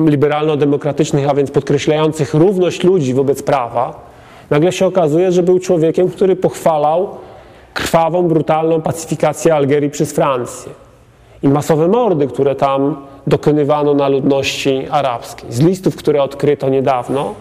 liberalno-demokratycznych, 0.07 1.29
a 1.29 1.33
więc 1.33 1.51
podkreślających 1.51 2.33
równość 2.33 2.83
ludzi 2.83 3.13
wobec 3.13 3.43
prawa, 3.43 4.04
Nagle 4.49 4.71
się 4.71 4.85
okazuje, 4.85 5.31
że 5.31 5.43
był 5.43 5.59
człowiekiem, 5.59 6.09
który 6.09 6.35
pochwalał 6.35 7.09
krwawą, 7.73 8.27
brutalną 8.27 8.81
pacyfikację 8.81 9.55
Algierii 9.55 9.89
przez 9.89 10.13
Francję 10.13 10.71
i 11.43 11.49
masowe 11.49 11.87
mordy, 11.87 12.27
które 12.27 12.55
tam 12.55 12.95
dokonywano 13.27 13.93
na 13.93 14.07
ludności 14.07 14.87
arabskiej. 14.91 15.51
Z 15.51 15.59
listów, 15.59 15.95
które 15.95 16.23
odkryto 16.23 16.69
niedawno, 16.69 17.33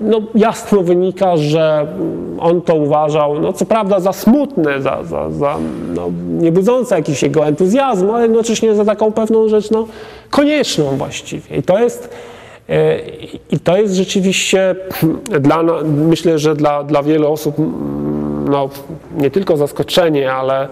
no, 0.00 0.20
jasno 0.34 0.82
wynika, 0.82 1.36
że 1.36 1.86
on 2.40 2.62
to 2.62 2.74
uważał, 2.74 3.40
no, 3.40 3.52
co 3.52 3.66
prawda 3.66 4.00
za 4.00 4.12
smutne, 4.12 4.82
za, 4.82 5.04
za, 5.04 5.30
za 5.30 5.56
no, 5.94 6.10
jakiś 6.90 7.22
jego 7.22 7.46
entuzjazmu, 7.46 8.14
ale 8.14 8.22
jednocześnie 8.22 8.74
za 8.74 8.84
taką 8.84 9.12
pewną 9.12 9.48
rzecz 9.48 9.70
no, 9.70 9.86
konieczną 10.30 10.84
właściwie. 10.84 11.56
I 11.56 11.62
to 11.62 11.78
jest 11.78 12.10
i 13.50 13.60
to 13.60 13.76
jest 13.76 13.94
rzeczywiście 13.94 14.76
dla, 15.40 15.62
myślę, 15.84 16.38
że 16.38 16.54
dla, 16.54 16.84
dla 16.84 17.02
wielu 17.02 17.32
osób 17.32 17.54
no, 18.50 18.68
nie 19.16 19.30
tylko 19.30 19.56
zaskoczenie, 19.56 20.32
ale, 20.32 20.68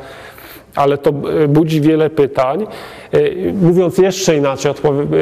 ale 0.75 0.99
to 0.99 1.13
budzi 1.49 1.81
wiele 1.81 2.11
pytań. 2.11 2.67
E, 3.13 3.53
Mówiąc 3.53 3.99
jeszcze 3.99 4.37
inaczej, 4.37 4.73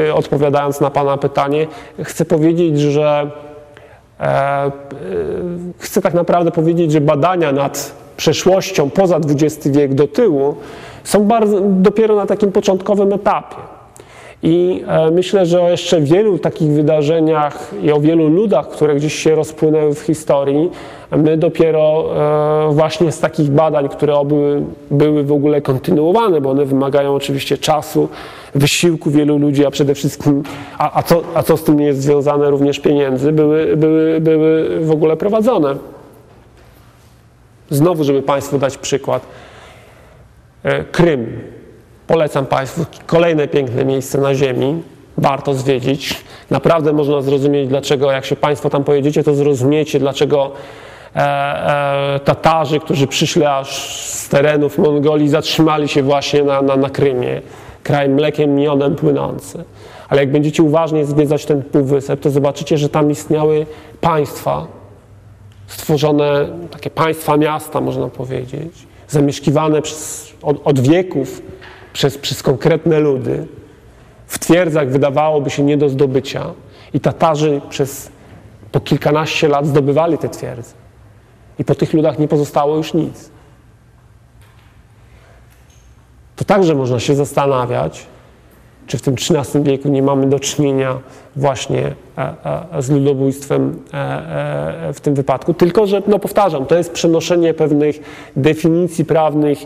e, 0.08 0.14
odpowiadając 0.14 0.80
na 0.80 0.90
Pana 0.90 1.16
pytanie, 1.16 1.66
chcę 2.02 2.24
powiedzieć, 2.24 2.80
że 2.80 3.30
e, 4.20 4.24
e, 4.24 4.70
chcę 5.78 6.02
tak 6.02 6.14
naprawdę 6.14 6.50
powiedzieć, 6.50 6.92
że 6.92 7.00
badania 7.00 7.52
nad 7.52 7.92
przeszłością 8.16 8.90
poza 8.90 9.16
XX 9.16 9.68
wiek 9.68 9.94
do 9.94 10.08
tyłu 10.08 10.56
są 11.04 11.24
bardzo, 11.24 11.60
dopiero 11.60 12.16
na 12.16 12.26
takim 12.26 12.52
początkowym 12.52 13.12
etapie. 13.12 13.75
I 14.42 14.84
e, 14.86 15.10
myślę, 15.10 15.46
że 15.46 15.62
o 15.62 15.70
jeszcze 15.70 16.00
wielu 16.00 16.38
takich 16.38 16.68
wydarzeniach 16.68 17.70
i 17.82 17.92
o 17.92 18.00
wielu 18.00 18.28
ludach, 18.28 18.68
które 18.68 18.94
gdzieś 18.94 19.14
się 19.14 19.34
rozpłynęły 19.34 19.94
w 19.94 20.00
historii, 20.00 20.70
my 21.16 21.36
dopiero 21.36 22.04
e, 22.70 22.74
właśnie 22.74 23.12
z 23.12 23.20
takich 23.20 23.50
badań, 23.50 23.88
które 23.88 24.24
były, 24.24 24.62
były 24.90 25.24
w 25.24 25.32
ogóle 25.32 25.60
kontynuowane, 25.60 26.40
bo 26.40 26.50
one 26.50 26.64
wymagają 26.64 27.14
oczywiście 27.14 27.58
czasu, 27.58 28.08
wysiłku 28.54 29.10
wielu 29.10 29.38
ludzi, 29.38 29.66
a 29.66 29.70
przede 29.70 29.94
wszystkim, 29.94 30.42
a, 30.78 30.98
a, 30.98 31.02
co, 31.02 31.22
a 31.34 31.42
co 31.42 31.56
z 31.56 31.64
tym 31.64 31.80
jest 31.80 32.02
związane, 32.02 32.50
również 32.50 32.80
pieniędzy, 32.80 33.32
były, 33.32 33.76
były, 33.76 34.20
były 34.20 34.80
w 34.80 34.90
ogóle 34.90 35.16
prowadzone. 35.16 35.76
Znowu, 37.70 38.04
żeby 38.04 38.22
Państwu 38.22 38.58
dać 38.58 38.78
przykład. 38.78 39.26
E, 40.62 40.84
Krym. 40.84 41.40
Polecam 42.06 42.46
Państwu 42.46 42.86
kolejne 43.06 43.48
piękne 43.48 43.84
miejsce 43.84 44.18
na 44.18 44.34
ziemi. 44.34 44.82
Warto 45.18 45.54
zwiedzić. 45.54 46.24
Naprawdę 46.50 46.92
można 46.92 47.20
zrozumieć, 47.20 47.68
dlaczego, 47.68 48.10
jak 48.10 48.24
się 48.24 48.36
Państwo 48.36 48.70
tam 48.70 48.84
pojedziecie, 48.84 49.22
to 49.22 49.34
zrozumiecie, 49.34 49.98
dlaczego 49.98 50.52
e, 51.16 51.20
e, 51.20 52.20
Tatarzy, 52.24 52.80
którzy 52.80 53.06
przyszli 53.06 53.44
aż 53.44 54.00
z 54.12 54.28
terenów 54.28 54.78
Mongolii, 54.78 55.28
zatrzymali 55.28 55.88
się 55.88 56.02
właśnie 56.02 56.42
na, 56.42 56.62
na, 56.62 56.76
na 56.76 56.90
Krymie. 56.90 57.42
Kraj 57.82 58.08
mlekiem, 58.08 58.54
miodem 58.54 58.96
płynący. 58.96 59.64
Ale 60.08 60.20
jak 60.20 60.32
będziecie 60.32 60.62
uważnie 60.62 61.06
zwiedzać 61.06 61.44
ten 61.44 61.62
półwysep, 61.62 62.20
to 62.20 62.30
zobaczycie, 62.30 62.78
że 62.78 62.88
tam 62.88 63.10
istniały 63.10 63.66
państwa, 64.00 64.66
stworzone 65.66 66.48
takie 66.70 66.90
państwa 66.90 67.36
miasta, 67.36 67.80
można 67.80 68.08
powiedzieć, 68.08 68.72
zamieszkiwane 69.08 69.82
przez, 69.82 70.32
od, 70.42 70.56
od 70.64 70.80
wieków 70.80 71.42
przez, 71.96 72.18
przez 72.18 72.42
konkretne 72.42 73.00
ludy, 73.00 73.46
w 74.26 74.38
twierdzach 74.38 74.90
wydawałoby 74.90 75.50
się 75.50 75.62
nie 75.62 75.76
do 75.76 75.88
zdobycia 75.88 76.44
i 76.94 77.00
Tatarzy 77.00 77.60
przez 77.68 78.10
po 78.72 78.80
kilkanaście 78.80 79.48
lat 79.48 79.66
zdobywali 79.66 80.18
te 80.18 80.28
twierdze. 80.28 80.72
I 81.58 81.64
po 81.64 81.74
tych 81.74 81.92
ludach 81.92 82.18
nie 82.18 82.28
pozostało 82.28 82.76
już 82.76 82.94
nic. 82.94 83.30
To 86.36 86.44
także 86.44 86.74
można 86.74 87.00
się 87.00 87.14
zastanawiać, 87.14 88.06
czy 88.86 88.98
w 88.98 89.02
tym 89.02 89.14
XIII 89.14 89.64
wieku 89.64 89.88
nie 89.88 90.02
mamy 90.02 90.26
do 90.26 90.40
czynienia 90.40 90.98
właśnie 91.36 91.94
e, 92.18 92.34
e, 92.72 92.82
z 92.82 92.90
ludobójstwem 92.90 93.82
e, 93.92 94.92
w 94.92 95.00
tym 95.00 95.14
wypadku. 95.14 95.54
Tylko, 95.54 95.86
że, 95.86 96.02
no 96.06 96.18
powtarzam, 96.18 96.66
to 96.66 96.76
jest 96.76 96.92
przenoszenie 96.92 97.54
pewnych 97.54 97.96
definicji 98.36 99.04
prawnych 99.04 99.58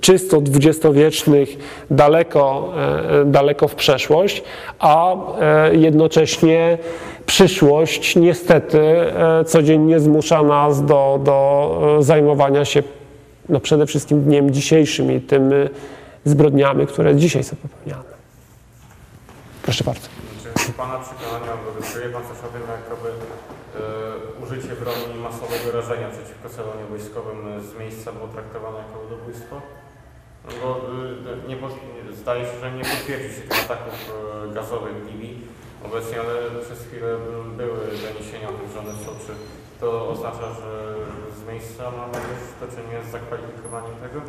czysto 0.00 0.40
dwudziestowiecznych 0.40 1.48
daleko, 1.90 2.72
e, 3.20 3.24
daleko 3.24 3.68
w 3.68 3.74
przeszłość, 3.74 4.42
a 4.78 5.14
e, 5.40 5.74
jednocześnie 5.74 6.78
przyszłość 7.26 8.16
niestety 8.16 8.80
codziennie 9.46 10.00
zmusza 10.00 10.42
nas 10.42 10.84
do, 10.84 11.20
do 11.24 11.98
zajmowania 12.00 12.64
się 12.64 12.82
no 13.48 13.60
przede 13.60 13.86
wszystkim 13.86 14.22
dniem 14.22 14.50
dzisiejszym 14.50 15.12
i 15.12 15.20
tymi 15.20 15.54
zbrodniami, 16.24 16.86
które 16.86 17.16
dzisiaj 17.16 17.44
są 17.44 17.56
popełniane. 17.56 18.16
Proszę 19.62 19.84
bardzo. 19.84 20.08
Czy 20.58 20.72
Pana 20.72 20.98
przekonania 20.98 21.52
czuje 21.92 22.08
Pan 22.08 22.22
coś 22.22 22.38
o 22.38 22.52
tym, 22.52 22.62
użycie 24.58 24.74
broni 24.74 25.18
masowego 25.22 25.72
rażenia 25.72 26.08
przeciwko 26.08 26.48
celom 26.48 26.86
wojskowym 26.90 27.38
z 27.68 27.78
miejsca 27.80 28.12
było 28.12 28.28
traktowane 28.28 28.78
jako 28.78 29.02
ludobójstwo? 29.02 29.60
No 30.60 30.76
e, 31.34 31.48
nie, 31.48 31.56
zdaje 32.14 32.44
się, 32.44 32.58
że 32.60 32.72
nie 32.72 32.84
potwierdzi 32.84 33.34
się 33.34 33.42
tych 33.42 33.64
ataków 33.64 33.94
e, 33.94 34.54
gazowych 34.54 34.96
w 35.02 35.06
Libii 35.06 35.40
obecnie, 35.84 36.20
ale 36.20 36.34
przez 36.64 36.78
chwilę 36.86 37.16
były 37.56 37.78
doniesienia 38.06 38.48
o 38.48 38.52
tym, 38.52 38.68
że 38.72 38.78
one 38.78 38.94
są. 39.04 39.10
Czy 39.26 39.32
to 39.80 40.08
oznacza, 40.08 40.46
że 40.60 40.70
z 41.38 41.48
miejsca 41.50 41.90
mamy 41.90 42.18
już 42.30 42.42
do 42.60 42.76
czynienia 42.76 43.02
z 43.08 43.12
zakwalifikowaniem 43.12 43.96
tego? 44.04 44.20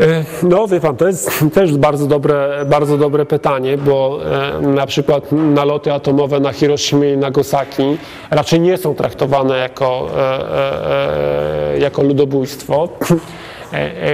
E, 0.00 0.24
No, 0.42 0.66
wie 0.68 0.80
pan, 0.80 0.96
to 0.96 1.06
jest 1.06 1.44
też 1.54 1.76
bardzo 1.76 2.06
dobre, 2.06 2.64
bardzo 2.66 2.98
dobre 2.98 3.26
pytanie, 3.26 3.78
bo 3.78 4.18
e, 4.56 4.60
na 4.60 4.86
przykład 4.86 5.32
naloty 5.32 5.92
atomowe 5.92 6.40
na 6.40 6.52
Hiroshima 6.52 7.06
i 7.06 7.16
Nagasaki 7.16 7.96
raczej 8.30 8.60
nie 8.60 8.76
są 8.76 8.94
traktowane 8.94 9.58
jako, 9.58 10.08
e, 10.18 11.78
jako 11.78 12.02
ludobójstwo. 12.02 12.88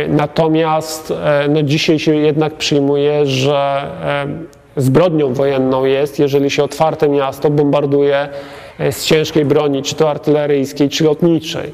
Natomiast 0.08 1.12
no, 1.48 1.62
dzisiaj 1.62 1.98
się 1.98 2.14
jednak 2.14 2.54
przyjmuje, 2.54 3.26
że 3.26 3.82
zbrodnią 4.76 5.34
wojenną 5.34 5.84
jest, 5.84 6.18
jeżeli 6.18 6.50
się 6.50 6.64
otwarte 6.64 7.08
miasto 7.08 7.50
bombarduje 7.50 8.28
z 8.90 9.04
ciężkiej 9.04 9.44
broni, 9.44 9.82
czy 9.82 9.94
to 9.94 10.10
artyleryjskiej, 10.10 10.88
czy 10.88 11.04
lotniczej. 11.04 11.72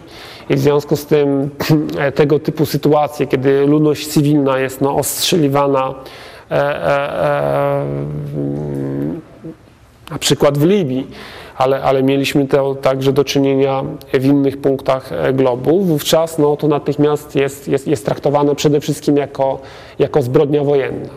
I 0.51 0.55
w 0.55 0.59
związku 0.59 0.97
z 0.97 1.07
tym 1.07 1.51
e, 1.99 2.13
tego 2.13 2.39
typu 2.39 2.67
sytuacje, 2.67 3.27
kiedy 3.27 3.67
ludność 3.67 4.07
cywilna 4.07 4.59
jest 4.59 4.81
no, 4.81 4.97
ostrzeliwana 4.97 5.95
e, 6.51 6.55
e, 6.55 6.61
e, 7.27 7.85
na 10.11 10.19
przykład 10.19 10.59
w 10.59 10.65
Libii, 10.65 11.07
ale, 11.57 11.83
ale 11.83 12.03
mieliśmy 12.03 12.47
to 12.47 12.75
także 12.75 13.13
do 13.13 13.25
czynienia 13.25 13.85
w 14.15 14.25
innych 14.25 14.61
punktach 14.61 15.13
e, 15.13 15.33
globu, 15.33 15.85
wówczas 15.85 16.39
no, 16.39 16.57
to 16.57 16.69
natychmiast 16.69 17.37
jest, 17.37 17.69
jest, 17.69 17.87
jest 17.87 18.07
traktowane 18.07 18.55
przede 18.55 18.81
wszystkim 18.81 19.17
jako, 19.17 19.59
jako 19.99 20.23
zbrodnia 20.23 20.65
wojenna. 20.65 21.09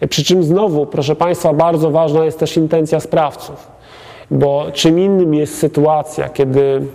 E, 0.00 0.08
Przy 0.08 0.24
czym 0.24 0.42
znowu, 0.42 0.86
proszę 0.86 1.16
Państwa, 1.16 1.52
bardzo 1.52 1.90
ważna 1.90 2.24
jest 2.24 2.38
też 2.38 2.56
intencja 2.56 3.00
sprawców, 3.00 3.75
bo 4.30 4.66
czym 4.72 4.98
innym 4.98 5.34
jest 5.34 5.58
sytuacja, 5.58 6.28
kiedy 6.28 6.86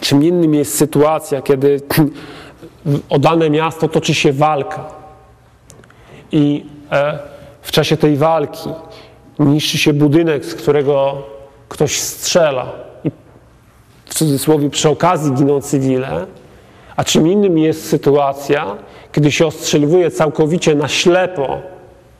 czym 0.00 0.24
innym 0.24 0.54
jest 0.54 0.76
sytuacja, 0.76 1.42
kiedy 1.42 1.80
o 3.10 3.18
dane 3.18 3.50
miasto 3.50 3.88
toczy 3.88 4.14
się 4.14 4.32
walka 4.32 4.84
i 6.32 6.66
e, 6.92 7.18
w 7.62 7.72
czasie 7.72 7.96
tej 7.96 8.16
walki 8.16 8.68
niszczy 9.38 9.78
się 9.78 9.92
budynek, 9.92 10.44
z 10.44 10.54
którego 10.54 11.22
ktoś 11.68 12.00
strzela 12.00 12.72
i 13.04 13.10
w 14.04 14.14
cudzysłowie 14.14 14.70
przy 14.70 14.88
okazji 14.88 15.32
giną 15.32 15.60
cywile, 15.60 16.26
a 16.96 17.04
czym 17.04 17.28
innym 17.28 17.58
jest 17.58 17.88
sytuacja, 17.88 18.76
kiedy 19.12 19.32
się 19.32 19.46
ostrzeliwuje 19.46 20.10
całkowicie 20.10 20.74
na 20.74 20.88
ślepo 20.88 21.73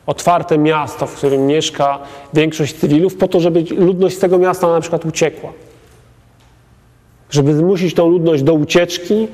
otwarte 0.05 0.57
miasto, 0.57 1.07
w 1.07 1.15
którym 1.15 1.47
mieszka 1.47 1.99
większość 2.33 2.75
cywilów, 2.75 3.15
po 3.15 3.27
to, 3.27 3.39
żeby 3.39 3.63
ludność 3.77 4.15
z 4.15 4.19
tego 4.19 4.37
miasta 4.37 4.67
na 4.67 4.81
przykład 4.81 5.05
uciekła 5.05 5.53
żeby 7.29 7.53
zmusić 7.53 7.93
tą 7.93 8.09
ludność 8.09 8.43
do 8.43 8.53
ucieczki 8.53 9.27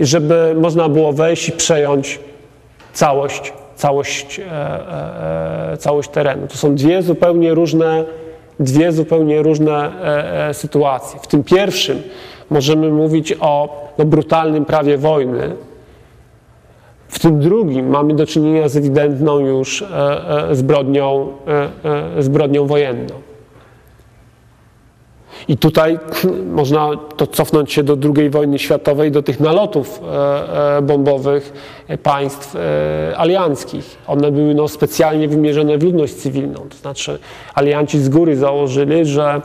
żeby 0.00 0.54
można 0.60 0.88
było 0.88 1.12
wejść 1.12 1.48
i 1.48 1.52
przejąć 1.52 2.20
całość, 2.92 3.52
całość, 3.76 4.40
e, 4.40 4.42
e, 4.44 5.72
e, 5.72 5.76
całość 5.76 6.08
terenu. 6.08 6.46
To 6.46 6.56
są 6.56 6.74
dwie 6.74 7.02
zupełnie 7.02 7.54
różne, 7.54 8.04
dwie 8.60 8.92
zupełnie 8.92 9.42
różne 9.42 9.74
e, 9.74 10.48
e, 10.48 10.54
sytuacje. 10.54 11.20
W 11.22 11.26
tym 11.26 11.44
pierwszym 11.44 12.02
możemy 12.50 12.88
mówić 12.90 13.34
o 13.40 13.86
no, 13.98 14.04
brutalnym 14.04 14.64
prawie 14.64 14.98
wojny. 14.98 15.56
W 17.08 17.18
tym 17.18 17.40
drugim 17.40 17.88
mamy 17.88 18.14
do 18.14 18.26
czynienia 18.26 18.68
z 18.68 18.76
ewidentną 18.76 19.38
już 19.38 19.82
e, 19.82 19.86
e, 20.50 20.54
zbrodnią, 20.54 21.28
e, 22.16 22.22
zbrodnią 22.22 22.66
wojenną. 22.66 23.14
I 25.48 25.56
tutaj 25.56 25.98
można 26.50 26.90
to 27.16 27.26
cofnąć 27.26 27.72
się 27.72 27.82
do 27.82 27.96
II 28.16 28.30
wojny 28.30 28.58
światowej, 28.58 29.10
do 29.10 29.22
tych 29.22 29.40
nalotów 29.40 30.00
bombowych 30.82 31.52
państw 32.02 32.56
alianckich. 33.16 33.96
One 34.06 34.32
były 34.32 34.54
no, 34.54 34.68
specjalnie 34.68 35.28
wymierzone 35.28 35.78
w 35.78 35.82
ludność 35.82 36.14
cywilną. 36.14 36.66
To 36.70 36.76
znaczy 36.76 37.18
alianci 37.54 37.98
z 37.98 38.08
góry 38.08 38.36
założyli, 38.36 39.04
że 39.04 39.42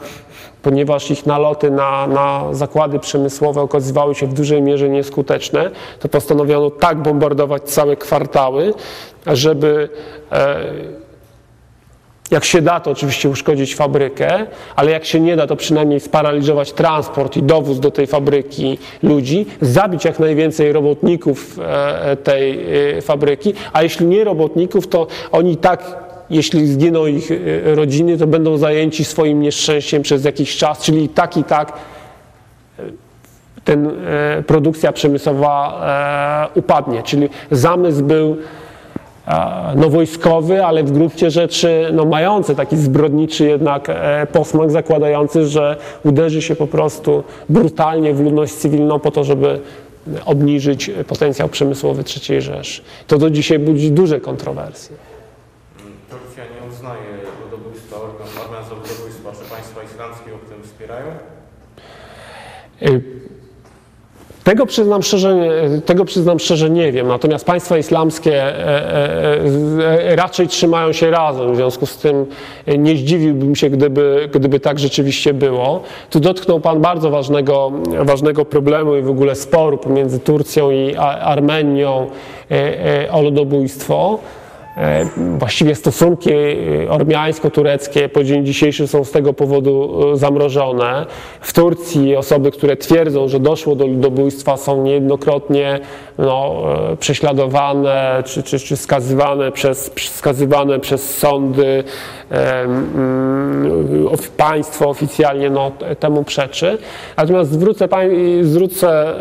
ponieważ 0.62 1.12
ich 1.12 1.26
naloty 1.26 1.72
na, 1.72 2.08
na 2.08 2.54
zakłady 2.54 3.00
przemysłowe 3.00 3.62
okazywały 3.62 4.16
się 4.16 4.28
w 4.28 4.34
dużej 4.34 4.62
mierze 4.62 4.90
nieskuteczne, 4.90 5.72
to 6.00 6.10
postanowiono 6.10 6.70
tak 6.70 6.98
bombardować 6.98 7.64
całe 7.64 7.96
kwartały, 7.96 8.74
żeby 9.26 9.90
e, 10.32 10.62
Jak 12.32 12.44
się 12.44 12.62
da, 12.62 12.80
to 12.80 12.92
oczywiście 12.92 13.30
uszkodzić 13.30 13.76
fabrykę, 13.76 14.46
ale 14.76 14.92
jak 14.92 15.06
się 15.06 15.20
nie 15.20 15.36
da, 15.36 15.48
to 15.48 15.56
przynajmniej 15.56 16.00
sparaliżować 16.00 16.72
transport 16.72 17.38
i 17.38 17.44
dowóz 17.44 17.80
do 17.80 17.92
tej 17.92 18.08
fabryki 18.08 18.78
ludzi, 19.04 19.46
zabić 19.62 20.06
jak 20.06 20.20
najwięcej 20.20 20.74
robotników 20.74 21.60
e, 21.60 22.18
tej 22.18 22.60
e, 22.98 23.02
fabryki, 23.02 23.54
a 23.74 23.84
jeśli 23.84 24.06
nie 24.06 24.24
robotników, 24.24 24.88
to 24.88 25.08
oni 25.32 25.58
tak 25.58 26.11
jeśli 26.32 26.68
zginą 26.68 27.06
ich 27.06 27.32
e, 27.32 27.76
rodziny, 27.76 28.18
to 28.18 28.28
będą 28.28 28.58
zajęci 28.58 29.06
swoim 29.06 29.42
nieszczęściem 29.42 30.02
przez 30.02 30.26
jakiś 30.26 30.58
czas, 30.58 30.82
czyli 30.82 31.10
tak 31.10 31.38
i 31.38 31.44
tak 31.44 31.74
ten, 33.64 33.92
produkcja 34.48 34.92
przemysłowa 34.92 36.50
upadnie. 36.56 37.04
Czyli 37.04 37.30
zamysł 37.52 38.04
był 38.04 38.38
no, 39.76 39.90
wojskowy, 39.90 40.66
ale 40.66 40.84
w 40.84 40.92
gruncie 40.92 41.32
rzeczy 41.32 41.90
no, 41.94 42.06
mający 42.06 42.56
taki 42.56 42.78
zbrodniczy 42.78 43.46
jednak 43.46 43.90
e, 43.90 44.28
posmak, 44.32 44.72
zakładający, 44.72 45.48
że 45.48 45.78
uderzy 46.04 46.42
się 46.42 46.56
po 46.56 46.68
prostu 46.68 47.24
brutalnie 47.50 48.14
w 48.14 48.20
ludność 48.20 48.54
cywilną 48.54 49.00
po 49.00 49.12
to, 49.12 49.24
żeby 49.24 49.60
obniżyć 50.26 50.92
potencjał 51.08 51.50
przemysłowy 51.50 52.04
III 52.30 52.42
Rzeszy. 52.42 52.82
To 53.08 53.18
do 53.18 53.30
dzisiaj 53.30 53.60
budzi 53.60 53.92
duże 53.92 54.20
kontrowersje. 54.20 54.96
Turcja 56.10 56.44
nie 56.44 56.72
uznaje 56.72 57.02
ludobójstwa, 57.44 57.96
organ 57.96 58.28
za 58.70 58.76
ludobójstwa. 58.76 59.32
Czy 59.32 59.50
państwa 59.50 59.84
islamskie 59.84 60.32
o 60.34 60.50
tym 60.50 60.64
wspierają? 60.64 61.06
Y 61.08 62.71
tego 64.44 64.66
przyznam, 64.66 65.04
szczerze, 65.04 65.50
tego 65.86 66.06
przyznam 66.06 66.40
szczerze 66.40 66.70
nie 66.70 66.92
wiem, 66.92 67.08
natomiast 67.08 67.46
państwa 67.46 67.78
islamskie 67.78 68.44
e, 68.44 68.58
e, 68.58 70.12
e, 70.12 70.16
raczej 70.16 70.48
trzymają 70.48 70.94
się 70.94 71.12
razem, 71.12 71.54
w 71.54 71.56
związku 71.56 71.86
z 71.86 71.98
tym 71.98 72.26
nie 72.78 72.96
zdziwiłbym 72.96 73.56
się, 73.56 73.70
gdyby, 73.70 74.30
gdyby 74.34 74.60
tak 74.60 74.80
rzeczywiście 74.80 75.34
było. 75.34 75.82
Tu 76.10 76.20
dotknął 76.20 76.60
Pan 76.60 76.82
bardzo 76.82 77.10
ważnego, 77.10 77.72
ważnego 78.00 78.46
problemu 78.46 78.96
i 78.96 79.02
w 79.02 79.10
ogóle 79.10 79.36
sporu 79.36 79.78
pomiędzy 79.78 80.20
Turcją 80.20 80.72
i 80.72 80.96
Armenią 81.22 82.08
o 83.12 83.22
ludobójstwo. 83.22 84.20
E, 84.78 85.06
właściwie 85.38 85.76
stosunki 85.76 86.30
e, 86.32 86.90
ormiańsko-tureckie 86.90 88.10
po 88.10 88.24
dzień 88.24 88.46
dzisiejszy 88.46 88.88
są 88.88 89.04
z 89.04 89.12
tego 89.12 89.34
powodu 89.34 90.00
e, 90.14 90.18
zamrożone. 90.18 91.06
W 91.42 91.54
Turcji 91.54 92.16
osoby, 92.16 92.52
które 92.52 92.78
twierdzą, 92.78 93.28
że 93.28 93.40
doszło 93.40 93.76
do 93.76 93.88
ludobójstwa, 93.88 94.58
są 94.58 94.84
niejednokrotnie 94.84 95.80
no, 96.18 96.64
prześladowane 97.00 98.24
czy, 98.26 98.44
czy, 98.44 98.60
czy 98.60 98.78
skazywane, 98.78 99.52
przez, 99.52 99.92
skazywane 99.98 100.80
przez 100.80 101.18
sądy. 101.18 101.84
Państwo 104.38 104.90
oficjalnie 104.90 105.50
no, 105.50 105.72
temu 106.00 106.24
przeczy. 106.24 106.78
Natomiast 107.18 107.52
zwrócę, 107.52 107.88
zwrócę 108.42 109.14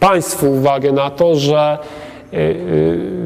Państwu 0.00 0.52
uwagę 0.52 0.92
na 0.92 1.10
to, 1.10 1.34
że 1.34 1.78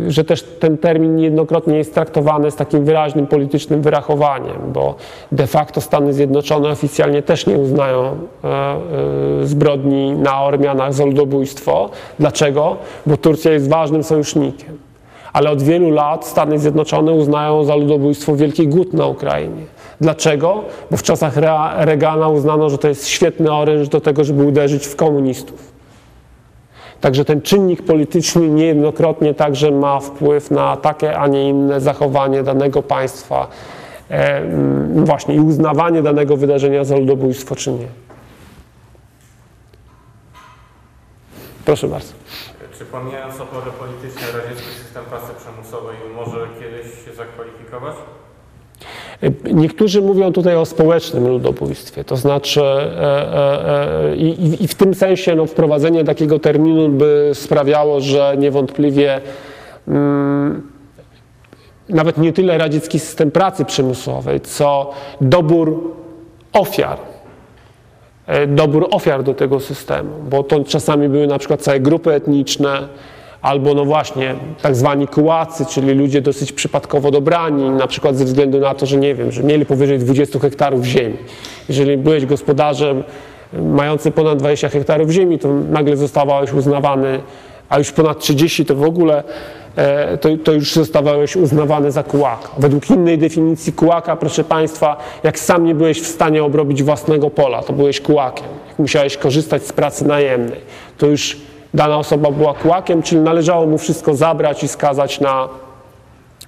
że 0.09 0.25
też 0.25 0.43
ten 0.43 0.79
termin 0.79 1.17
niejednokrotnie 1.17 1.77
jest 1.77 1.95
traktowany 1.95 2.51
z 2.51 2.57
takim 2.57 2.85
wyraźnym 2.85 3.27
politycznym 3.27 3.83
wyrachowaniem, 3.83 4.57
bo 4.73 4.95
de 5.33 5.47
facto 5.47 5.81
Stany 5.81 6.13
Zjednoczone 6.13 6.69
oficjalnie 6.69 7.23
też 7.23 7.47
nie 7.47 7.59
uznają 7.59 8.03
e, 8.05 8.49
e, 8.49 8.77
zbrodni 9.47 10.13
na 10.13 10.43
Ormianach 10.43 10.95
za 10.95 11.05
ludobójstwo. 11.05 11.91
Dlaczego? 12.19 12.77
Bo 13.07 13.17
Turcja 13.17 13.53
jest 13.53 13.69
ważnym 13.69 14.05
sojusznikiem. 14.05 14.79
Ale 15.33 15.51
od 15.51 15.63
wielu 15.63 15.91
lat 15.91 16.27
Stany 16.27 16.59
Zjednoczone 16.59 17.13
uznają 17.13 17.65
za 17.65 17.77
ludobójstwo 17.77 18.37
Wielki 18.37 18.69
Głód 18.69 18.93
na 18.93 19.07
Ukrainie. 19.07 19.63
Dlaczego? 20.01 20.65
Bo 20.91 20.97
w 20.97 21.03
czasach 21.03 21.37
Reagana 21.77 22.29
uznano, 22.29 22.71
że 22.71 22.79
to 22.79 22.89
jest 22.89 23.09
świetny 23.09 23.53
oręż 23.53 23.89
do 23.89 24.01
tego, 24.01 24.25
żeby 24.25 24.45
uderzyć 24.45 24.87
w 24.87 24.97
komunistów. 24.97 25.70
Także 27.01 27.25
ten 27.25 27.43
czynnik 27.43 27.83
polityczny 27.83 28.49
niejednokrotnie 28.49 29.35
także 29.35 29.71
ma 29.71 30.01
wpływ 30.01 30.51
na 30.51 30.77
takie, 30.77 31.19
a 31.19 31.27
nie 31.27 31.49
inne 31.49 31.81
zachowanie 31.81 32.43
danego 32.43 32.83
państwa, 32.83 33.49
e, 34.11 34.43
właśnie 34.95 35.35
i 35.35 35.41
uznawanie 35.41 36.03
danego 36.03 36.37
wydarzenia 36.37 36.85
za 36.85 36.97
ludobójstwo 36.97 37.57
czy 37.57 37.73
nie. 37.73 37.87
Proszę 41.65 41.89
bardzo. 41.89 42.13
Czy 42.79 42.85
pomijając 42.85 43.41
opory 43.41 43.71
polityczne, 43.71 44.41
radziecki 44.41 44.69
system 44.85 45.05
pracy 45.05 45.33
przymusowej 45.39 45.97
może 46.15 46.47
kiedyś 46.61 47.05
się 47.05 47.15
zakwalifikować? 47.15 47.95
Niektórzy 49.53 50.03
mówią 50.03 50.33
tutaj 50.33 50.57
o 50.57 50.65
społecznym 50.65 51.29
ludobójstwie, 51.29 52.05
to 52.05 52.17
znaczy 52.17 52.63
e, 52.63 52.65
e, 52.65 54.11
e, 54.11 54.17
i, 54.17 54.69
w 54.69 54.75
tym 54.75 54.95
sensie 54.95 55.35
no, 55.35 55.47
wprowadzenie 55.47 56.05
takiego 56.05 56.39
terminu 56.39 56.89
by 56.89 57.31
sprawiało, 57.35 58.01
że 58.01 58.35
niewątpliwie 58.39 59.21
mm, 59.89 60.71
nawet 61.89 62.19
nie 62.19 62.33
tyle 62.33 62.59
radziecki 62.59 62.99
system 62.99 63.31
pracy 63.31 63.65
przymusowej, 63.65 64.41
co 64.41 64.91
dobór 65.21 65.95
ofiar, 66.53 66.99
dobór 68.49 68.89
ofiar 68.91 69.23
do 69.23 69.35
tego 69.35 69.61
systemu, 69.61 70.11
bo 70.31 70.43
to 70.43 70.65
czasami 70.65 71.09
były 71.09 71.27
na 71.27 71.39
przykład 71.39 71.63
całe 71.63 71.81
grupy 71.81 72.15
etniczne, 72.15 72.89
albo 73.43 73.75
no 73.75 73.85
właśnie 73.85 74.35
tak 74.63 74.77
zwani 74.77 75.09
kułacy, 75.09 75.67
czyli 75.67 75.95
ludzie 75.95 76.21
dosyć 76.21 76.53
przypadkowo 76.53 77.11
dobrani, 77.11 77.71
na 77.71 77.87
przykład 77.87 78.17
ze 78.17 78.25
względu 78.25 78.61
na 78.61 78.75
to, 78.75 78.87
że 78.87 78.97
nie 78.97 79.15
wiem, 79.15 79.33
że 79.33 79.43
mieli 79.43 79.67
powyżej 79.67 79.99
20 79.99 80.39
hektarów 80.39 80.85
ziemi. 80.85 81.17
Jeżeli 81.69 81.97
byłeś 81.97 82.27
gospodarzem 82.27 83.03
mający 83.53 84.11
ponad 84.11 84.39
20 84.39 84.69
hektarów 84.69 85.11
ziemi, 85.11 85.39
to 85.39 85.49
nagle 85.71 85.97
zostawałeś 85.97 86.53
uznawany, 86.53 87.21
a 87.69 87.79
już 87.79 87.93
ponad 87.93 88.19
30 88.19 88.65
to 88.65 88.75
w 88.75 88.83
ogóle 88.83 89.23
e, 89.77 90.19
to, 90.19 90.29
to, 90.45 90.53
już 90.53 90.75
zostawałeś 90.75 91.37
uznawany 91.37 91.93
za 91.93 92.03
kułaka. 92.03 92.49
Według 92.59 92.91
innej 92.91 93.19
definicji 93.19 93.73
kułaka, 93.73 94.17
proszę 94.17 94.45
Państwa, 94.45 94.97
jak 95.23 95.39
sam 95.39 95.65
nie 95.65 95.75
byłeś 95.75 96.01
w 96.01 96.07
stanie 96.07 96.45
obrobić 96.45 96.83
własnego 96.83 97.31
pola, 97.31 97.63
to 97.63 97.73
byłeś 97.73 98.01
kułakiem. 98.01 98.47
Jak 98.69 98.79
musiałeś 98.79 99.17
korzystać 99.17 99.63
z 99.63 99.73
pracy 99.73 100.07
najemnej, 100.07 100.61
to 100.99 101.07
już 101.07 101.50
dana 101.75 101.99
osoba 101.99 102.31
była 102.31 102.55
kłakiem, 102.55 103.03
czyli 103.03 103.21
należało 103.21 103.67
mu 103.67 103.79
wszystko 103.79 104.15
zabrać 104.15 104.65
i 104.65 104.69
skazać 104.69 105.21
na, 105.21 105.49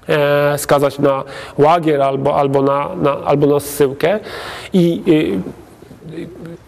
e, 0.09 0.59
skazać 0.59 0.99
na 0.99 1.24
łagier 1.59 2.03
albo, 2.03 2.36
albo, 2.36 2.62
na, 2.62 2.89
na, 2.97 3.16
albo 3.24 3.47
na 3.47 3.61
zsyłkę. 3.61 4.20
I 4.73 5.03
y, 5.09 5.62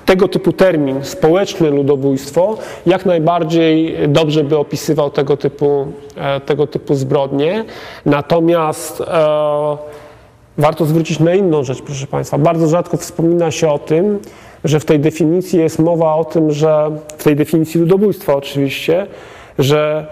tego 0.07 0.29
typu 0.29 0.53
termin, 0.53 1.05
społeczne 1.05 1.71
ludobójstwo, 1.71 2.57
jak 2.87 3.07
najbardziej 3.07 3.97
dobrze 4.09 4.45
by 4.45 4.59
opisywał 4.59 5.11
tego 5.11 5.37
typu, 5.37 5.87
e, 6.17 6.41
tego 6.41 6.67
typu 6.67 6.95
zbrodnie. 6.95 7.65
Natomiast 8.07 9.01
e, 9.01 9.05
warto 10.59 10.85
zwrócić 10.85 11.21
na 11.21 11.35
inną 11.35 11.65
rzecz, 11.65 11.83
proszę 11.83 12.07
Państwa. 12.07 12.39
Bardzo 12.39 12.69
rzadko 12.69 12.97
wspomina 12.97 13.51
się 13.51 13.71
o 13.71 13.79
tym, 13.79 14.19
że 14.65 14.81
w 14.81 14.85
tej 14.85 15.01
definicji 15.01 15.59
jest 15.59 15.79
mowa 15.79 16.15
o 16.15 16.25
tym, 16.25 16.51
że 16.51 16.91
w 17.19 17.25
tej 17.25 17.37
definicji 17.37 17.81
ludobójstwa 17.81 18.35
oczywiście, 18.35 19.07
że 19.59 20.07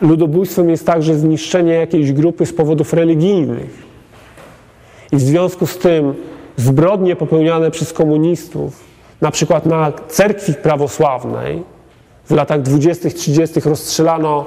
ludobójstwem 0.00 0.70
jest 0.70 0.86
także 0.86 1.14
zniszczenie 1.14 1.72
jakiejś 1.72 2.12
grupy 2.12 2.46
z 2.46 2.52
powodów 2.52 2.92
religijnych. 2.92 3.84
I 5.12 5.16
w 5.16 5.20
związku 5.20 5.66
z 5.66 5.78
tym 5.78 6.14
zbrodnie 6.56 7.16
popełniane 7.16 7.70
przez 7.70 7.92
komunistów, 7.92 8.80
na 9.20 9.30
przykład 9.30 9.66
na 9.66 9.92
cerkwi 10.08 10.54
prawosławnej, 10.54 11.62
w 12.24 12.30
latach 12.30 12.62
20-30 12.62 13.68
rozstrzelano 13.68 14.44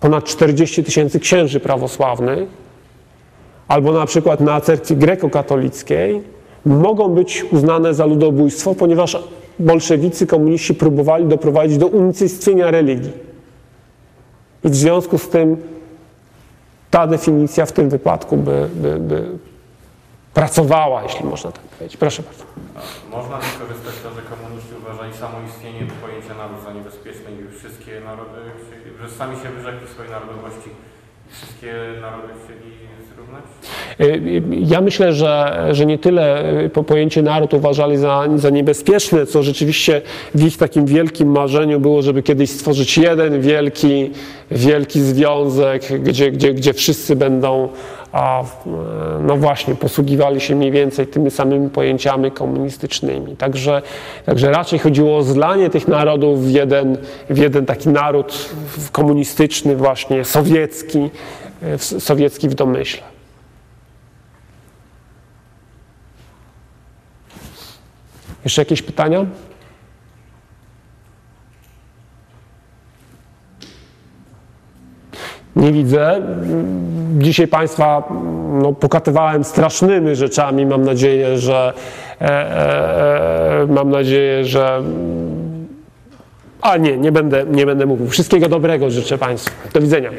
ponad 0.00 0.24
40 0.24 0.84
tysięcy 0.84 1.20
księży 1.20 1.60
prawosławnych, 1.60 2.48
albo 3.68 3.92
na 3.92 4.06
przykład 4.06 4.40
na 4.40 4.60
cerkwi 4.60 4.96
grekokatolickiej 4.96 6.22
mogą 6.66 7.08
być 7.08 7.44
uznane 7.52 7.94
za 7.94 8.06
ludobójstwo, 8.06 8.74
ponieważ 8.74 9.18
bolszewicy, 9.58 10.26
komuniści 10.26 10.74
próbowali 10.74 11.24
doprowadzić 11.26 11.78
do 11.78 11.86
unicestwienia 11.86 12.70
religii. 12.70 13.12
I 14.64 14.68
w 14.68 14.74
związku 14.74 15.18
z 15.18 15.28
tym 15.28 15.56
ta 16.90 17.06
definicja 17.06 17.66
w 17.66 17.72
tym 17.72 17.88
wypadku 17.90 18.36
by, 18.36 18.68
by, 18.74 19.00
by 19.00 19.24
pracowała, 20.34 21.02
jeśli 21.02 21.24
można 21.24 21.52
tak 21.52 21.62
powiedzieć. 21.62 21.96
Proszę 21.96 22.22
bardzo. 22.22 22.44
Można 23.16 23.36
wykorzystać 23.36 23.94
to, 24.02 24.08
że 24.16 24.22
komuniści 24.22 24.72
uważali 24.82 25.12
samoistnienie 25.14 25.86
pojęcia 26.02 26.34
narodu 26.34 26.62
za 26.64 26.72
niebezpieczne 26.72 27.28
i 27.32 27.58
wszystkie 27.58 28.00
narody, 28.00 28.40
że 29.02 29.10
sami 29.10 29.36
się 29.36 29.48
wyrzekli 29.56 29.88
swojej 29.88 30.10
narodowości 30.10 30.70
wszystkie 31.32 31.72
narody 32.00 32.28
chcieli 32.44 32.72
zrównać? 33.14 33.44
Y, 34.00 34.42
ja 34.50 34.80
myślę, 34.80 35.12
że, 35.12 35.68
że 35.70 35.86
nie 35.86 35.98
tyle 35.98 36.52
y, 36.64 36.70
pojęcie 36.70 37.22
naród 37.22 37.54
uważali 37.54 37.96
za, 37.96 38.28
za 38.36 38.50
niebezpieczne, 38.50 39.26
co 39.26 39.42
rzeczywiście 39.42 40.02
w 40.34 40.44
ich 40.44 40.56
takim 40.56 40.86
wielkim 40.86 41.28
marzeniu 41.28 41.80
było, 41.80 42.02
żeby 42.02 42.22
kiedyś 42.22 42.50
stworzyć 42.50 42.98
jeden 42.98 43.40
wielki, 43.40 44.10
wielki 44.50 45.00
związek, 45.00 46.02
gdzie, 46.02 46.30
gdzie, 46.30 46.54
gdzie 46.54 46.74
wszyscy 46.74 47.16
będą 47.16 47.68
a, 48.12 48.42
e, 48.42 48.44
no 49.20 49.36
właśnie 49.36 49.74
posługiwali 49.74 50.40
się 50.40 50.56
mniej 50.56 50.70
więcej 50.70 51.06
tymi 51.06 51.30
samymi 51.30 51.70
pojęciami 51.70 52.30
komunistycznymi. 52.30 53.36
Także, 53.36 53.82
także 54.26 54.50
raczej 54.50 54.78
chodziło 54.78 55.16
o 55.16 55.22
zlanie 55.22 55.70
tych 55.70 55.88
narodów 55.88 56.44
w 56.46 56.50
jeden, 56.50 56.98
w 57.30 57.38
jeden 57.38 57.66
taki 57.66 57.88
naród 57.88 58.48
komunistyczny, 58.92 59.76
właśnie 59.76 60.24
sowiecki, 60.24 61.10
e, 61.62 61.78
sowiecki 61.78 62.48
w 62.48 62.54
domyśle. 62.54 63.02
Jeszcze 68.44 68.62
jakieś 68.62 68.82
pytania? 68.82 69.26
Nie 75.56 75.72
widzę. 75.72 76.22
Dzisiaj 77.18 77.48
Państwa 77.48 78.08
no, 78.62 78.72
pokatywałem 78.72 79.44
strasznymi 79.44 80.16
rzeczami. 80.16 80.66
Mam 80.66 80.84
nadzieję, 80.84 81.38
że 81.38 81.72
e, 82.20 82.24
e, 82.24 83.62
e, 83.62 83.66
mam 83.66 83.90
nadzieję, 83.90 84.44
że 84.44 84.82
a 86.62 86.76
nie, 86.76 86.96
nie 86.96 87.12
będę, 87.12 87.44
nie 87.50 87.66
będę 87.66 87.86
mówił. 87.86 88.08
Wszystkiego 88.08 88.48
dobrego 88.48 88.90
życzę 88.90 89.18
Państwu. 89.18 89.68
Do 89.72 89.80
widzenia. 89.80 90.10